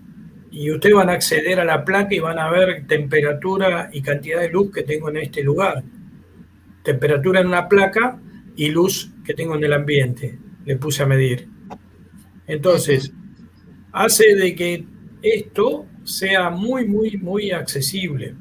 [0.51, 4.41] y ustedes van a acceder a la placa y van a ver temperatura y cantidad
[4.41, 5.83] de luz que tengo en este lugar.
[6.83, 8.19] Temperatura en una placa
[8.57, 10.39] y luz que tengo en el ambiente.
[10.65, 11.49] Le puse a medir.
[12.47, 13.13] Entonces,
[13.93, 14.85] hace de que
[15.23, 18.35] esto sea muy, muy, muy accesible.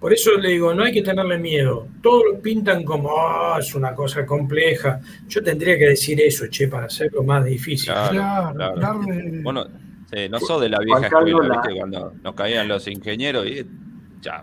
[0.00, 1.86] Por eso le digo, no hay que tenerle miedo.
[2.02, 5.00] Todos lo pintan como, oh, es una cosa compleja.
[5.28, 7.92] Yo tendría que decir eso, che, para hacerlo más difícil.
[7.92, 9.00] Claro, claro.
[9.42, 9.66] Bueno,
[10.30, 11.78] no sos de la vieja escuela, ¿viste?
[11.78, 13.64] Cuando nos caían los ingenieros y
[14.20, 14.42] ya,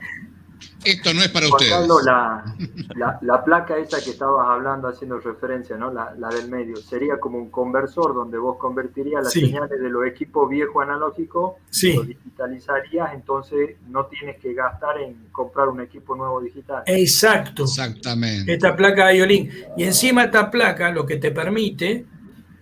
[0.83, 1.87] esto no es para ustedes.
[2.05, 5.91] la, la, placa esa que estabas hablando, haciendo referencia, ¿no?
[5.91, 10.49] La, del medio, sería como un conversor donde vos convertirías las señales de los equipos
[10.49, 11.93] viejos analógicos, sí.
[11.93, 16.83] lo digitalizarías, entonces no tienes que gastar en comprar un equipo nuevo digital.
[16.85, 17.63] Exacto.
[17.63, 18.53] Exactamente.
[18.53, 19.51] Esta placa IOLINK.
[19.77, 22.05] Y encima esta placa lo que te permite,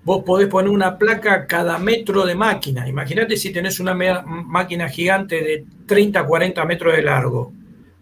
[0.04, 2.88] vos podés poner una placa cada metro de máquina.
[2.88, 7.54] Imagínate si tenés una máquina gigante de 30, 40 metros de largo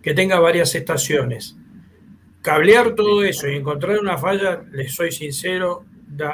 [0.05, 1.57] que tenga varias estaciones.
[2.43, 5.83] Cablear todo eso y encontrar una falla, les soy sincero,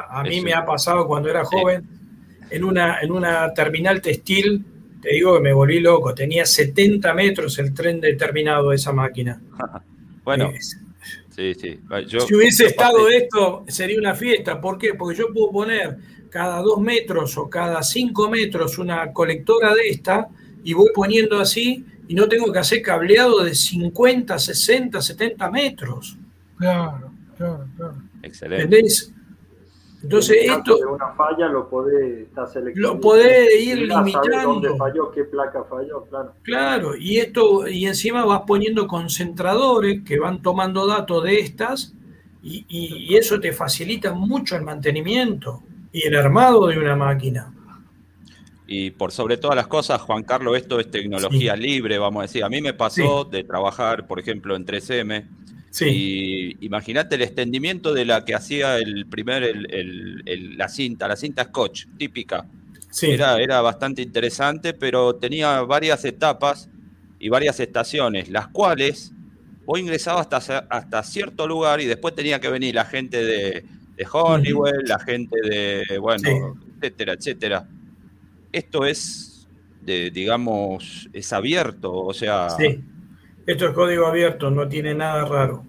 [0.10, 1.88] a mí me ha pasado cuando era joven
[2.49, 4.65] en una, en una terminal textil,
[5.02, 9.41] te digo que me volví loco, tenía 70 metros el tren determinado de esa máquina.
[10.26, 10.52] bueno.
[11.30, 11.80] sí, sí.
[12.27, 14.60] si hubiese estado esto, sería una fiesta.
[14.60, 14.95] ¿Por qué?
[14.95, 15.98] Porque yo puedo poner
[16.30, 20.27] cada dos metros o cada cinco metros una colectora de esta
[20.61, 26.18] y voy poniendo así y no tengo que hacer cableado de 50, 60, 70 metros.
[26.58, 27.96] Claro, claro, claro.
[28.22, 28.66] Excelente.
[28.66, 29.14] ¿Entendés?
[30.04, 30.76] Entonces esto...
[30.76, 32.28] De una falla lo podés,
[32.76, 34.42] lo podés ir limitando.
[34.44, 36.34] Dónde falló, qué placa falló, claro.
[36.42, 41.94] Claro, y esto, y encima vas poniendo concentradores que van tomando datos de estas
[42.44, 45.64] y, y eso te facilita mucho el mantenimiento
[45.94, 47.54] y el armado de una máquina.
[48.73, 52.41] Y por sobre todas las cosas, Juan Carlos, esto es tecnología libre, vamos a decir.
[52.41, 55.27] A mí me pasó de trabajar, por ejemplo, en 3M.
[55.72, 56.56] Sí.
[56.61, 61.43] Y imagínate el extendimiento de la que hacía el primer, el, la cinta, la cinta
[61.43, 62.45] Scotch, típica.
[62.91, 63.11] Sí.
[63.11, 66.69] Era, era bastante interesante, pero tenía varias etapas
[67.19, 69.11] y varias estaciones, las cuales
[69.65, 73.65] vos ingresabas hasta, hasta cierto lugar y después tenía que venir la gente de,
[73.98, 77.68] de Honeywell, la gente de, bueno, etcétera, etcétera
[78.52, 79.48] esto es,
[79.82, 82.49] digamos, es abierto, o sea...
[82.52, 82.84] Sí,
[83.45, 85.65] esto es código abierto, no tiene nada raro.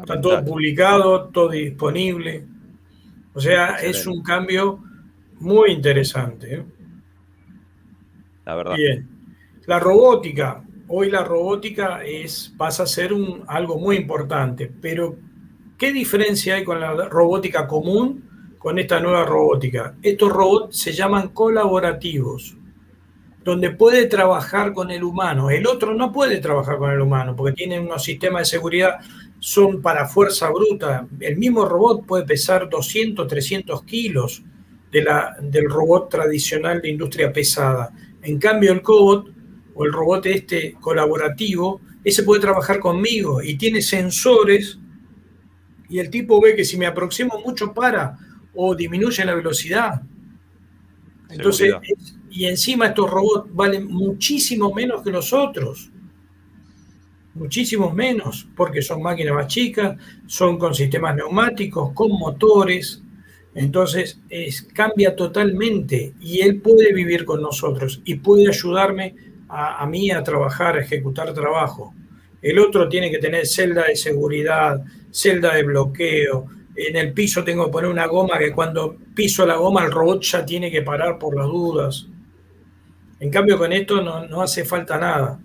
[0.00, 2.44] Está todo publicado, todo disponible.
[3.34, 4.82] O sea, es un cambio
[5.40, 6.54] muy interesante.
[6.56, 6.64] ¿eh?
[8.44, 8.76] La verdad.
[8.76, 9.08] Bien.
[9.66, 10.64] La robótica.
[10.88, 15.16] Hoy la robótica es, pasa a ser un, algo muy importante, pero
[15.76, 18.27] ¿qué diferencia hay con la robótica común
[18.58, 19.94] con esta nueva robótica.
[20.02, 22.56] Estos robots se llaman colaborativos,
[23.44, 25.50] donde puede trabajar con el humano.
[25.50, 28.98] El otro no puede trabajar con el humano porque tiene unos sistemas de seguridad,
[29.38, 31.06] son para fuerza bruta.
[31.20, 34.42] El mismo robot puede pesar 200, 300 kilos
[34.90, 37.90] de la, del robot tradicional de industria pesada.
[38.22, 39.30] En cambio, el cobot
[39.74, 44.78] o el robot este colaborativo, ese puede trabajar conmigo y tiene sensores
[45.88, 48.18] y el tipo ve que si me aproximo mucho para
[48.60, 50.02] o disminuye la velocidad.
[51.30, 51.72] Entonces,
[52.28, 55.92] y encima estos robots valen muchísimo menos que los otros.
[57.34, 63.00] Muchísimos menos, porque son máquinas más chicas, son con sistemas neumáticos, con motores.
[63.54, 69.14] Entonces, es, cambia totalmente y él puede vivir con nosotros y puede ayudarme
[69.48, 71.94] a, a mí a trabajar, a ejecutar trabajo.
[72.42, 77.66] El otro tiene que tener celda de seguridad, celda de bloqueo, en el piso tengo
[77.66, 81.18] que poner una goma que cuando piso la goma el robot ya tiene que parar
[81.18, 82.06] por las dudas.
[83.18, 85.40] En cambio con esto no, hace falta nada.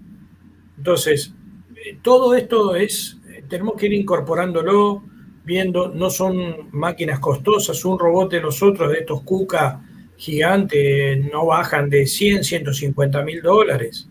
[0.78, 1.34] Entonces,
[1.76, 5.04] eh, todo esto es, eh, tenemos que ir incorporándolo,
[5.44, 9.82] viendo, no son máquinas costosas, un robot de los otros, de estos KUKA
[10.16, 14.08] gigantes, no bajan de 100, 150 mil dólares.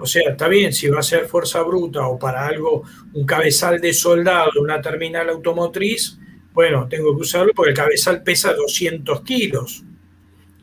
[0.00, 2.82] O sea, está bien, si va a ser fuerza bruta o para algo,
[3.12, 6.18] un cabezal de soldado, una terminal automotriz,
[6.52, 9.84] bueno, tengo que usarlo porque el cabezal pesa 200 kilos.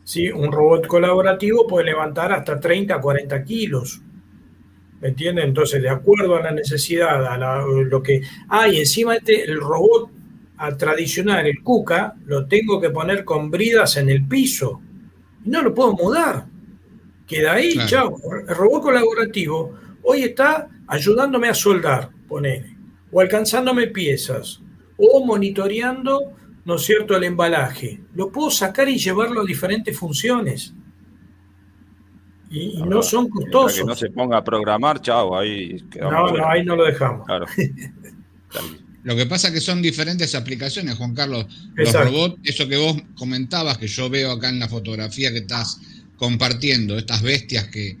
[0.04, 0.30] ¿sí?
[0.30, 4.00] Un robot colaborativo puede levantar hasta 30, 40 kilos.
[5.00, 5.48] ¿Me entienden?
[5.48, 10.10] Entonces, de acuerdo a la necesidad, a lo que hay, ah, encima este, el robot
[10.78, 14.82] tradicional, el KUKA, lo tengo que poner con bridas en el piso.
[15.44, 16.44] No lo puedo mudar.
[17.26, 18.20] Queda ahí, chao.
[18.46, 22.76] El robot colaborativo hoy está ayudándome a soldar, ponele,
[23.10, 24.60] o alcanzándome piezas,
[25.00, 26.32] o monitoreando,
[26.64, 28.00] ¿no es cierto?, el embalaje.
[28.14, 30.74] Lo puedo sacar y llevarlo a diferentes funciones.
[32.50, 33.78] Y, no son costosos.
[33.78, 37.26] que no se ponga a programar, chao, ahí No, no, ahí no lo dejamos.
[39.02, 41.46] Lo que pasa es que son diferentes aplicaciones, Juan Carlos.
[41.74, 45.80] Los robots, eso que vos comentabas, que yo veo acá en la fotografía que estás
[46.16, 47.96] compartiendo, estas bestias que,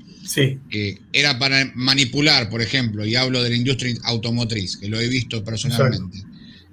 [1.12, 5.42] era para manipular, por ejemplo, y hablo de la industria automotriz, que lo he visto
[5.42, 6.18] personalmente.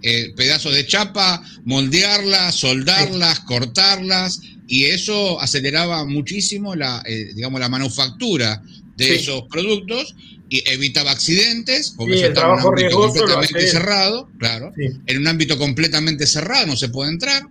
[0.03, 7.69] Eh, pedazos de chapa, moldearlas, soldarlas, cortarlas, y eso aceleraba muchísimo la, eh, digamos, la
[7.69, 8.61] manufactura
[8.95, 10.15] de esos productos
[10.49, 14.71] y evitaba accidentes, porque eso estaba en un ámbito completamente cerrado, claro.
[15.05, 17.43] En un ámbito completamente cerrado no se puede entrar,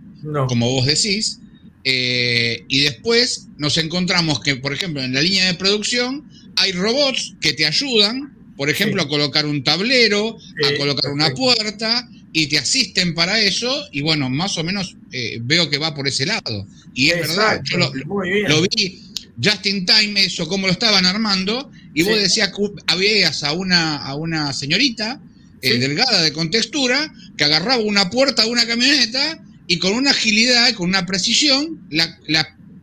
[0.47, 1.39] como vos decís.
[1.83, 7.35] Eh, y después nos encontramos que, por ejemplo, en la línea de producción hay robots
[7.39, 12.59] que te ayudan, por ejemplo, a colocar un tablero, a colocar una puerta, y te
[12.59, 16.67] asisten para eso, y bueno, más o menos eh, veo que va por ese lado.
[16.93, 19.01] Y es verdad, yo lo, lo, vi
[19.43, 23.97] just in time, eso, cómo lo estaban armando, y vos decías que habías a una,
[23.97, 25.19] a una señorita
[25.63, 30.71] eh, delgada de contextura que agarraba una puerta de una camioneta y con una agilidad,
[30.75, 32.19] con una precisión, la,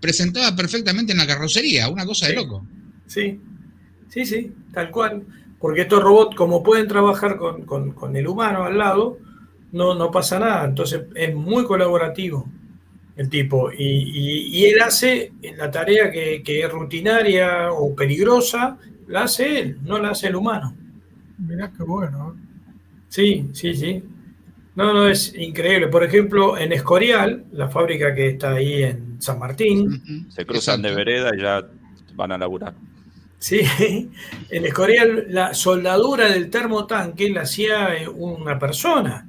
[0.01, 2.67] presentaba perfectamente en la carrocería, una cosa de loco.
[3.07, 3.39] Sí,
[4.09, 5.23] sí, sí, tal cual.
[5.61, 9.19] Porque estos robots, como pueden trabajar con, el humano al lado,
[9.75, 10.65] no, no pasa nada.
[10.65, 12.49] Entonces es muy colaborativo
[13.17, 13.71] el tipo.
[13.77, 18.79] Y, él hace la tarea que, es rutinaria o peligrosa,
[19.09, 20.75] la hace él, no la hace el humano.
[21.39, 22.37] Mirá qué bueno.
[23.09, 24.03] Sí, sí, sí.
[24.77, 25.89] No, no, es increíble.
[25.89, 30.29] Por ejemplo, en Escorial, la fábrica que está ahí en San Martín.
[30.31, 31.65] Se cruzan de vereda y ya
[32.15, 32.75] van a laburar.
[33.39, 33.61] Sí,
[34.51, 39.29] en Escorial la soldadura del termotanque la hacía eh, una persona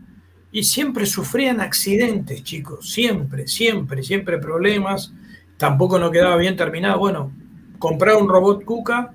[0.56, 5.14] y siempre sufrían accidentes, chicos, siempre, siempre, siempre problemas.
[5.58, 6.98] Tampoco no quedaba bien terminado.
[6.98, 7.34] Bueno,
[7.78, 9.14] compraron un robot Kuka,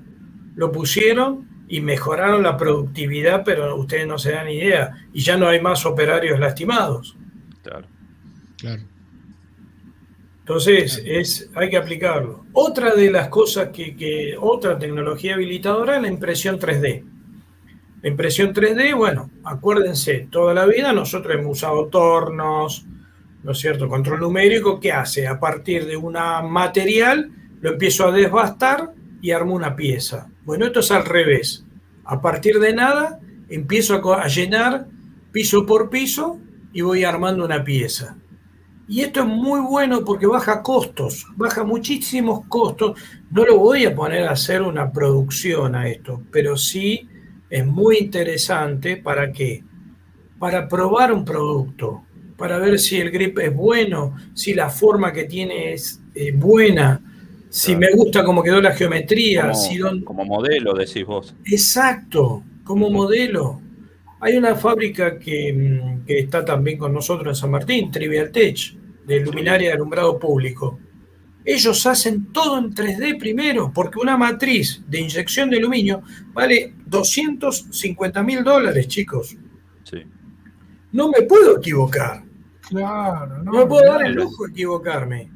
[0.54, 5.06] lo pusieron y mejoraron la productividad, pero ustedes no se dan idea.
[5.14, 7.16] Y ya no hay más operarios lastimados.
[7.62, 7.86] Claro.
[8.58, 8.82] Claro.
[10.40, 12.44] Entonces, es, hay que aplicarlo.
[12.52, 17.02] Otra de las cosas que, que, otra tecnología habilitadora es la impresión 3D.
[18.02, 22.86] La impresión 3D, bueno, acuérdense, toda la vida nosotros hemos usado tornos,
[23.42, 23.88] ¿no es cierto?
[23.88, 25.26] Control numérico, ¿qué hace?
[25.26, 26.14] A partir de un
[26.48, 30.28] material lo empiezo a desbastar y armo una pieza.
[30.44, 31.64] Bueno, esto es al revés.
[32.04, 33.20] A partir de nada
[33.50, 34.86] empiezo a, llenar
[35.30, 36.38] piso por piso
[36.72, 38.16] y voy armando una pieza.
[38.88, 42.98] Y esto es muy bueno porque baja costos, baja muchísimos costos.
[43.30, 47.08] No lo voy a poner a hacer una producción a esto, pero sí
[47.50, 49.64] es muy interesante para qué?
[50.38, 52.04] Para probar un producto,
[52.36, 57.02] para ver si el grip es bueno, si la forma que tiene es eh, buena,
[57.50, 59.50] si me gusta cómo quedó la geometría.
[60.04, 61.34] Como, modelo, decís vos.
[61.44, 63.60] Exacto, como modelo.
[64.20, 68.56] Hay una fábrica que, mm, que, está también con nosotros en San Martín, Trivial Tech,
[69.04, 70.78] de luminaria de alumbrado público.
[71.44, 76.02] Ellos hacen todo en 3D primero, porque una matriz de inyección de aluminio
[76.32, 79.36] vale 250 mil dólares, chicos.
[79.84, 80.04] Sí.
[80.92, 82.22] No me puedo equivocar.
[82.60, 85.30] Claro, no, me puedo dar el lujo de equivocarme.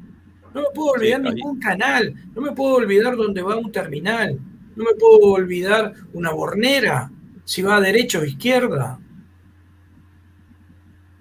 [0.53, 2.13] No me puedo olvidar ningún canal.
[2.33, 4.39] No me puedo olvidar dónde va un terminal.
[4.75, 7.11] No me puedo olvidar una bornera,
[7.43, 8.99] si va a derecha o izquierda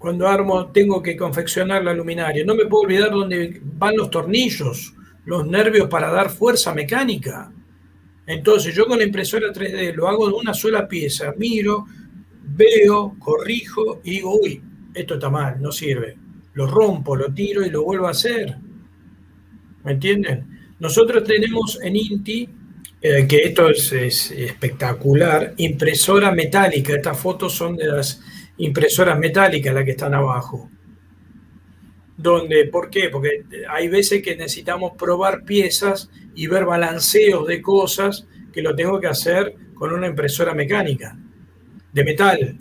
[0.05, 2.45] cuando armo, tengo que confeccionar la luminaria.
[2.45, 4.93] No me puedo olvidar dónde van los tornillos,
[5.25, 7.51] los nervios para dar fuerza mecánica.
[8.27, 11.87] Entonces yo con la impresora 3D lo hago de una sola pieza, miro,
[12.43, 14.61] veo, corrijo y digo, uy,
[14.93, 16.19] esto está mal, no sirve.
[16.53, 18.59] Lo rompo, lo tiro y lo vuelvo a hacer.
[19.85, 20.75] ¿Me entienden?
[20.81, 22.47] Nosotros tenemos en Inti,
[23.01, 23.91] eh, que esto es,
[24.33, 26.93] espectacular, impresora metálica.
[26.93, 28.21] Estas fotos son de las
[28.59, 30.71] impresoras metálicas las que están abajo.
[32.17, 33.09] Donde, ¿Por qué?
[33.09, 39.01] Porque hay veces que necesitamos probar piezas y ver balanceos de cosas que lo tengo
[39.01, 41.19] que hacer con una impresora mecánica,
[41.93, 42.57] de metal,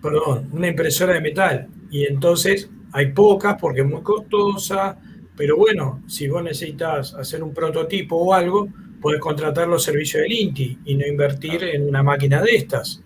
[0.00, 1.68] perdón, una impresora de metal.
[1.90, 4.96] Y entonces hay pocas porque es muy costosa,
[5.36, 8.68] pero bueno, si vos necesitas hacer un prototipo o algo,
[9.00, 13.02] puedes contratar los servicios del INTI y no invertir en una máquina de estas.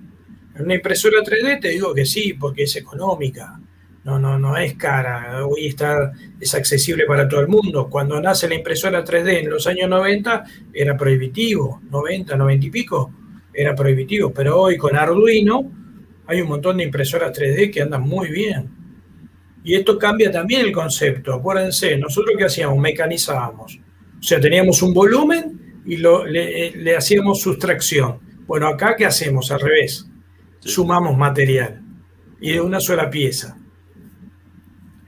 [0.55, 3.59] En una impresora 3D te digo que sí, porque es económica.
[4.05, 5.47] No, no, no es cara.
[5.47, 7.89] Hoy está, es accesible para todo el mundo.
[7.89, 13.13] Cuando nace la impresora 3D en los años 90 era prohibitivo, 90, 90 y pico
[13.55, 15.71] era prohibitivo, pero hoy con Arduino
[16.27, 18.71] hay un montón de impresoras 3D que andan muy bien.
[19.65, 21.35] Y esto cambia también el concepto.
[21.35, 23.79] Acuérdense, nosotros qué hacíamos, mecanizábamos.
[24.19, 28.19] O sea, teníamos un volumen y le, hacíamos sustracción.
[28.47, 30.07] Bueno, acá qué hacemos al revés.
[30.65, 31.83] Sumamos material
[32.41, 33.57] y de una sola pieza.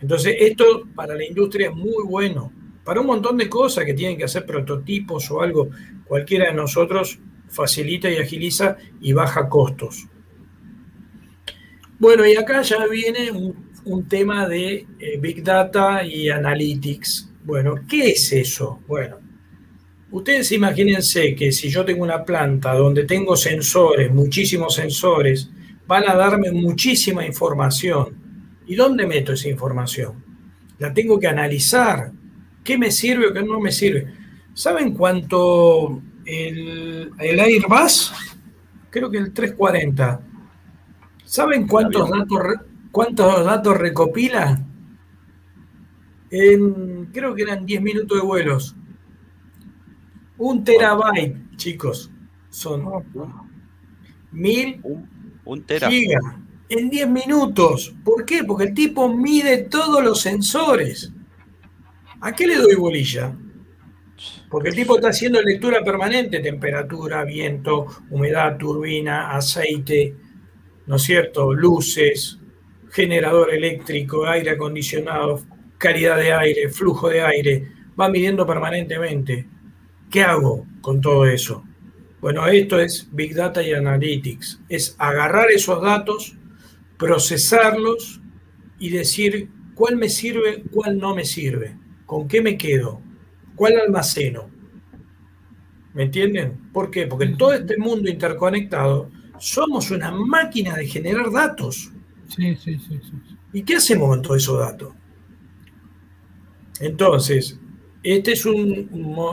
[0.01, 2.52] Entonces, esto para la industria es muy bueno.
[2.85, 5.70] Para un montón de cosas que tienen que hacer prototipos o algo,
[6.05, 7.18] cualquiera de nosotros
[7.48, 10.06] facilita y agiliza y baja costos.
[11.98, 17.31] Bueno, y acá ya viene un, tema de eh, Big Data y Analytics.
[17.44, 18.81] Bueno, ¿qué es eso?
[18.86, 19.18] Bueno,
[20.15, 25.51] ustedes imagínense que si yo tengo una planta donde tengo sensores, muchísimos sensores,
[25.86, 28.15] van a darme muchísima información.
[28.66, 30.24] ¿Y dónde meto esa información?
[30.78, 32.12] La tengo que analizar.
[32.62, 34.07] ¿Qué me sirve o qué no me sirve?
[34.55, 38.12] ¿Saben cuánto el, Airbus,
[38.91, 40.20] creo que el 340.
[41.24, 42.41] ¿Saben cuántos datos,
[42.93, 44.65] cuántos datos recopila?
[46.31, 48.77] En, creo que eran 10 minutos de vuelos.
[50.39, 52.11] Un terabyte, chicos.
[52.51, 52.85] Son
[54.32, 56.23] mil un, gigas
[56.69, 57.94] en 10 minutos.
[58.05, 58.44] ¿Por qué?
[58.44, 61.12] Porque el tipo mide todos los sensores.
[62.20, 63.36] ¿A qué le doy bolilla?
[64.48, 70.15] Porque el tipo está haciendo lectura permanente, temperatura, viento, humedad, turbina, aceite,
[70.86, 71.52] ¿no es cierto?
[71.52, 72.39] Luces,
[72.90, 75.43] generador eléctrico, aire acondicionado,
[75.78, 79.48] calidad de aire, flujo de aire, va midiendo permanentemente.
[80.10, 81.64] ¿Qué hago con todo eso?
[82.20, 84.60] Bueno, esto es Big Data y Analytics.
[84.68, 86.36] Es agarrar esos datos,
[86.97, 88.20] procesarlos
[88.78, 91.76] y decir cuál me sirve, cuál no me sirve,
[92.06, 93.02] con qué me quedo,
[93.55, 94.51] ¿Cuál almaceno?
[95.93, 96.70] ¿Me entienden?
[96.72, 97.06] ¿Por qué?
[97.06, 101.93] Porque en todo este mundo interconectado somos una máquina de generar datos.
[102.28, 103.01] Sí, sí, sí.
[103.01, 103.36] sí.
[103.52, 104.93] ¿Y qué hacemos con todos esos datos?
[106.81, 107.60] Entonces,
[108.05, 108.89] este es un,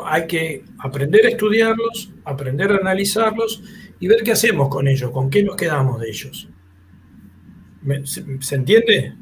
[0.05, 3.61] hay que aprender a estudiarlos, aprender a analizarlos
[3.99, 6.49] y ver qué hacemos con ellos, con qué nos quedamos de ellos.
[8.05, 9.13] ¿Se, entiende?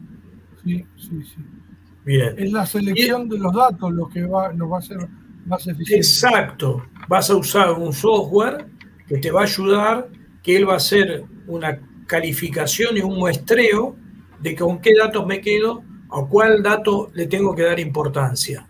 [0.63, 2.15] Sí, sí, sí.
[2.37, 4.97] Es la selección de los datos lo que va, nos va a hacer
[5.45, 5.97] más eficiente.
[5.97, 6.85] Exacto.
[7.07, 8.67] Vas a usar un software
[9.07, 10.09] que te va a ayudar,
[10.43, 13.95] que él va a hacer una calificación y un muestreo
[14.39, 18.68] de con qué datos me quedo, a cuál dato le tengo que dar importancia.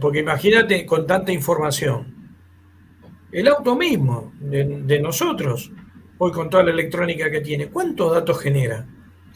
[0.00, 2.14] Porque imagínate con tanta información.
[3.32, 5.70] El auto mismo, de, de, nosotros,
[6.18, 8.86] hoy con toda la electrónica que tiene, ¿cuántos datos genera?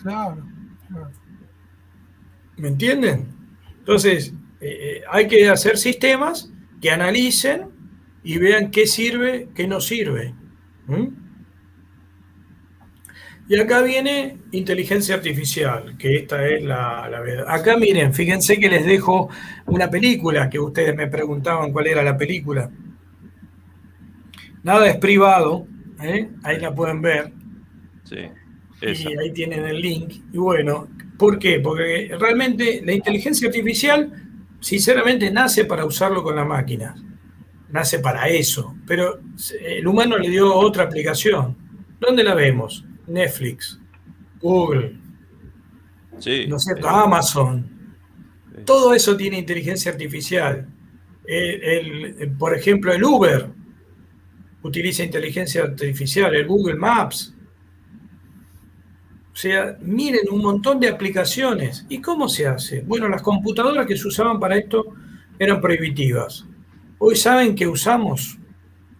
[0.02, 0.46] Claro,
[0.88, 1.10] claro.
[2.56, 3.28] ¿Me entienden?
[3.78, 7.70] Entonces, eh, eh, hay que hacer sistemas que analicen
[8.22, 10.34] y vean qué sirve, qué no sirve.
[13.50, 17.46] Y acá viene inteligencia artificial, que esta es la, verdad.
[17.48, 19.28] Acá miren, fíjense que les dejo
[19.66, 22.70] una película que ustedes me preguntaban cuál era la película.
[24.62, 25.66] Nada es privado,
[26.00, 26.30] ¿eh?
[26.44, 27.32] ahí la pueden ver.
[28.04, 28.28] Sí.
[28.82, 30.12] Y ahí tienen el link.
[30.32, 30.88] Y bueno,
[31.20, 31.60] ¿Por qué?
[31.60, 34.10] Porque realmente la inteligencia artificial,
[34.58, 36.94] sinceramente, nace para usarlo con la máquina.
[37.68, 38.74] Nace para eso.
[38.86, 39.20] Pero
[39.62, 41.58] el humano le dio otra aplicación.
[42.00, 42.86] ¿Dónde la vemos?
[43.10, 43.78] Netflix,
[44.40, 44.96] Google,
[46.18, 46.56] sí, ¿no
[46.88, 47.78] Amazon.
[48.64, 50.66] Todo eso tiene inteligencia artificial.
[52.38, 53.48] por ejemplo, el Uber
[54.62, 57.34] utiliza inteligencia artificial, el Google Maps
[59.32, 61.86] o sea, miren un montón de aplicaciones.
[61.88, 62.82] ¿Y cómo se hace?
[62.82, 64.84] Bueno, las computadoras que se usaban para esto
[65.38, 66.44] eran prohibitivas.
[66.98, 68.38] Hoy saben que usamos,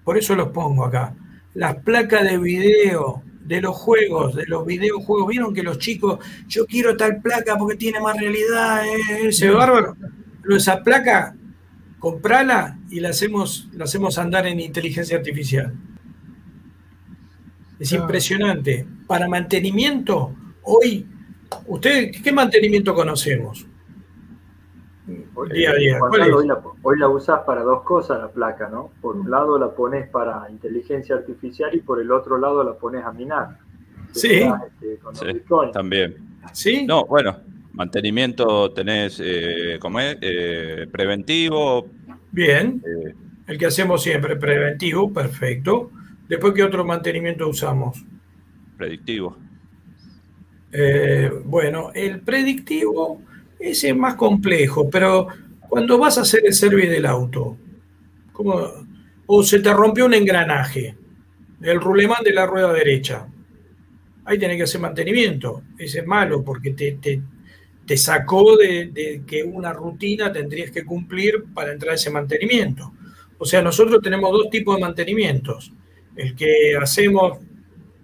[0.05, 1.15] por eso los pongo acá,
[1.53, 5.27] las placas de video de los juegos, de los videojuegos.
[5.27, 9.97] Vieron que los chicos, yo quiero tal placa porque tiene más realidad, eh, ese bárbaro.
[10.41, 11.35] Pero esa placa,
[11.99, 15.75] comprala y la hacemos, la hacemos andar en inteligencia artificial.
[17.81, 18.87] Es impresionante.
[19.09, 20.33] Para mantenimiento,
[20.63, 21.05] hoy,
[21.67, 23.67] ¿ustedes qué mantenimiento conocemos?
[25.53, 25.99] Día a día.
[26.01, 28.91] Hoy la, hoy la usas para dos cosas la placa, ¿no?
[29.01, 33.05] Por un lado la pones para inteligencia artificial y por el otro lado la pones
[33.05, 33.59] a minar.
[34.13, 34.43] Sí,
[34.83, 35.43] este,
[35.73, 36.17] también.
[36.53, 36.85] Sí.
[36.87, 37.37] No, bueno,
[37.73, 40.17] mantenimiento tenés, eh, ¿cómo es?
[40.21, 41.87] Eh, preventivo.
[42.33, 42.83] Bien.
[42.85, 43.15] Eh,
[43.47, 45.91] el que hacemos siempre, preventivo, perfecto.
[46.29, 48.05] Después, ¿qué otro mantenimiento usamos?
[48.77, 49.37] Predictivo.
[50.73, 53.21] Eh, bueno, el predictivo
[53.61, 55.29] ese es más complejo, pero
[55.69, 57.57] cuando vas a hacer el service del auto,
[59.27, 60.97] o se te rompió un engranaje,
[61.61, 63.29] el rulemán de la rueda derecha,
[64.25, 65.63] ahí tenés que hacer mantenimiento.
[65.79, 66.99] Ese es malo porque te,
[67.87, 72.93] te, sacó de, de, que una rutina tendrías que cumplir para entrar a ese mantenimiento.
[73.37, 75.73] O sea, nosotros tenemos dos tipos de mantenimientos.
[76.17, 77.39] El que hacemos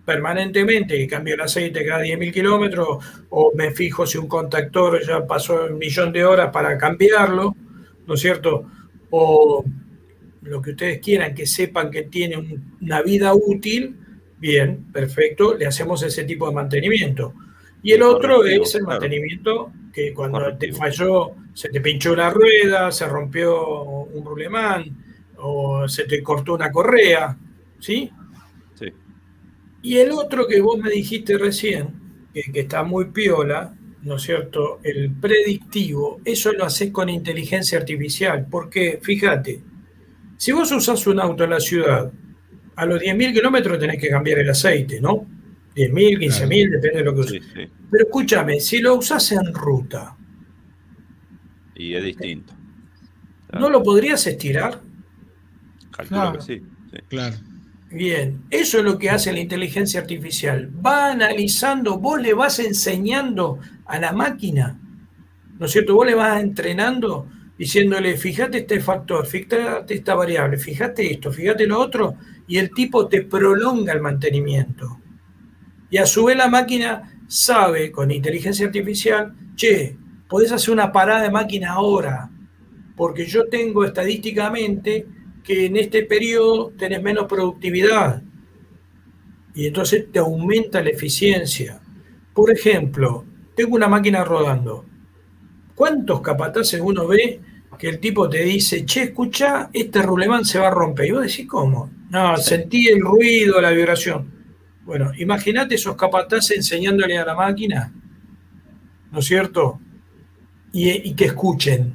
[0.07, 5.27] permanentemente y cambio el aceite cada 10.000 kilómetros o me fijo si un contactor ya
[5.27, 7.55] pasó un millón de horas para cambiarlo,
[8.07, 8.71] ¿no es cierto?
[9.11, 9.65] O
[10.43, 13.97] lo que ustedes quieran, que sepan que tiene una vida útil,
[14.39, 17.35] bien, perfecto, le hacemos ese tipo de mantenimiento.
[17.83, 22.93] Y el otro es el mantenimiento que cuando te falló, se te pinchó la rueda,
[22.93, 24.85] se rompió un rulemán
[25.39, 27.37] o se te cortó una correa,
[27.81, 28.11] ¿sí?
[29.87, 31.87] Y el otro que vos me dijiste recién,
[32.35, 33.73] que, está muy piola,
[34.03, 34.81] ¿no es cierto?
[34.83, 39.63] El predictivo, eso lo haces con inteligencia artificial, porque fíjate,
[40.37, 42.11] si vos usás un auto en la ciudad,
[42.75, 45.25] a los 10.000 kilómetros tenés que cambiar el aceite, ¿no?
[45.77, 47.47] 10.000, 15.000, depende de lo que uses.
[47.55, 50.17] Pero escúchame, si lo usás en ruta.
[51.77, 52.53] Y es distinto.
[53.53, 54.81] ¿No lo podrías estirar?
[55.93, 56.63] Calculo que sí.
[57.07, 57.37] Claro.
[57.91, 60.71] Bien, eso es lo que hace la inteligencia artificial.
[60.85, 64.81] Va analizando, vos le vas enseñando a la máquina,
[65.59, 65.95] ¿no es cierto?
[65.95, 71.81] Vos le vas entrenando diciéndole, fíjate este factor, fíjate esta variable, fíjate esto, fíjate lo
[71.81, 75.01] otro, y el tipo te prolonga el mantenimiento.
[75.89, 79.97] Y a su vez la máquina sabe con inteligencia artificial, che,
[80.29, 82.31] podés hacer una parada de máquina ahora,
[82.97, 85.07] porque yo tengo estadísticamente
[85.47, 88.21] que en este periodo tenés menos productividad
[89.55, 91.81] y entonces te aumenta la eficiencia.
[92.35, 93.25] Por ejemplo,
[93.55, 94.85] tengo una máquina rodando.
[95.75, 97.41] ¿Cuántos capataces uno ve
[97.79, 101.07] que el tipo te dice, che, escucha, este rulemán se va a romper?
[101.07, 101.91] Y vos decís, ¿cómo?
[102.11, 104.31] No, sentí el ruido, la vibración.
[104.85, 107.93] Bueno, imagínate esos capataces enseñándole a la máquina,
[109.13, 109.81] ¿no es cierto?
[110.73, 111.95] Y, y que escuchen.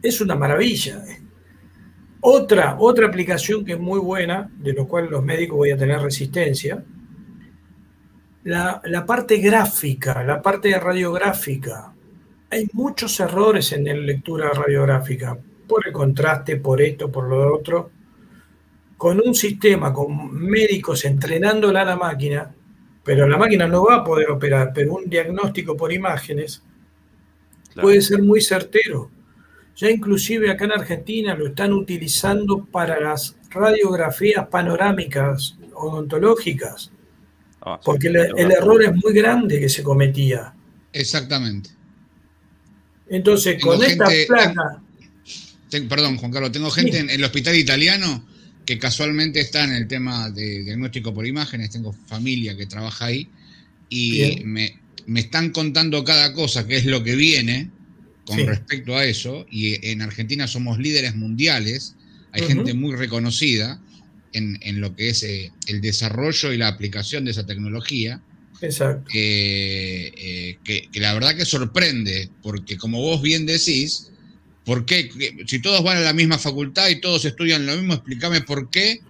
[0.00, 1.02] Es una maravilla.
[2.20, 6.00] Otra, otra aplicación que es muy buena, de lo cual los médicos voy a tener
[6.00, 6.82] resistencia,
[8.46, 11.92] la, parte gráfica, la parte radiográfica.
[12.50, 15.36] Hay muchos errores en la lectura radiográfica,
[15.66, 17.90] por el contraste, por esto, por lo otro.
[18.96, 22.54] Con un sistema, con médicos entrenándola a la máquina,
[23.02, 26.62] pero la máquina no va a poder operar, pero un diagnóstico por imágenes
[27.80, 29.10] puede ser muy certero.
[29.76, 36.90] Ya inclusive acá en Argentina lo están utilizando para las radiografías panorámicas odontológicas.
[37.60, 40.54] Ah, porque el, error es muy grande que se cometía.
[40.92, 41.70] Exactamente.
[43.08, 44.82] Entonces, con esta placa.
[45.88, 48.26] perdón, Juan Carlos, tengo gente en, el hospital italiano
[48.64, 51.70] que casualmente está en el tema de diagnóstico por imágenes.
[51.70, 53.28] Tengo familia que trabaja ahí
[53.90, 57.70] y me, me, están contando cada cosa, que es lo que viene
[58.26, 61.94] con respecto a eso, y en Argentina somos líderes mundiales,
[62.32, 63.80] hay gente muy reconocida
[64.32, 68.20] en, lo que es eh, el desarrollo y la aplicación de esa tecnología.
[68.60, 69.10] Exacto.
[69.14, 74.10] Eh, que, la verdad que sorprende, porque como vos bien decís,
[74.64, 75.08] ¿por qué?
[75.46, 79.00] Si todos van a la misma facultad y todos estudian lo mismo, explícame por qué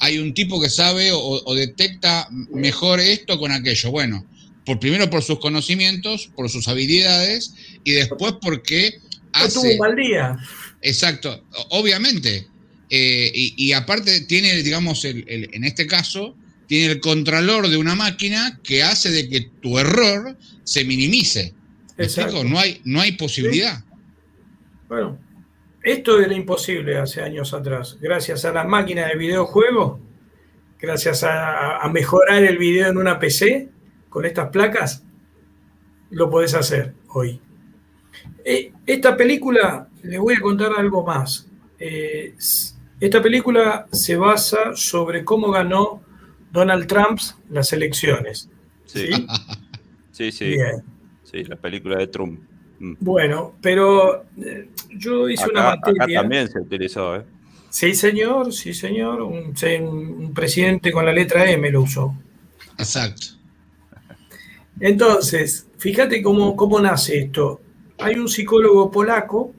[0.00, 3.92] hay un tipo que sabe o detecta mejor esto con aquello.
[3.92, 4.26] Bueno,
[4.64, 9.00] por primero por sus conocimientos, por sus habilidades y después porque
[9.32, 9.54] hace...
[9.54, 10.38] tuvo un mal día.
[10.80, 12.46] Exacto, obviamente.
[12.90, 16.36] Eh, y, aparte tiene, digamos, en este caso,
[16.66, 21.54] tiene el contralor de una máquina que hace de que tu error se minimice.
[21.96, 22.44] Exacto.
[22.44, 23.82] No hay, no hay posibilidad.
[24.88, 25.18] Bueno,
[25.82, 27.96] esto era imposible hace años atrás.
[27.98, 30.00] Gracias a las máquinas de videojuegos
[30.82, 33.68] gracias a, mejorar el video en una PC
[34.12, 35.04] con estas placas,
[36.10, 37.40] lo podés hacer hoy.
[38.44, 41.48] Eh, esta película, les voy a contar algo más.
[41.78, 42.34] Eh,
[43.00, 46.02] esta película se basa sobre cómo ganó
[46.52, 47.18] Donald Trump
[47.48, 48.50] las elecciones.
[48.84, 49.08] Sí,
[50.10, 50.56] sí, sí.
[51.24, 52.38] Sí, la película de Trump.
[52.78, 52.96] Mm.
[53.00, 56.04] Bueno, pero eh, yo hice una materia.
[56.04, 57.22] Acá también se utilizó, ¿eh?
[57.70, 59.22] Sí, señor, sí, señor.
[59.22, 59.54] Un,
[60.34, 62.14] presidente con la letra M lo usó.
[62.76, 63.41] Exacto.
[64.82, 67.60] Entonces, fíjate cómo, cómo nace esto.
[68.00, 69.54] Hay un psicólogo polaco,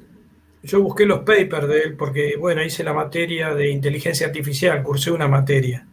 [0.62, 5.12] yo busqué los papers de él porque, bueno, hice la materia de inteligencia artificial, cursé
[5.12, 5.88] una materia,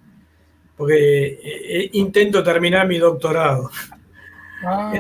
[0.77, 3.71] porque eh, eh, intento terminar mi doctorado.
[4.65, 4.93] Ah.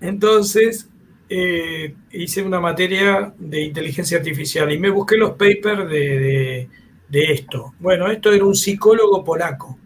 [0.00, 0.88] Entonces,
[1.28, 6.68] eh, hice una materia de inteligencia artificial y me busqué los papers de,
[7.10, 7.74] esto.
[7.78, 9.78] Bueno, esto era un psicólogo polaco.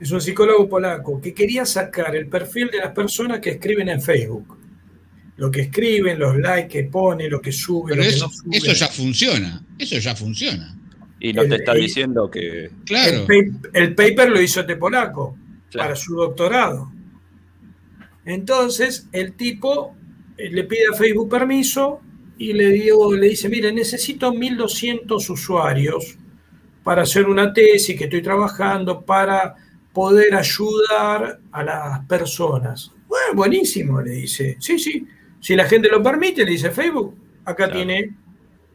[0.00, 4.02] Es un psicólogo polaco que quería sacar el perfil de las personas que escriben en
[4.02, 4.58] Facebook.
[5.36, 7.94] Lo que escriben, los likes que pone, lo que sube.
[8.06, 9.64] eso, eso ya funciona.
[9.78, 10.76] Eso ya funciona.
[11.20, 12.70] Y no te está diciendo que.
[12.84, 13.26] Claro.
[13.72, 15.36] El, paper lo hizo este polaco
[15.72, 16.92] para su doctorado.
[18.24, 19.96] Entonces, el tipo
[20.36, 22.00] eh, le pide a Facebook permiso
[22.38, 26.16] y le, dio, le dice, mire, necesito 1.200 usuarios
[26.82, 29.54] para hacer una tesis que estoy trabajando para
[29.94, 32.92] poder ayudar a las personas.
[33.06, 34.56] Bueno, buenísimo, le dice.
[34.58, 35.06] Sí, sí.
[35.40, 38.14] Si la gente lo permite, le dice Facebook, acá tiene,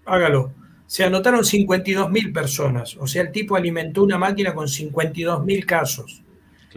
[0.05, 0.53] hágalo.
[0.87, 2.95] Se anotaron 52.000 personas.
[2.97, 6.23] O sea, el tipo alimentó una máquina con 52.000 casos.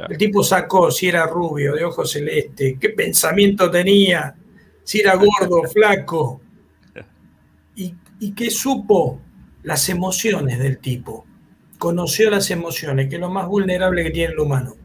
[0.09, 4.35] El tipo sacó si era rubio, de ojos celeste, qué pensamiento tenía,
[4.83, 6.41] si era gordo, flaco,
[7.77, 9.21] y, y que supo
[9.63, 11.27] las emociones del tipo,
[11.83, 14.77] conoció las emociones, que es lo más vulnerable que tiene el humano.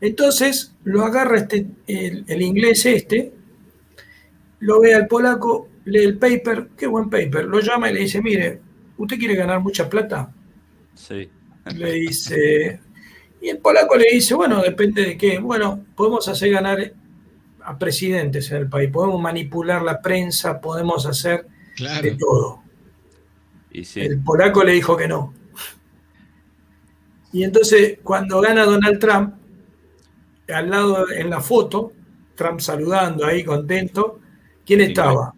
[0.00, 3.32] Entonces lo agarra este, el, inglés este,
[4.60, 8.22] lo ve al polaco, lee el paper, qué buen paper, lo llama y le dice,
[8.22, 8.60] mire,
[8.98, 10.32] ¿usted quiere ganar mucha plata?
[10.94, 11.28] Sí.
[11.74, 12.78] Le dice,
[13.42, 15.40] y el polaco le dice, bueno, depende de qué.
[15.40, 16.92] Bueno, podemos hacer ganar
[17.64, 21.48] a presidentes en el país, podemos manipular la prensa, podemos hacer
[22.00, 22.59] de todo.
[23.72, 25.32] Y El polaco le dijo que no.
[27.32, 29.34] Y entonces, cuando gana Donald Trump,
[30.48, 31.92] al lado en la foto,
[32.34, 34.20] Trump saludando ahí contento,
[34.64, 35.34] ¿quién estaba?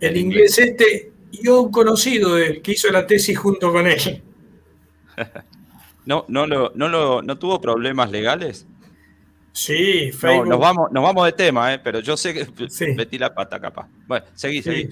[0.00, 4.22] El, inglés, este y un conocido de él que hizo la tesis junto con él.
[6.04, 8.66] ¿No, no, lo, no, lo, no tuvo problemas legales?
[9.52, 10.48] Sí, Facebook.
[10.48, 11.80] nos, vamos, nos vamos de tema, ¿eh?
[11.82, 12.46] pero yo sé que
[12.94, 13.88] metí la pata capaz.
[14.06, 14.90] Bueno, seguí, seguí.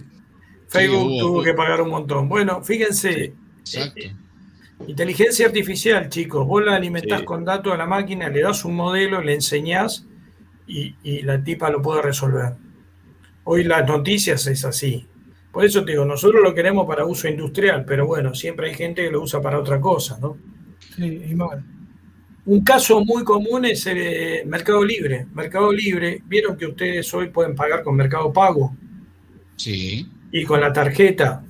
[0.68, 2.28] Facebook tuvo que pagar un montón.
[2.28, 3.34] Bueno, fíjense.
[3.74, 4.12] Eh,
[4.86, 6.46] inteligencia artificial, chicos.
[6.46, 10.06] Vos la alimentás con datos a la máquina, le das un modelo, le enseñás
[10.66, 12.54] y, y, la tipa lo puede resolver.
[13.44, 15.06] Hoy las noticias es así.
[15.52, 19.04] Por eso te digo, nosotros lo queremos para uso industrial, pero bueno, siempre hay gente
[19.04, 20.36] que lo usa para otra cosa, ¿no?
[20.96, 21.64] Sí, y mal.
[22.46, 25.26] Un caso muy común es el eh, Mercado Libre.
[25.32, 28.76] Mercado Libre, vieron que ustedes hoy pueden pagar con Mercado Pago.
[29.56, 30.06] Sí.
[30.34, 31.44] Y con la tarjeta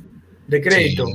[0.46, 1.06] de crédito.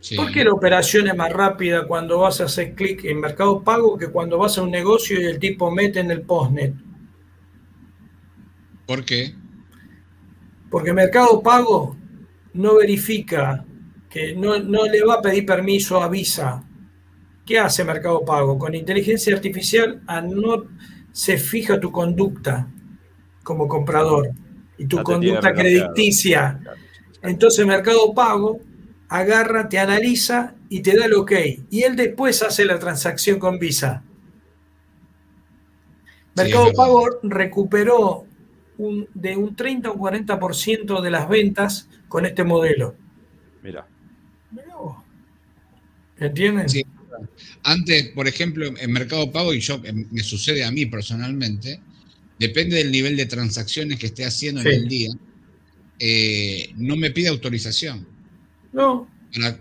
[0.00, 3.62] Sí, ¿Por qué la operación es más rápida cuando vas a hacer clic en Mercado
[3.62, 6.74] Pago que cuando vas a un negocio y el tipo mete en el postnet?
[8.86, 9.32] ¿Por qué?
[10.70, 11.96] Porque Mercado Pago
[12.54, 13.64] no verifica,
[14.10, 16.64] que no, no le va a pedir permiso a Visa
[17.44, 18.58] ¿Qué hace Mercado Pago?
[18.58, 20.64] Con inteligencia artificial no
[21.10, 22.68] se fija tu conducta
[23.42, 24.30] como comprador
[24.78, 26.60] y tu conducta crediticia.
[27.22, 28.60] Entonces Mercado Pago
[29.08, 31.32] agarra, te analiza y te da el ok.
[31.70, 34.04] Y él después hace la transacción con Visa.
[36.34, 38.26] Mercado Pago recuperó
[39.14, 42.96] de un 30 o 40% de las ventas con este modelo.
[43.62, 43.86] Mira.
[46.18, 46.68] ¿Entienden?
[46.68, 46.84] Sí.
[47.64, 49.80] Antes, por ejemplo, en Mercado Pago, y yo
[50.10, 51.80] me sucede a mí personalmente,
[52.38, 55.10] depende del nivel de transacciones que esté haciendo en el día,
[56.04, 58.06] eh, no me pide autorización.
[58.72, 59.08] No.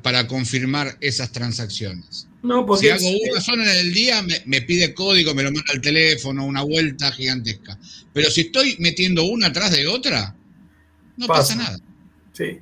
[0.02, 2.28] Para, confirmar esas transacciones.
[2.42, 5.72] No, porque si hago una sola en el día, me, pide código, me lo manda
[5.72, 7.78] al teléfono, una vuelta gigantesca.
[8.12, 10.36] Pero si estoy metiendo una atrás de otra,
[11.18, 11.80] no pasa, pasa nada.
[12.34, 12.60] Sí.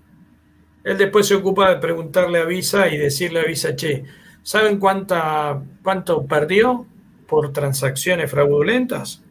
[0.84, 4.04] Él después se ocupa de preguntarle a Visa y decirle a Visa, che,
[4.44, 6.88] ¿Saben cuánta, cuánto perdió
[7.28, 9.22] por transacciones fraudulentas?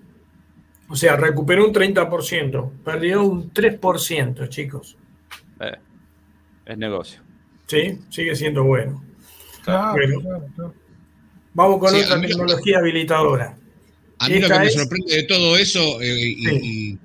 [0.88, 4.96] O sea, recuperó un 30%, perdió un 3%, chicos.
[5.60, 5.72] Eh,
[6.64, 7.20] es negocio.
[7.66, 9.04] Sí, sigue siendo bueno.
[11.52, 13.58] Vamos con otra tecnología habilitadora.
[14.20, 16.36] A mí lo que me sorprende de todo eso, eh,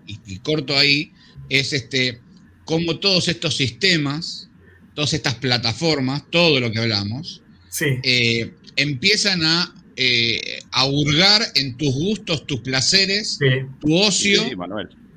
[0.08, 1.12] y, corto ahí,
[1.50, 2.20] es este
[2.66, 4.50] cómo todos estos sistemas,
[4.94, 7.44] todas estas plataformas, todo lo que hablamos,
[7.82, 13.40] eh, empiezan a, eh, a hurgar en tus gustos, tus placeres,
[13.80, 14.44] tu ocio.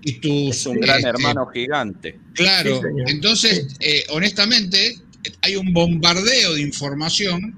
[0.03, 2.17] Y tus, es un gran este, hermano gigante.
[2.35, 3.67] Claro, entonces,
[4.11, 4.99] honestamente,
[5.43, 7.57] hay un bombardeo de información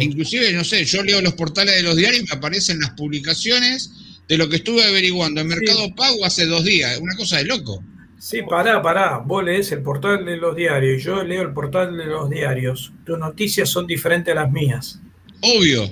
[0.00, 3.90] Inclusive, no sé, yo leo los portales de los diarios y me aparecen las publicaciones
[4.26, 6.98] de lo que estuve averiguando en Mercado Pago hace dos días.
[6.98, 7.82] Una cosa de loco.
[8.18, 9.18] Sí, pará, pará.
[9.18, 12.92] Vos lees el portal de los diarios, yo leo el portal de los diarios.
[13.04, 15.00] Tus noticias son diferentes a las mías.
[15.40, 15.88] Obvio.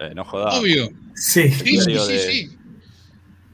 [0.00, 0.54] Eh, no jodas.
[0.54, 0.88] Obvio.
[1.14, 1.48] Sí.
[1.50, 2.50] Sí, sí, sí,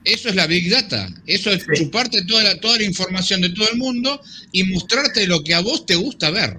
[0.04, 1.08] Eso es la Big Data.
[1.26, 4.20] Eso es chuparte toda la, toda la información de todo el mundo
[4.52, 6.58] y mostrarte lo que a vos te gusta ver.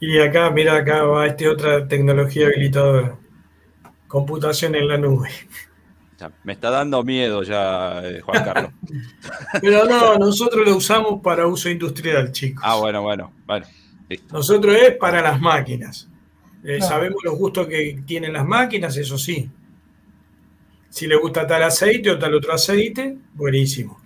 [0.00, 3.18] Y acá, mira, acá va esta otra tecnología habilitadora.
[4.06, 5.30] Computación en la nube.
[6.42, 8.72] Me está dando miedo ya, eh, Juan Carlos.
[9.60, 12.62] Pero no, nosotros lo usamos para uso industrial, chicos.
[12.64, 13.66] Ah, bueno, bueno, bueno.
[14.30, 16.08] Nosotros es para las máquinas.
[16.64, 19.50] Eh, sabemos los gustos que tienen las máquinas, eso sí.
[20.88, 24.00] Si le gusta tal aceite o tal otro aceite, buenísimo.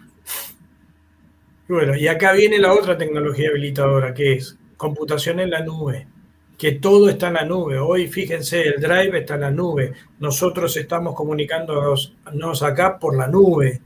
[1.69, 6.09] Bueno, y acá viene la otra tecnología habilitadora, que es computación en la nube,
[6.57, 7.79] que todo está en la nube.
[7.79, 9.93] Hoy, fíjense, el Drive está en la nube.
[10.19, 12.15] Nosotros estamos comunicándonos
[12.63, 13.81] acá por la nube.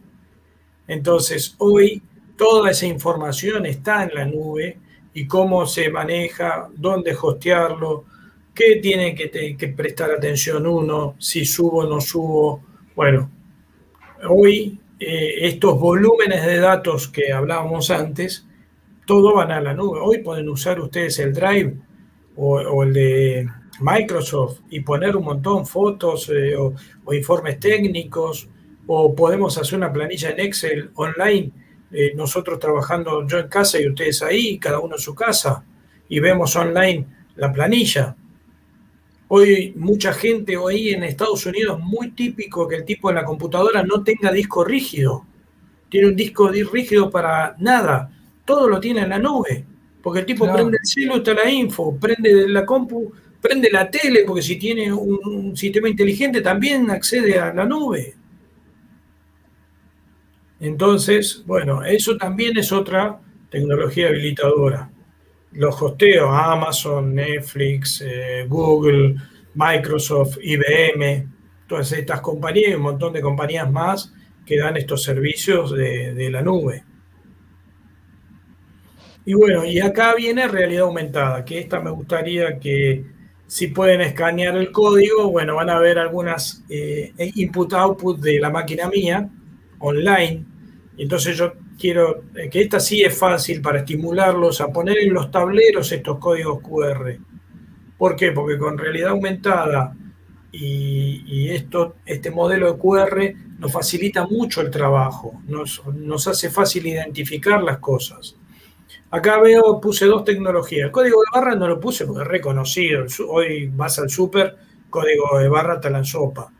[0.86, 2.02] Entonces, hoy
[2.36, 4.78] toda esa información está en la nube
[5.12, 8.04] y cómo se maneja, dónde hostearlo,
[8.54, 12.62] qué tiene que, prestar atención uno, si subo o no subo.
[12.94, 13.30] Bueno,
[14.28, 18.46] hoy eh, estos volúmenes de datos que hablábamos antes,
[19.06, 20.00] todo van a la nube.
[20.00, 21.74] Hoy pueden usar ustedes el Drive
[22.36, 23.48] o, el de
[23.80, 26.74] Microsoft y poner un montón fotos eh, o,
[27.12, 28.48] informes técnicos
[28.86, 31.50] o podemos hacer una planilla en Excel online,
[31.92, 35.64] eh, nosotros trabajando yo en casa y ustedes ahí, cada uno en su casa,
[36.08, 37.06] y vemos online
[37.36, 38.16] la planilla.
[39.34, 43.82] Hoy mucha gente hoy en Estados Unidos muy típico que el tipo de la computadora
[43.82, 45.24] no tenga disco rígido.
[45.88, 48.10] Tiene un disco rígido para nada
[48.44, 49.64] todo lo tiene en la nube.
[50.02, 53.10] Porque el tipo prende el cielo, está la info, prende la compu,
[53.40, 58.14] prende la tele, porque si tiene un, sistema inteligente también accede a la nube.
[60.60, 63.18] Entonces, bueno, eso también es otra
[63.48, 64.90] tecnología habilitadora.
[65.54, 69.16] Los hosteos, Amazon, Netflix, eh, Google,
[69.54, 71.26] Microsoft, IBM,
[71.66, 74.12] todas estas compañías y un montón de compañías más
[74.46, 76.84] que dan estos servicios de la nube.
[79.24, 83.04] Y bueno, y acá viene realidad aumentada, que esta me gustaría que
[83.46, 88.88] si pueden escanear el código, bueno, van a ver algunas eh, input-output de la máquina
[88.88, 89.28] mía
[89.78, 90.44] online.
[90.96, 95.30] Entonces yo quiero eh, que esta sí es fácil para estimularlos a poner en los
[95.30, 97.16] tableros estos códigos QR.
[97.98, 98.32] ¿Por qué?
[98.32, 99.94] Porque con realidad aumentada
[100.50, 107.62] y, esto, este modelo de QR nos facilita mucho el trabajo, nos, hace fácil identificar
[107.62, 108.36] las cosas.
[109.10, 110.86] Acá veo, puse dos tecnologías.
[110.86, 113.04] El código de barra no lo puse porque es reconocido.
[113.28, 114.56] Hoy vas al súper,
[114.90, 116.50] código de barra te la sopa.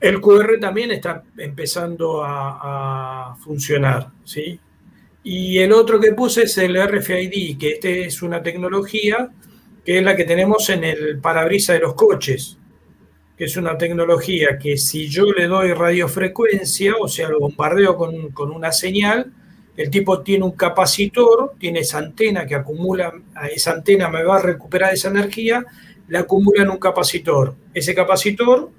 [0.00, 4.58] El QR también está empezando a, funcionar, ¿sí?
[5.24, 9.30] Y el otro que puse es el RFID, que este es una tecnología
[9.84, 12.58] que es la que tenemos en el parabrisas de los coches,
[13.36, 18.30] que es una tecnología que si yo le doy radiofrecuencia, o sea, lo bombardeo con,
[18.30, 19.32] con una señal,
[19.76, 23.12] el tipo tiene un capacitor, tiene esa antena que acumula,
[23.50, 25.64] esa antena me va a recuperar esa energía,
[26.08, 27.54] la acumula en un capacitor.
[27.72, 28.70] Ese capacitor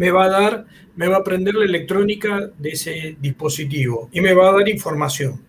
[0.00, 0.64] me va a dar,
[0.96, 5.44] me va a prender la electrónica de ese dispositivo y me va a dar información.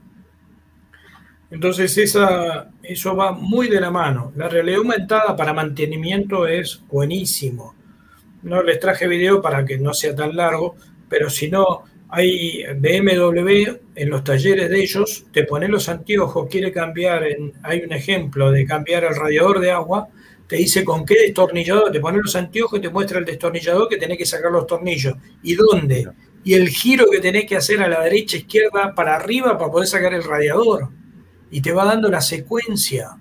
[1.49, 4.34] Entonces esa, eso va muy de la mano.
[4.36, 7.76] La realidad aumentada para mantenimiento es buenísimo.
[8.44, 10.76] No les traje video para que no sea tan largo,
[11.07, 16.73] pero si no, hay BMW en los talleres de ellos, te pones los anteojos, quiere
[16.73, 17.23] cambiar,
[17.64, 20.10] hay un ejemplo de cambiar el radiador de agua,
[20.52, 23.95] te dice con qué destornillador, te pones los anteojos y te muestra el destornillador que
[23.95, 25.15] tenés que sacar los tornillos.
[25.41, 26.10] ¿Y dónde?
[26.44, 29.88] Y el giro que tenés que hacer a la derecha, izquierda, para arriba para poder
[29.88, 30.90] sacar el radiador.
[31.52, 33.11] Y te va dando la secuencia.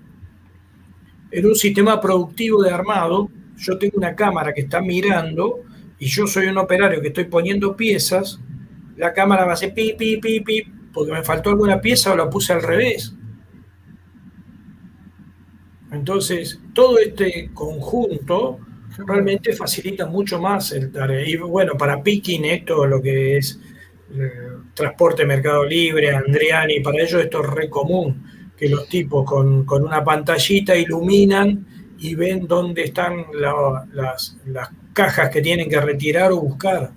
[1.31, 5.61] En un sistema productivo de armado, yo tengo una cámara que está mirando
[5.99, 8.41] y yo soy un operario que estoy poniendo piezas
[8.97, 12.17] la cámara va a hacer pi, pi, pi, pi, porque me faltó alguna pieza o
[12.17, 13.15] la puse al revés.
[15.91, 18.59] Entonces, todo este conjunto
[19.05, 21.27] realmente facilita mucho más el tarea.
[21.27, 23.59] Y bueno, para picking esto, lo que es
[24.13, 24.31] eh,
[24.73, 28.25] transporte Mercado Libre, Andriani, para ellos esto es re común,
[28.57, 31.65] que los tipos con, una pantallita iluminan
[31.99, 34.37] y ven dónde están las,
[34.93, 36.91] cajas que tienen que retirar o buscar.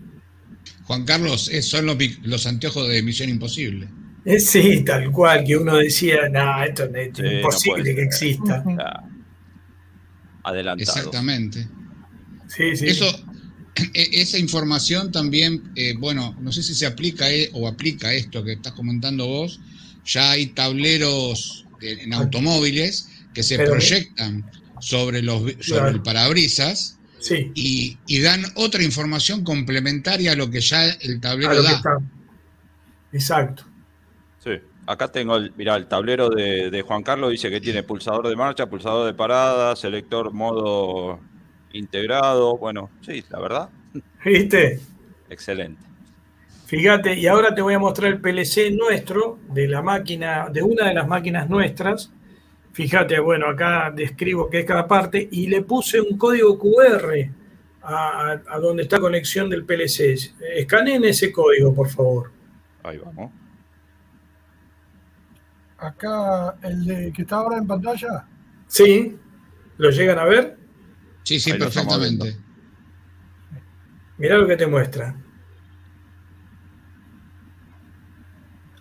[0.85, 3.89] Juan Carlos, son los, los anteojos de Misión Imposible.
[4.38, 8.64] Sí, tal cual, que uno decía, no, esto es imposible que exista.
[10.42, 10.98] Adelantado.
[10.98, 11.68] Exactamente.
[12.59, 13.06] Eso,
[13.74, 18.44] e, esa información también, eh, bueno, no sé si se aplica eh, o aplica esto
[18.44, 19.60] que estás comentando vos.
[20.05, 24.44] Ya hay tableros en automóviles que se proyectan
[24.80, 26.98] sobre, los, sobre el parabrisas
[27.55, 31.82] y, dan otra información complementaria a lo que ya el tablero da.
[33.12, 33.64] Exacto.
[34.86, 38.36] Acá tengo, el, mira, el tablero de, de Juan Carlos dice que tiene pulsador de
[38.36, 41.20] marcha, pulsador de parada, selector modo
[41.73, 42.56] integrado.
[42.59, 43.69] Bueno, sí, la verdad.
[44.24, 44.81] ¿Viste?
[45.28, 45.82] Excelente.
[46.66, 50.89] Fíjate, y ahora te voy a mostrar el PLC nuestro, de la máquina, de una
[50.89, 52.11] de las máquinas nuestras.
[52.73, 57.31] Fíjate, bueno, acá describo qué es cada parte y le puse un código QR
[57.82, 60.16] a, donde está conexión del PLC.
[60.56, 62.32] Escaneen ese código, por favor.
[62.82, 63.31] Ahí vamos.
[65.85, 68.27] Acá, el de, que está ahora en pantalla.
[68.66, 69.19] Sí,
[69.77, 70.56] ¿lo llegan a ver?
[71.24, 72.39] Sí, sí, perfectamente.
[74.16, 75.15] Mira lo que te muestra.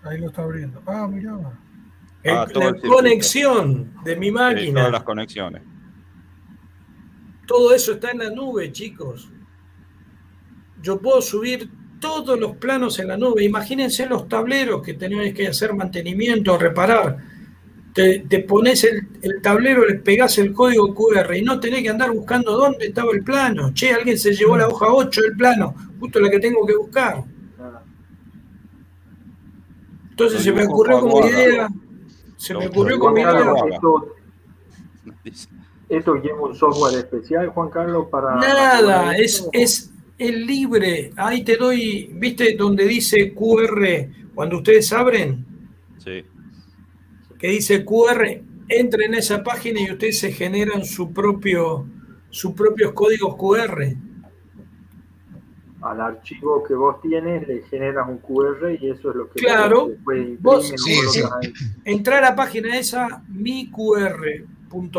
[0.03, 0.81] Ahí lo está abriendo.
[0.85, 1.33] Ah, mira.
[2.25, 4.81] Ah, la conexión de mi máquina.
[4.81, 5.61] todas las conexiones.
[7.45, 9.29] Todo eso está en la nube, chicos.
[10.81, 11.69] Yo puedo subir
[12.03, 13.45] todos los planos en la nube.
[13.45, 17.17] Imagínense los tableros que tenéis que hacer mantenimiento, reparar
[17.93, 22.57] te, pones el, tablero, le pegás el código QR y no tenés que andar buscando
[22.57, 23.71] dónde estaba el plano.
[23.73, 27.23] Che, alguien se llevó la hoja 8 del plano, justo la que tengo que buscar.
[30.09, 31.67] Entonces se me ocurrió como idea.
[32.37, 33.53] Se me ocurrió como idea.
[35.89, 38.35] Esto, lleva un software especial, Juan Carlos, para.
[38.35, 41.11] Nada, es, es el libre.
[41.15, 45.45] Ahí te doy, ¿viste donde dice QR cuando ustedes abren?
[45.97, 46.23] Sí
[47.43, 51.85] que dice QR, entre en esa página y ustedes se generan su propio,
[52.29, 53.83] sus propios códigos QR.
[55.81, 59.89] Al archivo que vos tienes le generas un QR y eso es lo que claro,
[60.39, 60.73] vos,
[61.83, 64.95] entra a la página esa miqr.com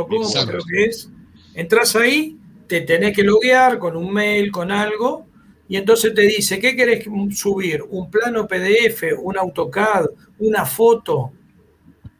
[0.46, 1.10] creo que es,
[1.54, 5.26] entras ahí, te tenés que loguear con un mail, con algo,
[5.68, 7.04] y entonces te dice, ¿qué querés
[7.36, 7.82] subir?
[7.88, 10.06] ¿Un plano PDF, un AutoCAD,
[10.38, 11.32] una foto?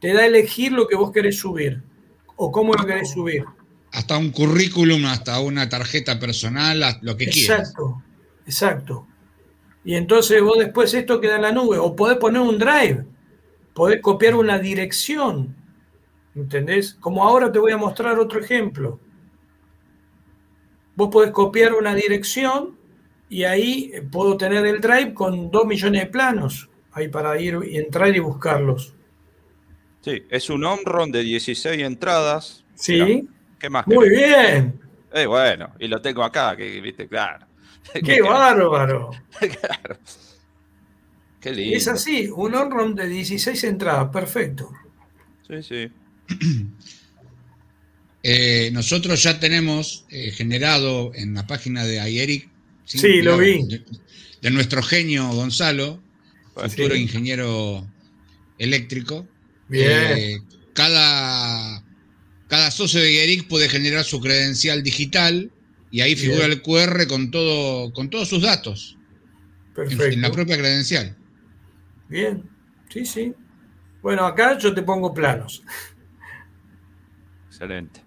[0.04, 1.82] te da a elegir lo que vos querés subir
[2.36, 3.42] o cómo lo querés subir.
[3.90, 7.60] Hasta un currículum, hasta una tarjeta personal, lo que quieras.
[7.60, 8.02] Exacto,
[8.46, 9.06] exacto.
[9.82, 13.06] Y entonces vos después esto queda en la nube, o podés poner un drive,
[13.72, 15.56] podés copiar una dirección,
[16.34, 16.98] ¿entendés?
[17.00, 19.00] Como ahora te voy a mostrar otro ejemplo.
[20.96, 22.76] Vos podés copiar una dirección
[23.28, 27.78] y ahí puedo tener el drive con dos millones de planos, ahí para ir y
[27.78, 28.94] entrar y buscarlos.
[30.00, 32.64] Sí, es un home de 16 entradas.
[32.74, 33.28] Sí.
[33.58, 33.86] ¿Qué más?
[33.86, 34.78] Muy bien.
[35.12, 37.46] Eh, bueno, y lo tengo acá, que viste, claro.
[38.04, 39.10] ¡Qué bárbaro!
[39.38, 39.98] claro.
[41.40, 41.76] Qué lindo.
[41.76, 44.70] Es así, un on de 16 entradas, perfecto.
[45.46, 45.92] Sí, sí.
[48.26, 52.48] Eh, nosotros ya tenemos eh, generado en la página de Ayeric.
[52.86, 53.62] Sí, lo vi.
[54.40, 56.02] De, nuestro genio Gonzalo,
[56.54, 57.86] futuro ingeniero
[58.58, 59.28] eléctrico,
[59.70, 60.38] eh,
[60.72, 61.84] cada,
[62.48, 65.50] cada socio de Yeric puede generar su credencial digital
[65.90, 68.96] y ahí figura el QR con, todo, con todos sus datos.
[69.74, 70.04] Perfecto.
[70.04, 71.14] En, la propia credencial.
[72.08, 72.42] Bien,
[72.88, 73.34] sí, sí.
[74.00, 75.62] Bueno, acá yo te pongo planos.
[77.48, 78.03] Excelente.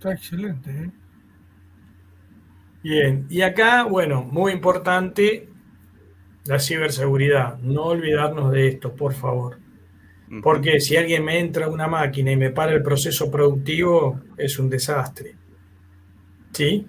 [0.00, 0.90] Está excelente, ¿eh?
[2.82, 5.46] Bien, y acá, bueno, muy importante,
[6.46, 7.58] la ciberseguridad.
[7.58, 9.58] No olvidarnos de esto, por favor.
[10.42, 14.58] Porque si alguien me entra a una máquina y me para el proceso productivo, es
[14.58, 15.34] un desastre.
[16.50, 16.86] ¿Sí?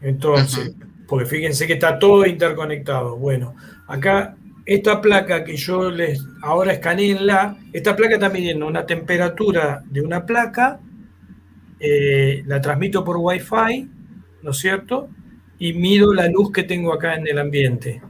[0.00, 0.74] Entonces,
[1.06, 3.18] porque fíjense que está todo interconectado.
[3.18, 3.54] Bueno,
[3.86, 4.34] acá
[4.64, 9.82] esta placa que yo les ahora escaneé en la, esta placa está midiendo una temperatura
[9.84, 10.80] de una placa,
[11.80, 13.88] eh, la transmito por Wi-Fi,
[14.42, 15.08] ¿no es cierto?
[15.58, 18.02] Y mido la luz que tengo acá en el ambiente.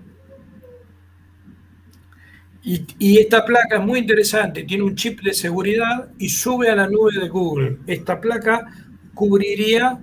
[2.63, 6.89] Y, esta placa es muy interesante, tiene un chip de seguridad y sube a la
[6.89, 7.79] nube de Google.
[7.87, 8.67] Esta placa
[9.15, 9.99] cubriría,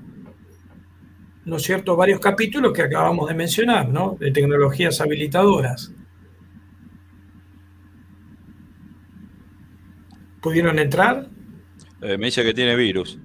[1.45, 4.17] ¿no es cierto?, varios capítulos que acabamos de mencionar, ¿no?
[4.19, 5.93] De tecnologías habilitadoras.
[10.41, 11.27] ¿Pudieron entrar?
[12.01, 13.19] Eh, me dice que tiene virus.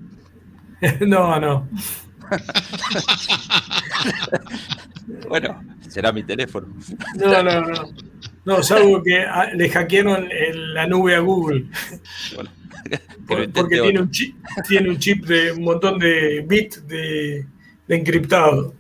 [1.06, 1.68] no, no.
[5.28, 6.68] bueno, será mi teléfono.
[7.16, 7.72] no, no, no.
[8.44, 10.28] No, salvo que ah, le hackearon
[10.74, 11.66] la nube a Google.
[13.54, 14.36] porque tiene un, chip,
[14.68, 17.46] tiene un chip de un montón de bits de,
[17.88, 18.74] encriptado.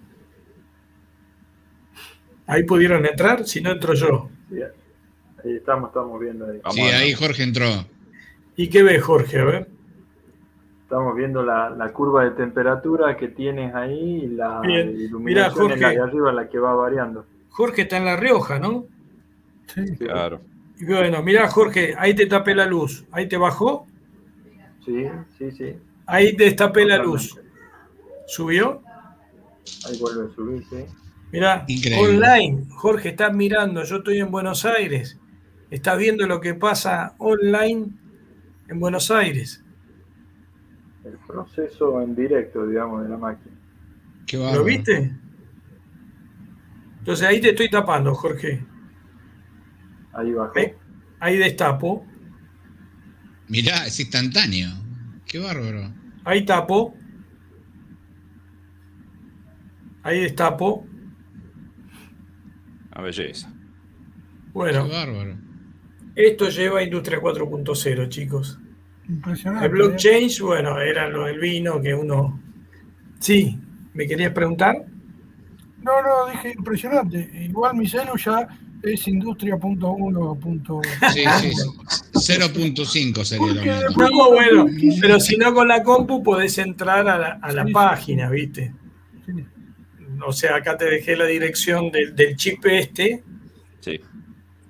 [2.46, 4.28] Ahí pudieron entrar, si no entro yo.
[5.44, 6.60] ahí estamos, estamos viendo ahí.
[6.72, 7.86] Sí, ahí Jorge entró.
[8.56, 9.38] ¿Y qué ves, Jorge?
[9.38, 9.68] A ver.
[10.92, 16.00] Estamos viendo la, curva de temperatura que tienes ahí y la iluminación Mirá, la de
[16.00, 17.24] arriba, la que va variando.
[17.48, 18.84] Jorge está en La Rioja, ¿no?
[19.68, 19.96] Sí.
[19.96, 20.42] Claro.
[20.78, 23.06] Y bueno, mira Jorge, ahí te tapé la luz.
[23.10, 23.86] ¿Ahí te bajó?
[24.84, 25.06] Sí,
[25.38, 25.76] sí, sí.
[26.04, 27.40] Ahí te destapé la luz.
[28.26, 28.82] ¿Subió?
[29.88, 30.84] Ahí vuelve a subir, sí.
[31.32, 31.64] Mira,
[32.00, 32.66] online.
[32.68, 33.82] Jorge, estás mirando.
[33.84, 35.18] Yo estoy en Buenos Aires.
[35.70, 37.86] Estás viendo lo que pasa online
[38.68, 39.62] en Buenos Aires.
[41.04, 43.56] El proceso en directo, digamos, de la máquina.
[44.32, 45.12] ¿Lo viste?
[47.00, 48.64] Entonces ahí te estoy tapando, Jorge.
[50.12, 50.54] Ahí bajó.
[51.18, 52.06] Ahí, destapo.
[53.48, 54.68] Mirá, es instantáneo.
[55.26, 55.92] Qué bárbaro.
[56.24, 56.94] Ahí tapo.
[60.02, 60.86] Ahí destapo.
[62.92, 63.52] A belleza.
[64.52, 64.86] Bueno.
[64.86, 65.36] Qué bárbaro.
[66.14, 68.58] Esto lleva a Industria 4.0, chicos.
[69.08, 69.66] Impresionante.
[69.66, 72.40] El blockchain, bueno, era lo del vino que uno.
[73.18, 73.58] Sí,
[73.94, 74.84] ¿me querías preguntar?
[75.82, 77.30] No, no, dije impresionante.
[77.44, 78.48] Igual mi celu ya
[78.82, 80.80] es industria.1.
[81.12, 84.66] Sí, sí, 0.5 sería lo No, bueno,
[85.00, 88.72] pero si no con la compu podés entrar a la, página, ¿viste?
[90.24, 93.24] O sea, acá te dejé la dirección del, chip este.
[93.80, 94.00] Sí.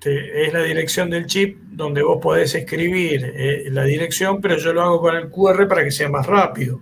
[0.05, 4.81] Es la dirección del chip donde vos podés escribir eh, la dirección, pero yo lo
[4.81, 6.81] hago con el QR para que sea más rápido.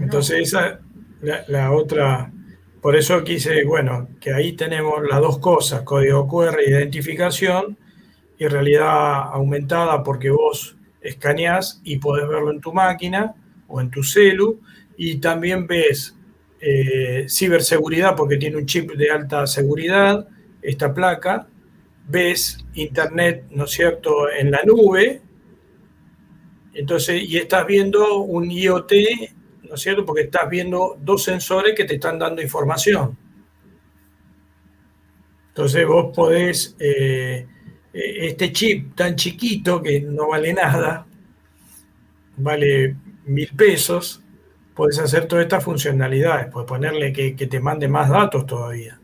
[0.00, 0.80] Entonces esa,
[1.20, 2.32] la, otra,
[2.80, 7.76] por eso quise, bueno, que ahí tenemos las dos cosas, código QR, identificación
[8.38, 13.34] y realidad aumentada porque vos escaneás y podés verlo en tu máquina
[13.68, 14.60] o en tu celu
[14.96, 16.16] y también ves
[16.62, 20.26] eh, ciberseguridad porque tiene un chip de alta seguridad,
[20.62, 21.48] esta placa,
[22.08, 25.20] ves internet, ¿no es cierto?, en la nube,
[26.74, 28.92] entonces, y estás viendo un IoT
[29.72, 30.04] ¿no es cierto?
[30.04, 33.16] Porque estás viendo dos sensores que te están dando información.
[35.48, 37.46] Entonces vos podés, eh,
[37.90, 41.06] este chip tan chiquito que no vale nada,
[42.36, 44.21] vale mil pesos,
[44.74, 48.98] podés hacer todas estas funcionalidades, puedes ponerle que, que te mande más datos todavía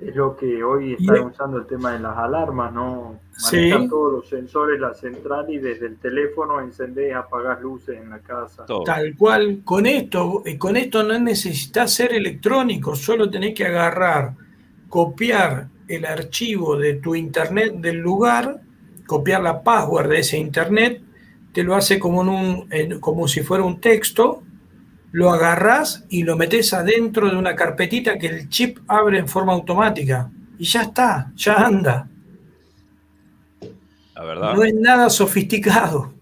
[0.00, 3.20] es lo que hoy están usando el tema de las alarmas, ¿no?
[3.52, 8.20] Manejar todos los sensores, la central y desde el teléfono encendés, apagás luces en la
[8.20, 8.64] casa.
[8.84, 14.34] Tal cual, con esto, eh, con esto no necesitas ser electrónico, solo tenés que agarrar,
[14.88, 18.60] copiar el archivo de tu internet del lugar,
[19.06, 21.02] copiar la password de ese internet,
[21.52, 24.42] te lo hace como, en un, como si fuera un texto,
[25.12, 29.52] lo agarrás y lo metes adentro de una carpetita que el chip abre en forma
[29.52, 30.30] automática.
[30.58, 32.08] Y ya está, ya anda.
[34.14, 34.54] La verdad.
[34.54, 36.14] No es nada sofisticado.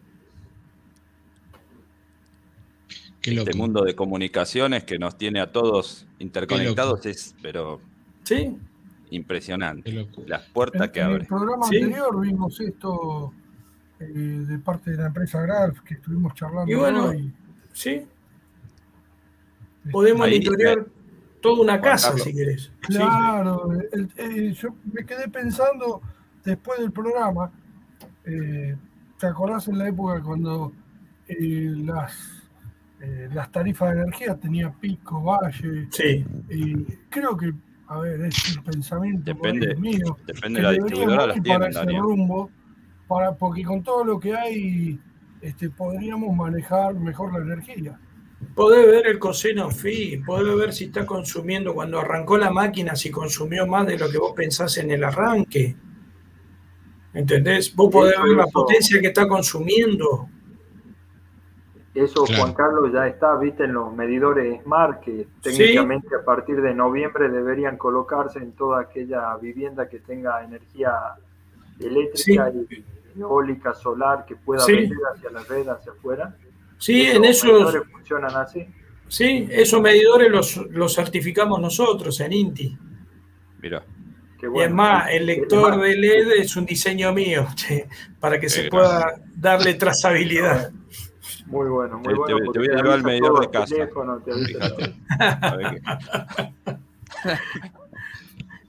[3.20, 7.80] Este mundo de comunicaciones que nos tiene a todos interconectados es, pero.
[8.24, 8.56] Sí.
[9.10, 10.08] Impresionante.
[10.26, 11.16] Las puertas que abre.
[11.16, 13.34] En el programa anterior vimos esto
[14.00, 16.70] eh, de parte de la empresa Graf que estuvimos charlando.
[16.70, 17.12] Y bueno,
[17.72, 18.06] sí,
[19.90, 20.86] Podemos monitorear
[21.40, 22.70] toda una casa si querés.
[22.80, 23.70] Claro,
[24.52, 26.02] yo me quedé pensando
[26.44, 27.50] después del programa,
[28.24, 28.76] eh,
[29.18, 30.72] ¿te acordás en la época cuando
[31.26, 32.42] eh, las,
[33.00, 35.88] eh, las tarifas de energía tenía pico, valle?
[35.90, 36.24] Sí.
[36.50, 37.52] Y creo que,
[37.86, 40.16] a ver, es un pensamiento depende, mío.
[40.26, 42.50] Depende de la distribuidora, las para ese rumbo,
[43.08, 45.00] para, porque con todo lo que hay
[45.40, 47.98] este, podríamos manejar mejor la energía.
[48.54, 53.10] Podés ver el coseno phi, podés ver si está consumiendo cuando arrancó la máquina, si
[53.10, 55.74] consumió más de lo que vos pensás en el arranque.
[57.14, 57.74] ¿Entendés?
[57.74, 60.28] Vos podés ver la potencia que está consumiendo.
[61.94, 66.72] Eso, Juan Carlos, ya está, viste, en los medidores SMART, que técnicamente a partir de
[66.74, 70.92] noviembre deberían colocarse en toda aquella vivienda que tenga energía
[71.80, 72.84] eléctrica y
[73.20, 76.36] eólica, solar, que pueda vender hacia la red, hacia afuera.
[76.78, 77.76] Sí, en esos...
[77.90, 78.66] funcionan así.
[79.08, 82.78] Sí, esos medidores los, los certificamos nosotros en INTI.
[83.60, 83.84] Mira.
[84.54, 87.48] y es más, el lector de LED es un diseño mío,
[88.20, 90.70] para que se pueda darle trazabilidad.
[91.46, 92.52] Muy bueno, muy bueno.
[92.52, 93.74] Te, voy a llevar al medidor de casa.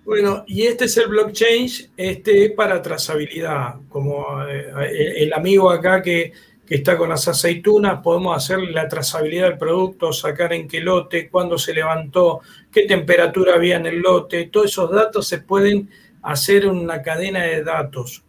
[0.10, 3.76] bueno, y este es el blockchain este para trazabilidad.
[3.90, 6.34] Como eh, el amigo acá que,
[6.66, 11.30] que, está con las aceitunas, podemos hacer la trazabilidad del producto, sacar en qué lote,
[11.30, 12.40] cuándo se levantó,
[12.72, 14.46] qué temperatura había en el lote.
[14.46, 15.88] Todos esos datos se pueden
[16.24, 18.24] hacer en una cadena de datos.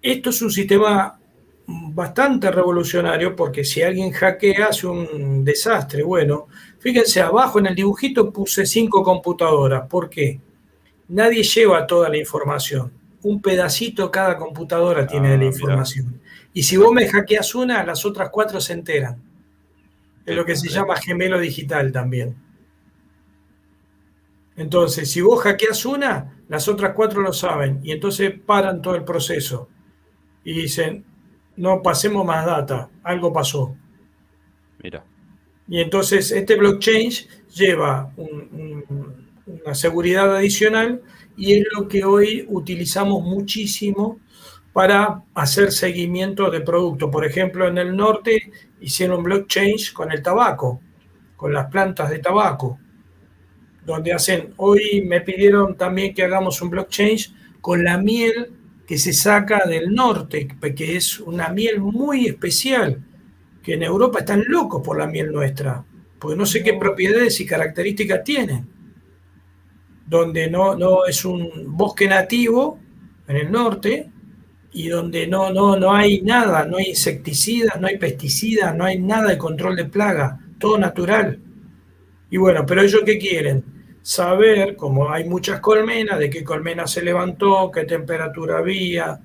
[0.00, 1.20] Esto es un sistema
[1.66, 6.02] bastante revolucionario porque si alguien hackea hace un desastre.
[6.02, 6.46] Bueno,
[6.78, 9.86] fíjense, abajo en el dibujito puse cinco computadoras.
[9.86, 10.40] ¿Por qué?
[11.10, 12.92] Nadie lleva toda la información.
[13.22, 16.20] Un pedacito cada computadora tiene de la ah, información.
[16.54, 19.20] Y si vos me hackeas una, las otras cuatro se enteran.
[20.24, 22.36] Es lo que se llama gemelo digital también.
[24.56, 29.04] Entonces, si vos hackeas una, las otras cuatro lo saben y entonces paran todo el
[29.04, 29.68] proceso
[30.44, 31.04] y dicen,
[31.56, 33.76] no pasemos más data, algo pasó.
[34.80, 35.04] Mira.
[35.66, 37.10] Y entonces este blockchain
[37.54, 38.12] lleva
[39.64, 41.02] una seguridad adicional
[41.36, 44.20] y es lo que hoy utilizamos muchísimo
[44.72, 47.10] para hacer seguimiento de productos.
[47.10, 48.50] Por ejemplo, en el norte
[48.80, 50.80] hicieron blockchain con el tabaco,
[51.36, 52.78] con las plantas de tabaco,
[53.84, 57.18] donde hacen, hoy me pidieron también que hagamos un blockchain
[57.60, 58.52] con la miel
[58.86, 63.00] que se saca del norte, que es una miel muy especial,
[63.62, 65.84] que en Europa están locos por la miel nuestra,
[66.18, 68.64] porque no sé qué propiedades y características tiene,
[70.10, 72.78] donde no, no es un bosque nativo
[73.28, 74.10] en el norte
[74.72, 78.98] y donde no, no, no hay nada, no hay insecticidas, no hay pesticidas, no hay
[78.98, 81.38] nada de control de plaga, todo natural.
[82.28, 83.64] Y bueno, pero ellos qué quieren?
[84.02, 89.20] saber, como hay muchas colmenas, de qué colmena se levantó, qué temperatura había,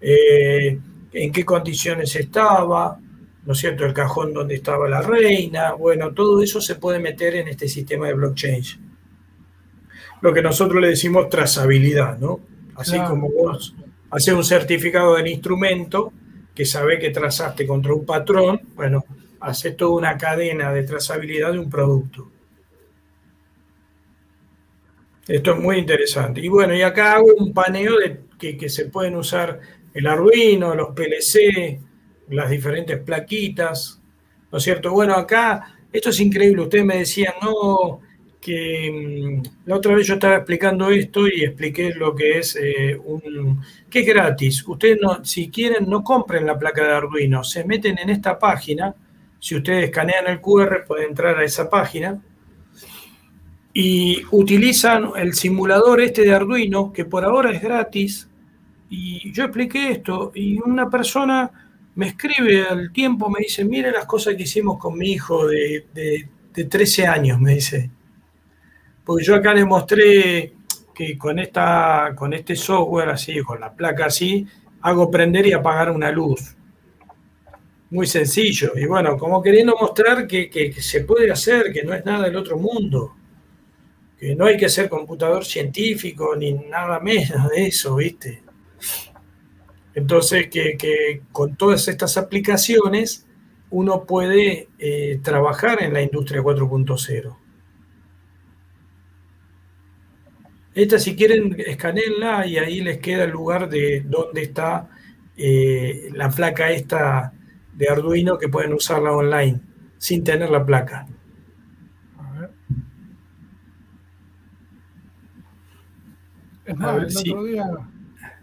[0.00, 0.78] eh,
[1.12, 2.98] en qué condiciones estaba,
[3.44, 7.36] ¿no es cierto?, el cajón donde estaba la reina, bueno, todo eso se puede meter
[7.36, 8.62] en este sistema de blockchain.
[10.20, 12.40] Lo que nosotros le decimos trazabilidad, ¿no?
[12.74, 13.74] Así como vos
[14.10, 16.12] haces un certificado del instrumento
[16.54, 19.04] que sabe que trazaste contra un patrón, bueno,
[19.40, 22.30] haces toda una cadena de trazabilidad de un producto.
[25.26, 26.40] Esto es muy interesante.
[26.40, 29.60] Y bueno, y acá hago un paneo de que, se pueden usar
[29.92, 31.80] el Arduino, los PLC,
[32.30, 34.00] las diferentes plaquitas,
[34.50, 34.90] ¿no es cierto?
[34.92, 36.62] Bueno, acá esto es increíble.
[36.62, 38.00] Ustedes me decían, no,
[38.40, 42.98] que mm, la otra vez yo estaba explicando esto y expliqué lo que es eh,
[43.04, 43.60] un...
[43.90, 44.66] que es gratis.
[44.66, 48.94] Ustedes, no, si quieren, no compren la placa de Arduino, se meten en esta página.
[49.40, 52.20] Si ustedes escanean el QR, pueden entrar a esa página
[53.72, 58.28] y utilizan el simulador este de Arduino, que por ahora es gratis,
[58.90, 61.50] y yo expliqué esto, y una persona
[61.94, 65.86] me escribe al tiempo, me dice, mire las cosas que hicimos con mi hijo de,
[65.94, 67.88] de, 13 años, me dice.
[69.08, 70.52] Porque yo acá le mostré
[70.94, 74.46] que con, esta, con este software así, con la placa así,
[74.82, 76.54] hago prender y apagar una luz.
[77.88, 78.72] Muy sencillo.
[78.76, 82.36] Y bueno, como queriendo mostrar que, que se puede hacer, que no es nada del
[82.36, 83.14] otro mundo
[84.18, 88.42] que no hay que ser computador científico ni nada menos de eso, ¿viste?
[89.94, 93.24] Entonces, que, con todas estas aplicaciones
[93.70, 97.47] uno puede eh, trabajar en la industria 4.0.
[100.78, 104.88] Esta, si quieren, escanenla y ahí les queda el lugar de donde está
[105.36, 107.32] eh, la placa esta
[107.74, 109.60] de Arduino que pueden usarla online
[109.96, 111.04] sin tener la placa.
[116.64, 117.64] Es más, el otro día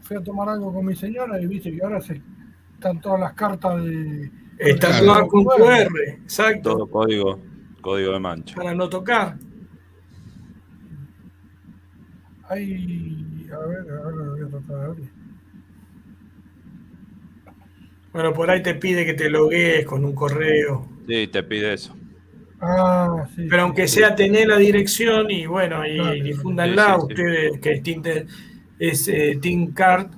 [0.02, 2.22] fui a tomar algo con mi señora y viste que ahora se,
[2.74, 4.30] están todas las cartas de.
[4.57, 6.74] Están todas con QR, exacto.
[6.74, 7.40] Todo código,
[7.80, 8.56] código de mancha.
[8.56, 9.38] Para no tocar.
[12.48, 13.48] Hay.
[13.52, 15.14] A ver, a ver, voy a tratar de abrir.
[18.12, 20.88] Bueno, por ahí te pide que te loguees con un correo.
[21.08, 21.96] Sí, te pide eso.
[22.60, 28.02] Ah, Pero aunque sea tener la dirección y bueno, y difúndanla ustedes, que es, Team,
[28.80, 30.12] es eh, Team Card.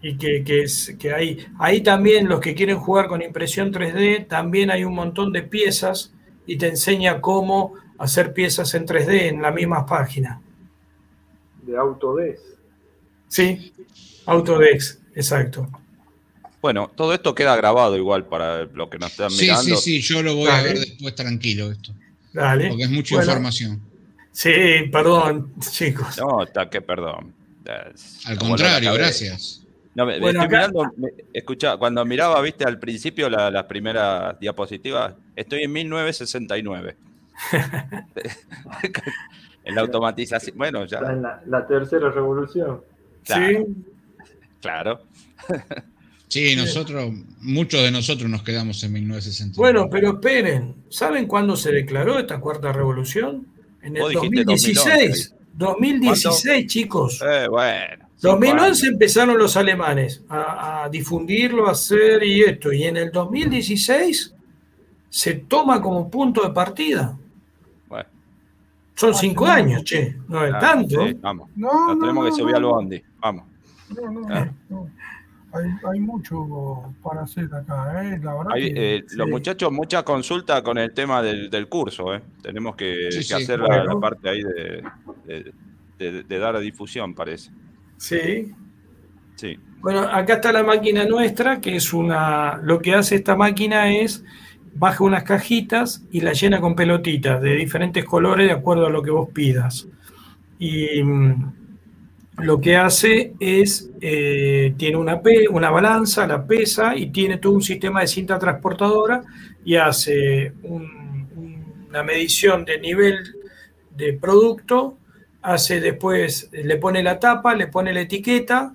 [0.00, 4.28] y que, que, es, que hay, ahí también los que quieren jugar con impresión 3D,
[4.28, 6.14] también hay un montón de piezas
[6.46, 10.40] y te enseña cómo hacer piezas en 3D en la misma página.
[11.62, 12.42] De Autodesk.
[13.28, 13.72] Sí,
[14.26, 15.68] Autodesk, exacto.
[16.60, 19.62] Bueno, todo esto queda grabado igual para lo que nos están mirando.
[19.62, 21.92] Sí, sí, sí, yo lo voy a ver después tranquilo esto.
[22.32, 22.68] Dale.
[22.68, 23.80] Porque es mucha información.
[24.32, 24.50] Sí,
[24.90, 26.18] perdón, chicos.
[26.18, 27.34] No, está que perdón.
[28.24, 29.64] Al contrario, gracias.
[29.94, 30.92] No, me, estoy mirando,
[31.32, 36.96] escucha, cuando miraba, viste, al principio las primeras diapositivas, estoy en 1969.
[39.64, 40.98] en la automatización, bueno, ya.
[40.98, 42.82] En la, tercera revolución.
[43.24, 43.66] Sí.
[44.60, 45.00] Claro.
[46.28, 47.10] Sí, nosotros,
[47.40, 49.56] muchos de nosotros nos quedamos en 1969.
[49.56, 53.46] Bueno, pero esperen, ¿saben cuándo se declaró esta cuarta revolución?
[53.82, 55.34] En el 2016.
[55.54, 57.22] 2016, chicos.
[57.26, 58.08] Eh, bueno.
[58.20, 62.72] 2011 empezaron los alemanes a, difundirlo, a hacer y esto.
[62.72, 64.34] Y en el 2016
[65.08, 67.17] se toma como punto de partida.
[68.98, 70.16] Son cinco años, che.
[70.26, 71.06] No es tanto.
[71.20, 71.48] vamos.
[71.54, 73.00] No, tenemos que subir al bondi.
[73.20, 73.44] Vamos.
[73.96, 74.48] No, no, ah.
[74.68, 74.90] no.
[75.52, 78.18] Hay, mucho para hacer acá, ¿eh?
[78.20, 82.20] La verdad eh, Los muchachos, mucha consulta con el tema del, curso, ¿eh?
[82.42, 87.52] Tenemos que, hacer la, parte ahí de, de, dar difusión, parece.
[87.98, 88.52] Sí.
[89.36, 89.60] Sí.
[89.78, 92.56] Bueno, acá está la máquina nuestra, que es una.
[92.64, 94.24] Lo que hace esta máquina es
[94.74, 99.02] baja unas cajitas y la llena con pelotitas de diferentes colores de acuerdo a lo
[99.02, 99.88] que vos pidas.
[100.58, 101.52] Y mm,
[102.38, 105.20] lo que hace es, eh, tiene una,
[105.50, 109.22] una balanza, la pesa y tiene todo un sistema de cinta transportadora
[109.64, 113.16] y hace una medición de nivel
[113.96, 114.98] de producto,
[115.42, 118.74] hace después, le pone la tapa, le pone la etiqueta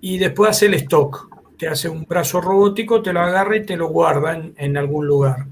[0.00, 1.31] y después hace el stock.
[1.62, 5.46] Te hace un brazo robótico, te lo agarra y te lo guarda en, algún lugar.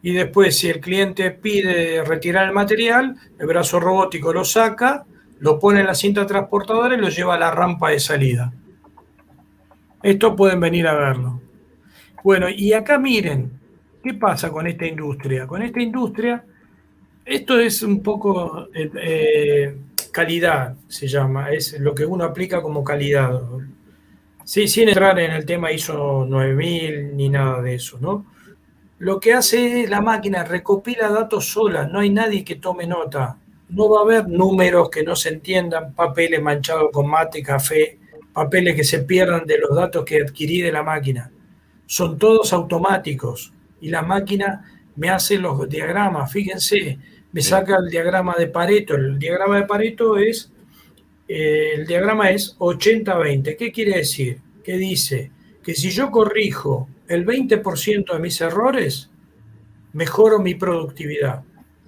[0.00, 5.04] Y después, si el cliente pide retirar el material, el brazo robótico lo saca
[5.40, 8.50] lo pone en la cinta transportadora y lo lleva a la rampa de salida.
[10.02, 11.42] Esto pueden venir a verlo.
[12.24, 13.50] Bueno, y acá miren,
[14.02, 15.46] ¿qué pasa con esta industria?
[15.46, 16.46] Con esta industria,
[17.26, 19.76] esto es un poco eh, eh,
[20.12, 23.38] calidad, se llama, es lo que uno aplica como calidad.
[24.44, 28.26] Sí, sin entrar en el tema ISO 9000 ni nada de eso, ¿no?
[28.98, 33.38] Lo que hace la máquina, recopila datos sola, no hay nadie que tome nota
[33.72, 37.98] no va a haber números que no se entiendan, papeles manchados con mate, café,
[38.32, 41.30] papeles que se pierdan de los datos que adquirí de la máquina.
[41.86, 46.30] Son todos automáticos y la máquina me hace los diagramas.
[46.30, 46.98] Fíjense,
[47.32, 48.94] me saca el diagrama de Pareto.
[48.94, 50.51] El diagrama de Pareto es,
[51.34, 53.56] eh, el diagrama es 80-20.
[53.56, 54.38] ¿Qué quiere decir?
[54.62, 55.30] Que dice
[55.62, 59.10] que si yo corrijo el 20% de mis errores,
[59.94, 61.42] mejoro mi productividad.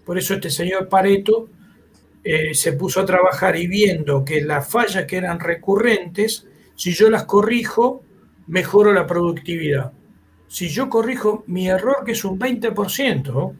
[0.06, 1.50] Por eso este señor Pareto
[2.22, 7.10] eh, se puso a trabajar y viendo que las fallas que eran recurrentes, si yo
[7.10, 8.02] las corrijo,
[8.46, 9.92] mejoro la productividad.
[10.48, 13.54] Si yo corrijo mi error, que es un 20%,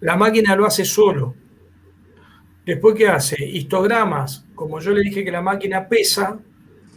[0.00, 1.34] la máquina lo hace solo.
[2.64, 3.44] Después, ¿qué hace?
[3.44, 4.43] Histogramas.
[4.54, 6.38] Como yo le dije que la máquina pesa,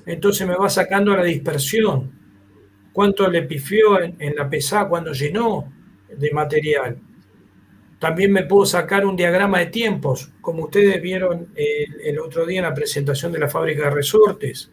[0.05, 2.11] entonces me va sacando la dispersión.
[2.93, 5.71] ¿Cuánto le pifió en, en la pesada cuando llenó
[6.09, 6.97] de material?
[7.99, 12.65] También me puedo sacar un diagrama de tiempos, como ustedes vieron el, otro día en
[12.65, 14.69] la presentación de la fábrica de resortes.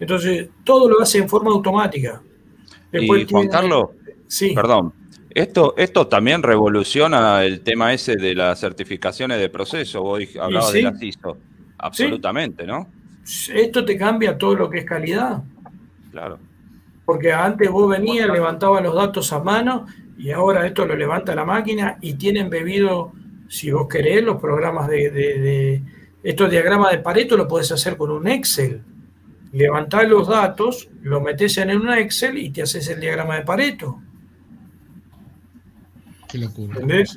[0.00, 2.22] Entonces, todo lo hace en forma automática.
[2.92, 3.90] y Juan Carlos,
[4.26, 4.54] sí.
[4.54, 4.94] perdón,
[5.30, 10.00] esto, esto también revoluciona el tema ese de las certificaciones de proceso.
[10.00, 11.36] Vos hablabas de la CISO.
[11.84, 12.88] Absolutamente, ¿no?
[13.52, 15.42] Esto te cambia todo lo que es calidad.
[16.10, 16.38] Claro.
[17.04, 19.84] Porque antes vos venías, levantabas los datos a mano
[20.16, 23.12] y ahora esto lo levanta la máquina y tienen bebido,
[23.48, 25.82] si vos querés, los programas de,
[26.22, 28.80] estos diagramas de Pareto lo podés hacer con un Excel.
[29.52, 34.00] Levantás los datos, lo metes en un Excel y te haces el diagrama de Pareto.
[36.30, 36.72] Qué locura.
[36.76, 37.14] ¿Entendés?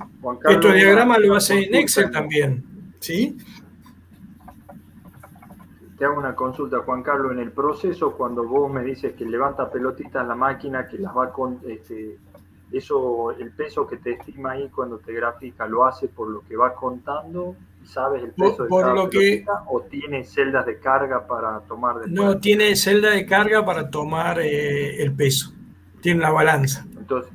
[0.50, 2.66] Estos diagramas lo hace en Excel también.
[3.00, 3.38] ¿Sí?
[5.98, 7.32] Te hago una consulta, Juan Carlos.
[7.32, 11.16] En el proceso, cuando vos me dices que levanta pelotitas en la máquina, que las
[11.16, 12.20] va con, este,
[12.72, 16.56] eso, el peso que te estima ahí cuando te grafica, ¿lo hace por lo que
[16.56, 17.56] va contando?
[17.84, 22.14] ¿Sabes el peso de por lo que ¿O tiene celdas de carga para tomar después?
[22.14, 25.54] No, tiene celda de carga para tomar eh, el peso.
[26.02, 26.86] Tiene la balanza.
[26.98, 27.32] Entonces,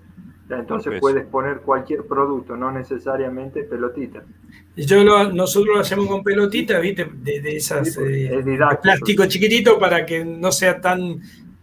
[0.51, 4.23] Entonces puedes poner cualquier producto, no necesariamente pelotita.
[4.75, 7.05] Yo nosotros lo hacemos con pelotitas, ¿viste?
[7.05, 11.21] De, esas pues, eh, plástico chiquitito para que no sea tan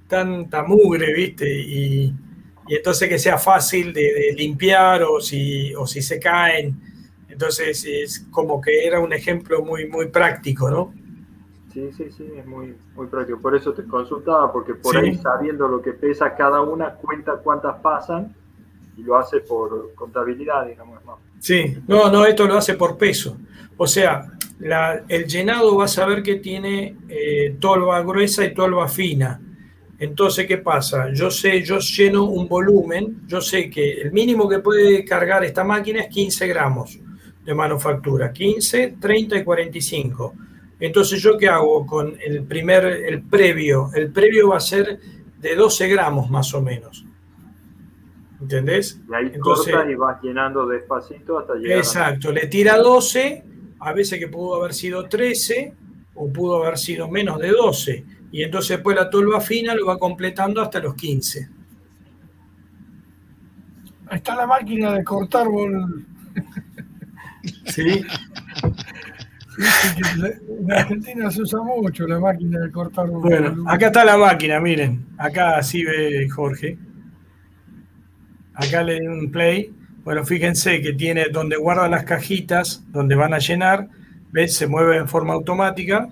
[0.09, 1.49] tanta mugre, ¿viste?
[1.49, 2.13] Y,
[2.67, 6.79] entonces que sea fácil de, limpiar o si, o si se caen.
[7.27, 10.93] Entonces es como que era un ejemplo muy, muy práctico, ¿no?
[11.73, 13.39] Sí, sí, sí, es muy, muy práctico.
[13.39, 17.79] Por eso te consultaba, porque por ahí sabiendo lo que pesa cada una, cuenta cuántas
[17.79, 18.35] pasan
[18.97, 20.99] y lo hace por contabilidad, digamos.
[21.39, 23.37] Sí, no, no, esto lo hace por peso.
[23.77, 24.25] O sea,
[25.07, 29.39] el llenado va a saber que tiene eh, tolva gruesa y tolva fina.
[29.97, 31.11] Entonces, ¿qué pasa?
[31.13, 35.63] Yo sé, yo lleno un volumen, yo sé que el mínimo que puede cargar esta
[35.63, 36.99] máquina es 15 gramos
[37.45, 40.33] de manufactura, 15, 30 y 45.
[40.79, 43.91] Entonces, ¿yo qué hago con el primer, el previo?
[43.93, 44.99] El previo va a ser
[45.37, 47.05] de 12 gramos más o menos.
[48.41, 48.99] ¿Entendés?
[49.09, 51.77] Y ahí Entonces, corta y vas llenando despacito hasta llegar.
[51.77, 53.43] Exacto, le tira 12,
[53.79, 55.73] a veces que pudo haber sido 13
[56.15, 59.97] o pudo haber sido menos de 12 y entonces después la tolva fina lo va
[59.97, 61.49] completando hasta los 15.
[64.07, 66.05] Ahí está la máquina de cortar bol.
[67.65, 68.03] Sí.
[70.57, 73.21] En Argentina se usa mucho la máquina de cortar bol.
[73.21, 75.05] Bueno, acá está la máquina, miren.
[75.17, 76.77] Acá así ve Jorge.
[78.59, 79.71] Acá le doy un play.
[80.03, 83.87] Bueno, fíjense que tiene donde guarda las cajitas, donde van a llenar.
[84.31, 84.55] ¿Ves?
[84.57, 86.09] Se mueve en forma automática.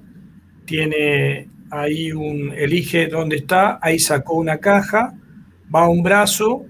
[0.66, 5.14] Tiene ahí un, elige dónde está, ahí sacó una caja,
[5.74, 6.66] va a un brazo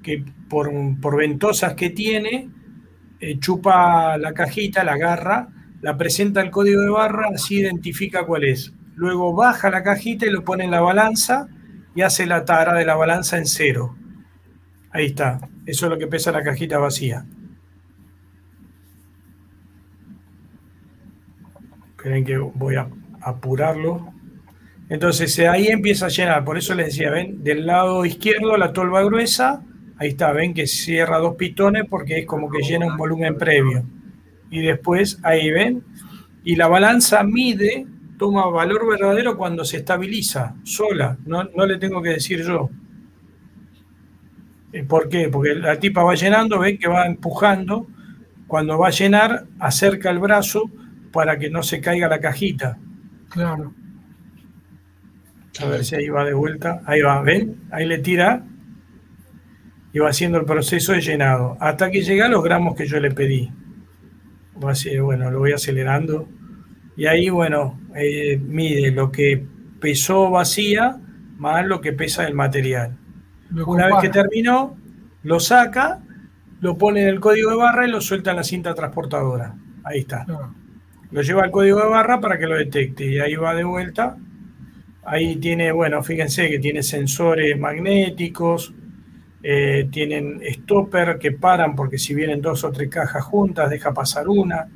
[0.00, 0.70] que por,
[1.00, 2.48] por ventosas que tiene,
[3.18, 5.48] eh, chupa la cajita, la agarra,
[5.82, 8.72] la presenta el código de barra, así identifica cuál es.
[8.94, 11.48] Luego baja la cajita y lo pone en la balanza
[11.96, 13.96] y hace la tara de la balanza en cero.
[14.96, 17.26] Ahí está, eso es lo que pesa la cajita vacía.
[21.90, 22.88] Esperen que voy a
[23.20, 24.10] apurarlo.
[24.88, 28.72] Entonces eh, ahí empieza a llenar, por eso les decía, ven, del lado izquierdo la
[28.72, 29.62] tolva gruesa,
[29.98, 33.84] ahí está, ven que cierra dos pitones porque es como que llena un volumen previo.
[34.50, 35.84] Y después ahí ven,
[36.42, 37.86] y la balanza mide,
[38.16, 42.70] toma valor verdadero cuando se estabiliza, sola, no, no le tengo que decir yo.
[44.76, 45.28] Eh, ¿Por qué?
[45.30, 47.86] Porque la tipa va llenando, ven que va empujando,
[48.46, 50.70] cuando va a llenar, acerca el brazo
[51.12, 52.78] para que no se caiga la cajita.
[53.30, 53.72] Claro.
[55.62, 56.82] A ver si ahí va de vuelta.
[56.84, 57.56] Ahí va, ¿ven?
[57.70, 58.44] Ahí le tira
[59.94, 61.56] y va haciendo el proceso de llenado.
[61.58, 63.50] Hasta que llega a los gramos que yo le pedí.
[64.54, 66.28] bueno, lo voy acelerando.
[66.98, 69.42] Y ahí, bueno, eh, mide lo que
[69.80, 71.00] pesó vacía
[71.38, 72.98] más lo que pesa el material.
[73.66, 74.76] Una vez que terminó,
[75.22, 76.00] lo saca,
[76.60, 79.54] lo pone en el código de barra y lo suelta en la cinta transportadora.
[79.84, 80.26] Ahí está.
[81.10, 83.06] Lo lleva al código de barra para que lo detecte.
[83.06, 84.16] Y ahí va de vuelta
[85.08, 88.74] Ahí tiene, bueno, fíjense que tiene sensores magnéticos,
[89.40, 94.28] eh, tienen stopper que paran porque si vienen dos o tres cajas juntas, deja pasar
[94.28, 94.66] una.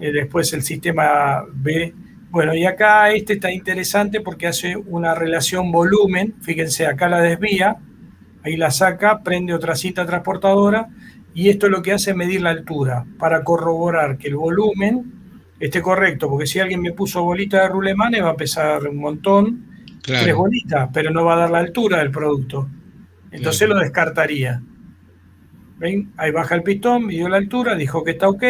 [0.00, 1.94] Eh, después el sistema B.
[2.30, 6.34] Bueno, y acá este está interesante porque hace una relación volumen.
[6.42, 7.76] Fíjense, acá la desvía,
[8.42, 10.88] ahí la saca, prende otra cinta transportadora
[11.34, 15.12] y esto lo que hace es medir la altura para corroborar que el volumen
[15.60, 19.66] esté correcto, porque si alguien me puso bolita de rulemane va a pesar un montón,
[20.02, 22.68] tres bolitas, pero no va a dar la altura del producto.
[23.30, 24.62] Entonces lo descartaría.
[25.78, 26.12] ¿Ven?
[26.16, 28.44] Ahí baja el pistón, midió la altura, dijo que está ok.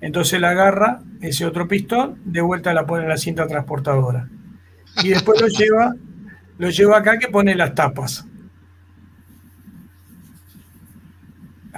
[0.00, 4.28] Entonces la agarra ese otro pistón, de vuelta la pone en la cinta transportadora.
[5.02, 5.94] Y después lo lleva,
[6.58, 8.26] lo lleva acá que pone las tapas.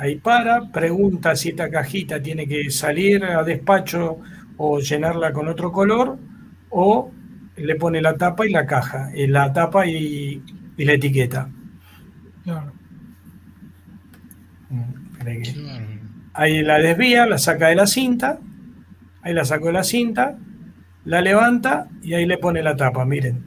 [0.02, 4.19] ahí para, pregunta si esta cajita tiene que salir a despacho
[4.56, 6.19] o llenarla con otro color,
[6.70, 7.12] o
[7.56, 10.43] le pone la tapa y la caja, eh, la tapa y,
[10.77, 11.48] la etiqueta.
[16.35, 18.40] Ahí la desvía, la saca de la cinta,
[19.23, 20.39] ahí la sacó de la cinta,
[21.05, 23.44] la levanta y ahí le pone la tapa, miren.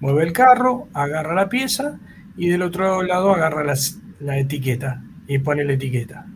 [0.00, 1.98] Mueve el carro, agarra la pieza
[2.36, 3.74] y del otro lado agarra
[4.20, 6.26] la etiqueta y pone la etiqueta.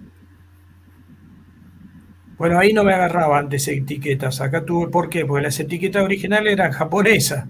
[2.37, 4.41] Bueno, ahí no me agarraba antes etiquetas.
[4.41, 5.25] Acá tuve, ¿por qué?
[5.25, 7.47] Porque las etiquetas originales eran japonesas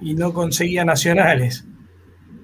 [0.00, 1.67] y no conseguía nacionales.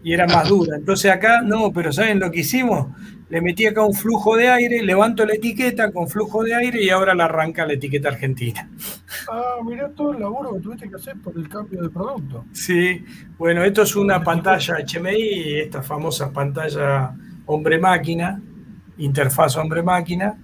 [0.05, 0.77] Y era más dura.
[0.77, 2.89] Entonces acá, no, pero ¿saben lo que hicimos?
[3.31, 6.91] Le metí acá un flujo de aire, levanto la etiqueta con flujo de aire y
[6.91, 8.69] ahora la arranca la etiqueta argentina.
[9.33, 12.45] Ah, mirá todo el laburo que tuviste que hacer por el cambio de producto.
[12.53, 13.03] Sí,
[13.39, 17.15] bueno, esto es una pantalla HMI, esta famosa pantalla
[17.47, 18.43] hombre-máquina,
[18.99, 20.37] interfaz hombre-máquina,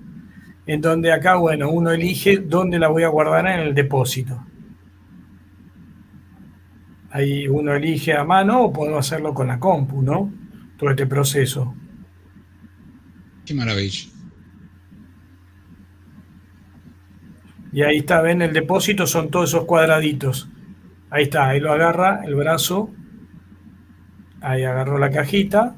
[0.66, 4.42] en donde acá, bueno, uno elige dónde la voy a guardar en el depósito.
[7.10, 10.32] Ahí uno elige a mano o puedo hacerlo con la compu, ¿no?
[10.76, 11.74] Todo este proceso.
[13.44, 14.08] Qué maravilla.
[17.72, 20.48] Y ahí está, ven, el depósito son todos esos cuadraditos.
[21.10, 22.90] Ahí está, ahí lo agarra el brazo.
[24.40, 25.76] Ahí agarró la cajita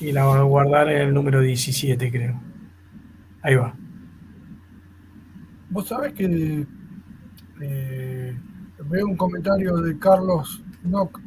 [0.00, 2.40] y la va a guardar en el número 17, creo.
[3.42, 3.74] Ahí va.
[5.70, 6.66] Vos sabés que
[7.60, 8.36] eh,
[8.88, 11.20] veo un comentario de Carlos Nock.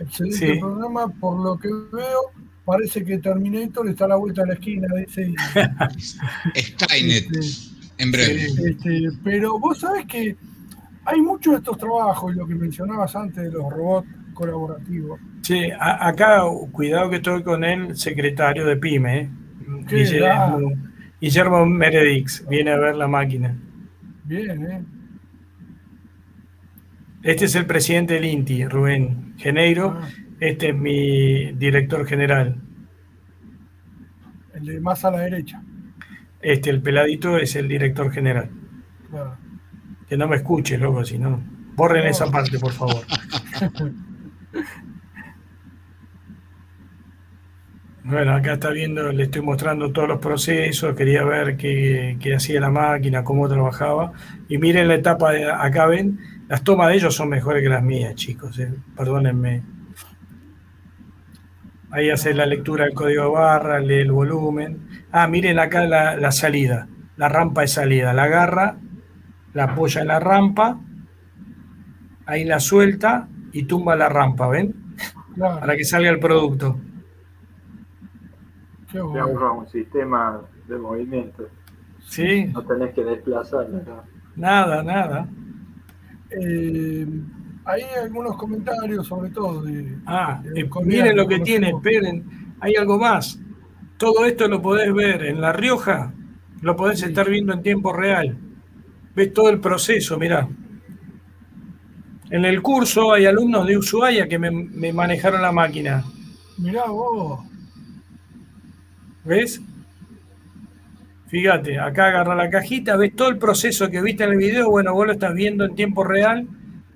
[0.00, 1.08] Excelente programa.
[1.08, 2.20] Por lo que veo,
[2.64, 5.32] parece que Terminator está a la vuelta de la esquina, dice.
[6.56, 7.40] Skynet, este,
[7.98, 8.44] en breve.
[8.44, 10.36] Este, pero vos sabés que
[11.04, 15.20] hay muchos de estos trabajos, lo que mencionabas antes de los robots colaborativos.
[15.42, 16.42] Sí, acá
[16.72, 19.30] cuidado que estoy con el secretario de PYME, ¿eh?
[19.86, 20.72] Guillermo,
[21.20, 23.56] Guillermo Meredix, viene a ver la máquina.
[24.24, 24.82] Bien, ¿eh?
[27.24, 29.98] Este es el presidente del INTI, Rubén Geneiro.
[29.98, 30.08] Ah.
[30.40, 32.60] Este es mi director general.
[34.54, 35.62] El de más a la derecha.
[36.42, 38.50] Este, el peladito, es el director general.
[40.06, 41.42] Que no me escuche, loco, si no.
[41.74, 43.02] Borren esa parte, por favor.
[48.06, 52.60] Bueno, acá está viendo, le estoy mostrando todos los procesos, quería ver qué, qué hacía
[52.60, 54.12] la máquina, cómo trabajaba.
[54.46, 57.82] Y miren la etapa, de, acá ven, las tomas de ellos son mejores que las
[57.82, 58.72] mías, chicos, eh.
[58.96, 59.62] perdónenme.
[61.90, 64.88] Ahí hace la lectura del código de barra, lee el volumen.
[65.12, 68.12] Ah, miren acá la, la salida, la rampa de salida.
[68.12, 68.76] La agarra,
[69.52, 70.80] la apoya en la rampa,
[72.26, 74.74] ahí la suelta y tumba la rampa, ¿ven?
[75.38, 76.78] Para que salga el producto.
[78.90, 81.48] Qué un sistema de movimiento.
[82.00, 82.46] Sí.
[82.46, 83.66] No tenés que desplazar.
[84.36, 85.28] Nada, nada.
[86.40, 87.06] Eh,
[87.64, 89.98] hay algunos comentarios, sobre todo de.
[90.06, 92.54] Ah, eh, miren lo que tiene, esperen.
[92.60, 93.38] Hay algo más.
[93.96, 96.12] Todo esto lo podés ver en La Rioja,
[96.60, 98.36] lo podés estar viendo en tiempo real.
[99.14, 100.48] Ves todo el proceso, mirá.
[102.30, 106.04] En el curso hay alumnos de Ushuaia que me, me manejaron la máquina.
[106.58, 107.40] Mirá vos.
[109.24, 109.60] ¿Ves?
[111.34, 114.94] Fíjate, acá agarra la cajita, ves todo el proceso que viste en el video, bueno,
[114.94, 116.46] vos lo estás viendo en tiempo real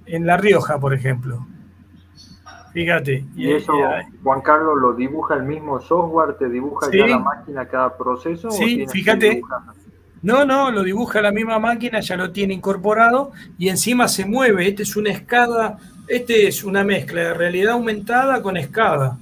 [0.06, 1.44] en La Rioja, por ejemplo.
[2.72, 3.24] Fíjate.
[3.34, 3.72] ¿Y eso,
[4.22, 6.34] Juan Carlos, lo dibuja el mismo software?
[6.34, 8.48] ¿Te dibuja ya la máquina cada proceso?
[8.52, 9.42] Sí, fíjate.
[10.22, 14.68] No, no, lo dibuja la misma máquina, ya lo tiene incorporado y encima se mueve.
[14.68, 19.18] Este es una escada, este es una mezcla de realidad aumentada con escada.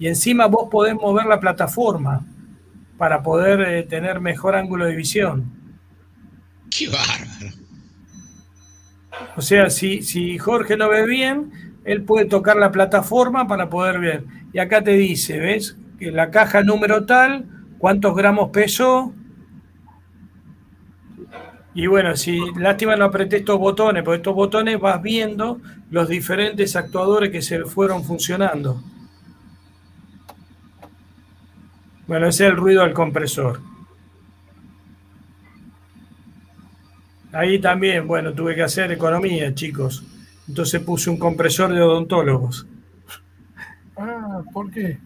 [0.00, 2.24] Y encima vos podés mover la plataforma
[2.98, 5.50] para poder eh, tener mejor ángulo de visión.
[6.70, 7.56] Qué bárbaro.
[9.36, 11.50] O sea, si, si Jorge no ve bien,
[11.84, 14.24] él puede tocar la plataforma para poder ver.
[14.52, 15.76] Y acá te dice, ¿ves?
[15.98, 17.46] Que la caja número tal,
[17.78, 19.14] cuántos gramos pesó.
[21.74, 25.60] Y bueno, si lástima no apreté estos botones, porque estos botones vas viendo
[25.90, 28.82] los diferentes actuadores que se fueron funcionando.
[32.08, 33.60] Bueno, ese es el ruido del compresor.
[37.32, 40.04] Ahí también, bueno, tuve que hacer economía, chicos.
[40.48, 42.66] Entonces puse un compresor de odontólogos.
[43.98, 44.98] Ah, ¿por qué?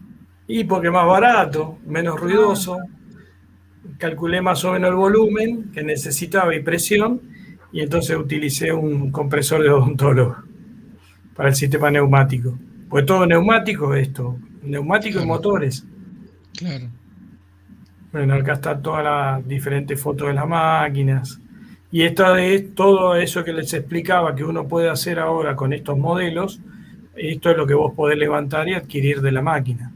[0.47, 2.77] Y porque más barato, menos ruidoso.
[3.97, 7.21] Calculé más o menos el volumen que necesitaba y presión,
[7.73, 10.37] y entonces utilicé un compresor de odontólogo
[11.35, 12.57] para el sistema neumático.
[12.87, 15.85] Pues todo neumático esto, neumático y motores.
[16.57, 16.85] Claro.
[18.11, 21.39] Bueno, acá está todas las diferentes fotos de las máquinas.
[21.91, 25.97] Y esto es todo eso que les explicaba que uno puede hacer ahora con estos
[25.97, 26.59] modelos.
[27.15, 29.91] Esto es lo que vos podés levantar y adquirir de la máquina.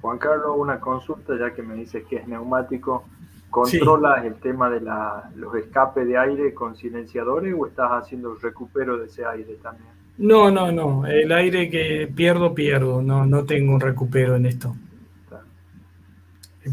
[0.00, 3.04] Juan Carlos, una consulta, ya que me dices que es neumático.
[3.48, 8.98] ¿Controlas el tema de los escapes de aire con silenciadores o estás haciendo el recupero
[8.98, 9.93] de ese aire también?
[10.18, 11.06] No, no, no.
[11.06, 13.02] El aire que pierdo, pierdo.
[13.02, 14.76] No, no tengo un recupero en esto.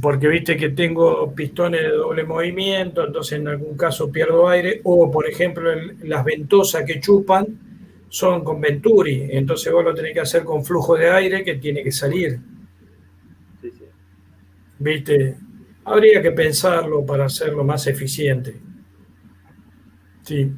[0.01, 4.79] Porque viste que tengo pistones de doble movimiento, entonces en algún caso pierdo aire.
[4.83, 5.69] O, por ejemplo,
[6.03, 7.45] las ventosas que chupan
[8.07, 11.83] son con Venturi, entonces vos lo tenés que hacer con flujo de aire que tiene
[11.83, 12.39] que salir.
[13.61, 13.85] Sí, sí.
[14.79, 15.37] ¿Viste?
[15.85, 18.55] Habría que pensarlo para hacerlo más eficiente.
[20.23, 20.51] Sí.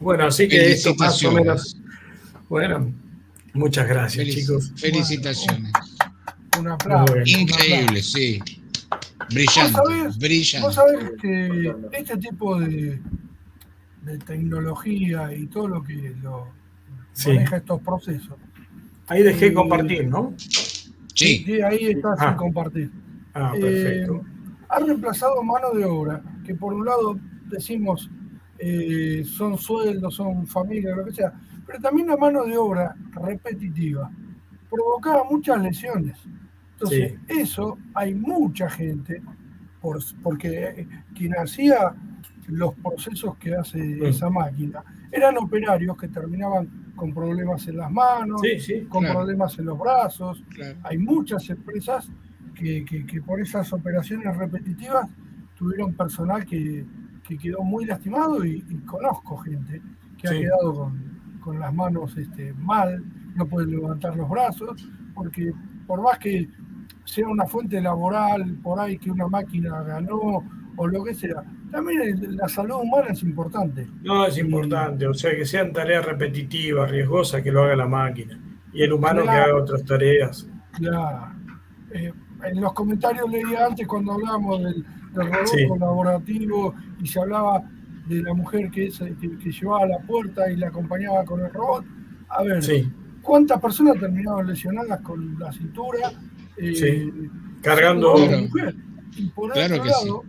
[0.00, 1.76] Bueno, así que esto más o menos.
[2.48, 2.92] Bueno,
[3.52, 4.72] muchas gracias, chicos.
[4.76, 5.72] Felicitaciones.
[6.58, 7.14] un aplauso.
[7.24, 8.40] Increíble, sí.
[9.30, 9.80] Brillante,
[10.18, 10.66] brillante.
[10.66, 13.00] Vos sabés que este tipo de,
[14.02, 16.48] de tecnología y todo lo que lo
[17.26, 18.36] maneja estos procesos.
[19.08, 20.34] Ahí dejé compartir, ¿no?
[21.14, 21.44] Sí.
[21.62, 22.36] ahí está sin ah.
[22.36, 22.90] compartir.
[23.34, 24.16] Ah, perfecto.
[24.16, 24.20] Eh,
[24.68, 28.10] ha reemplazado mano de obra, que por un lado decimos
[28.58, 31.32] eh, son sueldos, son familias, lo que sea,
[31.66, 34.10] pero también la mano de obra repetitiva
[34.68, 36.18] provocaba muchas lesiones.
[36.72, 39.20] Entonces, eso hay mucha gente,
[39.80, 41.94] por, porque quien hacía
[42.48, 44.06] los procesos que hace mm.
[44.06, 48.42] esa máquina eran operarios que terminaban con problemas en las manos,
[48.88, 50.42] con problemas en los brazos.
[50.82, 52.10] Hay muchas empresas
[52.54, 52.84] que,
[53.24, 55.08] por esas operaciones repetitivas
[55.56, 56.84] tuvieron personal que,
[57.36, 59.82] quedó muy lastimado y, conozco gente
[60.16, 60.92] que ha quedado
[61.40, 63.02] con, las manos este, mal,
[63.34, 65.52] no puede levantar los brazos, porque
[65.86, 66.48] por más que
[67.04, 70.42] sea una fuente laboral, por ahí que una máquina ganó
[70.76, 73.86] o lo que sea, también la salud humana es importante.
[74.02, 78.38] No, es importante, o sea, que sean tareas repetitivas, riesgosas, que lo haga la máquina.
[78.72, 80.46] Y el humano que haga otras tareas.
[80.72, 81.32] Claro.
[81.92, 82.12] Eh,
[82.44, 84.84] en los comentarios leía antes cuando hablábamos del,
[85.26, 87.62] robot colaborativo y se hablaba
[88.06, 91.84] de la mujer que, que, llevaba la puerta y la acompañaba con el robot.
[92.30, 92.62] A ver,
[93.22, 96.12] ¿cuántas personas terminaron lesionadas con la cintura?
[96.56, 97.10] Eh,
[97.62, 98.16] Cargando.
[98.16, 98.74] Mujer?
[99.16, 100.24] Y por otro lado,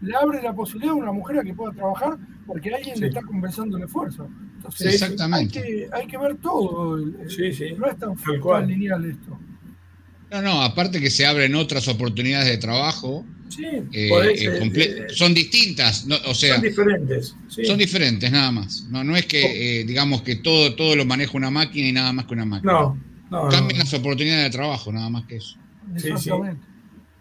[0.00, 3.22] le abre la posibilidad a una mujer a que pueda trabajar porque alguien le está
[3.22, 4.28] compensando el esfuerzo.
[4.56, 5.58] Entonces, Exactamente.
[5.58, 6.98] Hay que, hay que ver todo.
[7.28, 7.74] Sí, sí.
[7.76, 9.38] No es tan, tan lineal esto.
[10.30, 13.24] No, no, aparte que se abren otras oportunidades de trabajo.
[13.48, 17.36] Sí, eh, eh, eh, son distintas, o sea, son diferentes.
[17.48, 18.86] Son diferentes, nada más.
[18.90, 22.26] No, no es que, digamos, que todo, todo lo maneja una máquina y nada más
[22.26, 22.72] que una máquina.
[22.72, 22.98] No,
[23.30, 25.56] no Cambian las oportunidades de trabajo, nada más que eso.
[25.94, 26.74] Exactamente.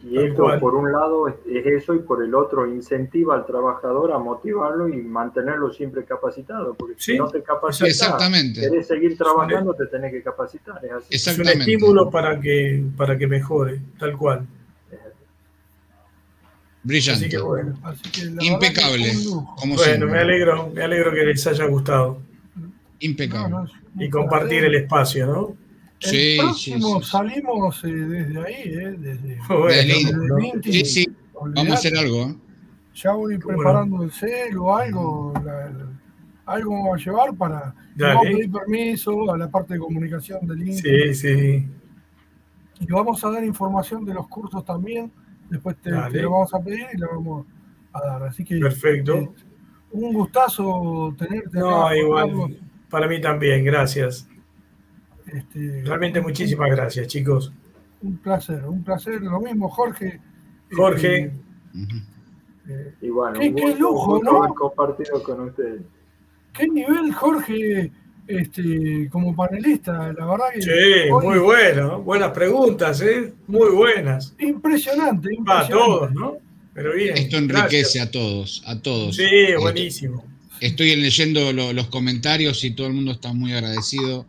[0.05, 4.19] Y esto, por un lado, es eso, y por el otro, incentiva al trabajador a
[4.19, 6.73] motivarlo y mantenerlo siempre capacitado.
[6.73, 8.59] Porque si no te capacitas, Exactamente.
[8.59, 10.81] querés seguir trabajando, te tenés que capacitar.
[11.09, 14.45] Es, un estímulo para que, para que mejore, tal cual.
[16.83, 17.29] Brillante.
[18.41, 19.13] Impecable.
[19.75, 22.21] bueno, me alegro, me alegro que les haya gustado.
[22.99, 23.71] Impecable.
[23.99, 25.63] y compartir el espacio, ¿no?
[26.01, 29.39] El próximo salimos eh, desde ahí, eh, desde,
[30.63, 31.05] sí, sí.
[31.33, 32.23] Vamos a hacer algo.
[32.23, 32.35] ¿eh?
[32.95, 35.33] Ya voy preparando el cel o algo,
[36.45, 40.67] algo vamos a llevar para vamos a pedir permiso a la parte de comunicación del
[40.67, 40.81] INTI.
[40.81, 41.67] Sí, sí.
[42.79, 45.11] Y vamos a dar información de los cursos también.
[45.49, 47.45] Después te, lo vamos a pedir y lo vamos
[47.93, 48.23] a dar.
[48.23, 49.15] Así que perfecto.
[49.15, 49.29] Eh,
[49.91, 51.59] un gustazo tenerte.
[51.59, 52.57] No, igual.
[52.89, 54.27] Para mí también, gracias.
[55.25, 57.53] Este, Realmente muchísimas gracias, chicos.
[58.01, 59.21] Un placer, un placer.
[59.21, 60.19] Lo mismo, Jorge.
[60.75, 61.31] Jorge.
[62.67, 64.53] Eh, y bueno, qué, lujo, ¿no?
[64.53, 65.81] compartido con ustedes.
[66.53, 67.91] Qué nivel, Jorge,
[68.27, 70.61] este, como panelista, la verdad que.
[70.61, 73.33] Sí, muy bueno, buenas preguntas, ¿eh?
[73.47, 74.33] Muy buenas.
[74.39, 76.37] Impresionante, A todos, ¿no?
[76.73, 77.17] Pero bien.
[77.17, 79.15] Esto enriquece a todos, a todos.
[79.15, 80.25] Sí, buenísimo.
[80.59, 84.25] Estoy leyendo los comentarios y todo el mundo está muy agradecido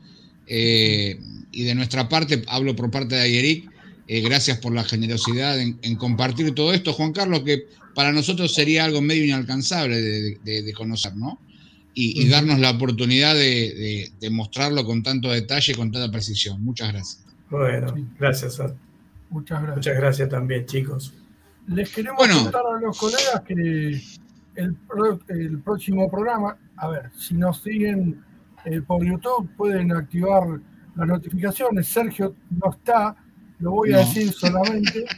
[0.47, 1.19] eh,
[1.53, 3.71] y de nuestra parte, hablo por parte de Ayeric,
[4.07, 8.85] eh, gracias por la generosidad en, compartir todo esto, Juan Carlos, que para nosotros sería
[8.85, 11.39] algo medio inalcanzable de, conocer, ¿no?
[11.97, 16.63] Y, darnos la oportunidad de, mostrarlo con tanto detalle, con tanta precisión.
[16.63, 17.25] Muchas gracias.
[17.51, 18.59] Bueno, gracias.
[19.31, 19.77] Muchas gracias.
[19.77, 21.13] Muchas gracias también, chicos.
[21.69, 23.55] Les queremos contar a los colegas que
[24.57, 24.77] el,
[25.29, 28.23] el próximo programa, a ver, si nos siguen
[28.65, 30.61] eh, por YouTube pueden activar
[30.97, 31.87] las notificaciones.
[31.87, 33.17] Sergio no está,
[33.59, 35.05] lo voy a decir solamente.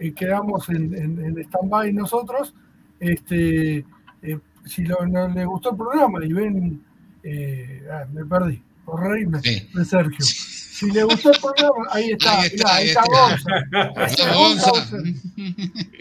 [0.00, 2.54] Eh, quedamos en, en, stand-by nosotros.
[3.00, 3.84] Este,
[4.22, 4.38] eh,
[4.68, 6.82] si no les gustó el programa y ven,
[7.90, 10.24] ah, me perdí, por reírme de Sergio.
[10.24, 13.04] Si les gustó el programa, ahí está, ahí está,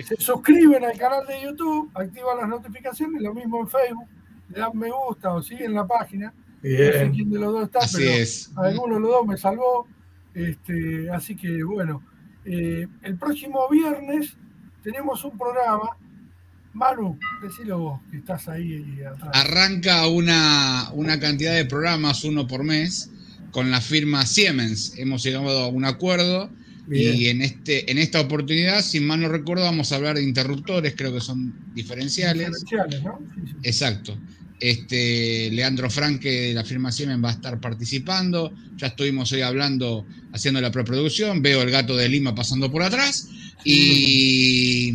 [0.06, 4.07] Se suscriben al canal de YouTube, activan las notificaciones, lo mismo en Facebook,
[4.49, 6.34] le dan me gusta o siguen la página.
[6.61, 9.88] No sé quién de los dos está, pero alguno de los dos me salvó.
[10.34, 12.03] Este, así que bueno,
[12.45, 14.38] eh, el próximo viernes
[14.84, 15.98] tenemos un programa
[16.73, 19.30] Manu, decilo vos, que estás ahí atrás.
[19.34, 23.10] Arranca una, una cantidad de programas, uno por mes,
[23.52, 24.94] con la firma Siemens.
[24.98, 26.49] Hemos llegado a un acuerdo
[26.89, 30.94] y en, este, en esta oportunidad, si mal no recuerdo, vamos a hablar de interruptores,
[30.95, 32.52] creo que son diferenciales.
[32.61, 33.19] Diferenciales, ¿no?
[33.64, 34.18] Exacto.
[34.60, 38.53] Este, Leandro Franque de la firma Siemens va a estar participando.
[38.77, 41.41] Ya estuvimos hoy hablando, haciendo la preproducción.
[41.41, 43.30] Veo el gato de Lima pasando por atrás.
[43.64, 44.94] Y,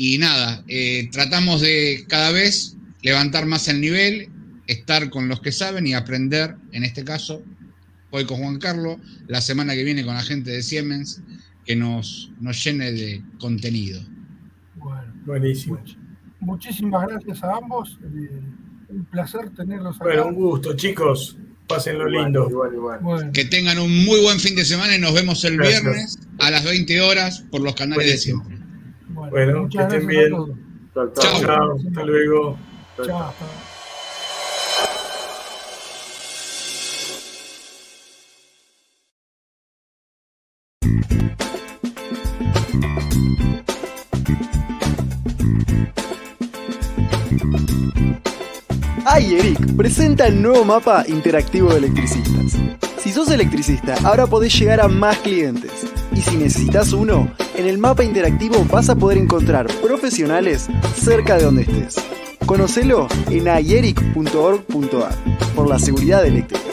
[0.00, 4.28] y nada, eh, tratamos de cada vez levantar más el nivel,
[4.68, 7.42] estar con los que saben y aprender, en este caso,
[8.10, 11.20] hoy con Juan Carlos, la semana que viene con la gente de Siemens,
[11.66, 14.00] que nos, nos llene de contenido.
[14.76, 15.82] Bueno, buenísimo.
[16.38, 17.98] muchísimas gracias a ambos.
[18.04, 18.40] Eh,
[18.90, 20.04] un placer tenerlos acá.
[20.04, 21.36] Bueno, un gusto, chicos.
[21.66, 22.48] Pásenlo lindo.
[23.34, 26.64] Que tengan un muy buen fin de semana y nos vemos el viernes a las
[26.64, 28.57] 20 horas por los canales de siempre.
[29.30, 30.32] Bueno, que estén bien.
[30.94, 31.76] Chao, chao.
[31.76, 32.58] Hasta luego.
[33.04, 33.32] Chao.
[49.20, 52.87] Eric presenta el nuevo mapa interactivo de electricistas.
[53.00, 55.70] Si sos electricista, ahora podés llegar a más clientes.
[56.12, 61.44] Y si necesitas uno, en el mapa interactivo vas a poder encontrar profesionales cerca de
[61.44, 61.96] donde estés.
[62.44, 65.14] Conocelo en ayeric.org.ar
[65.54, 66.68] por la seguridad eléctrica.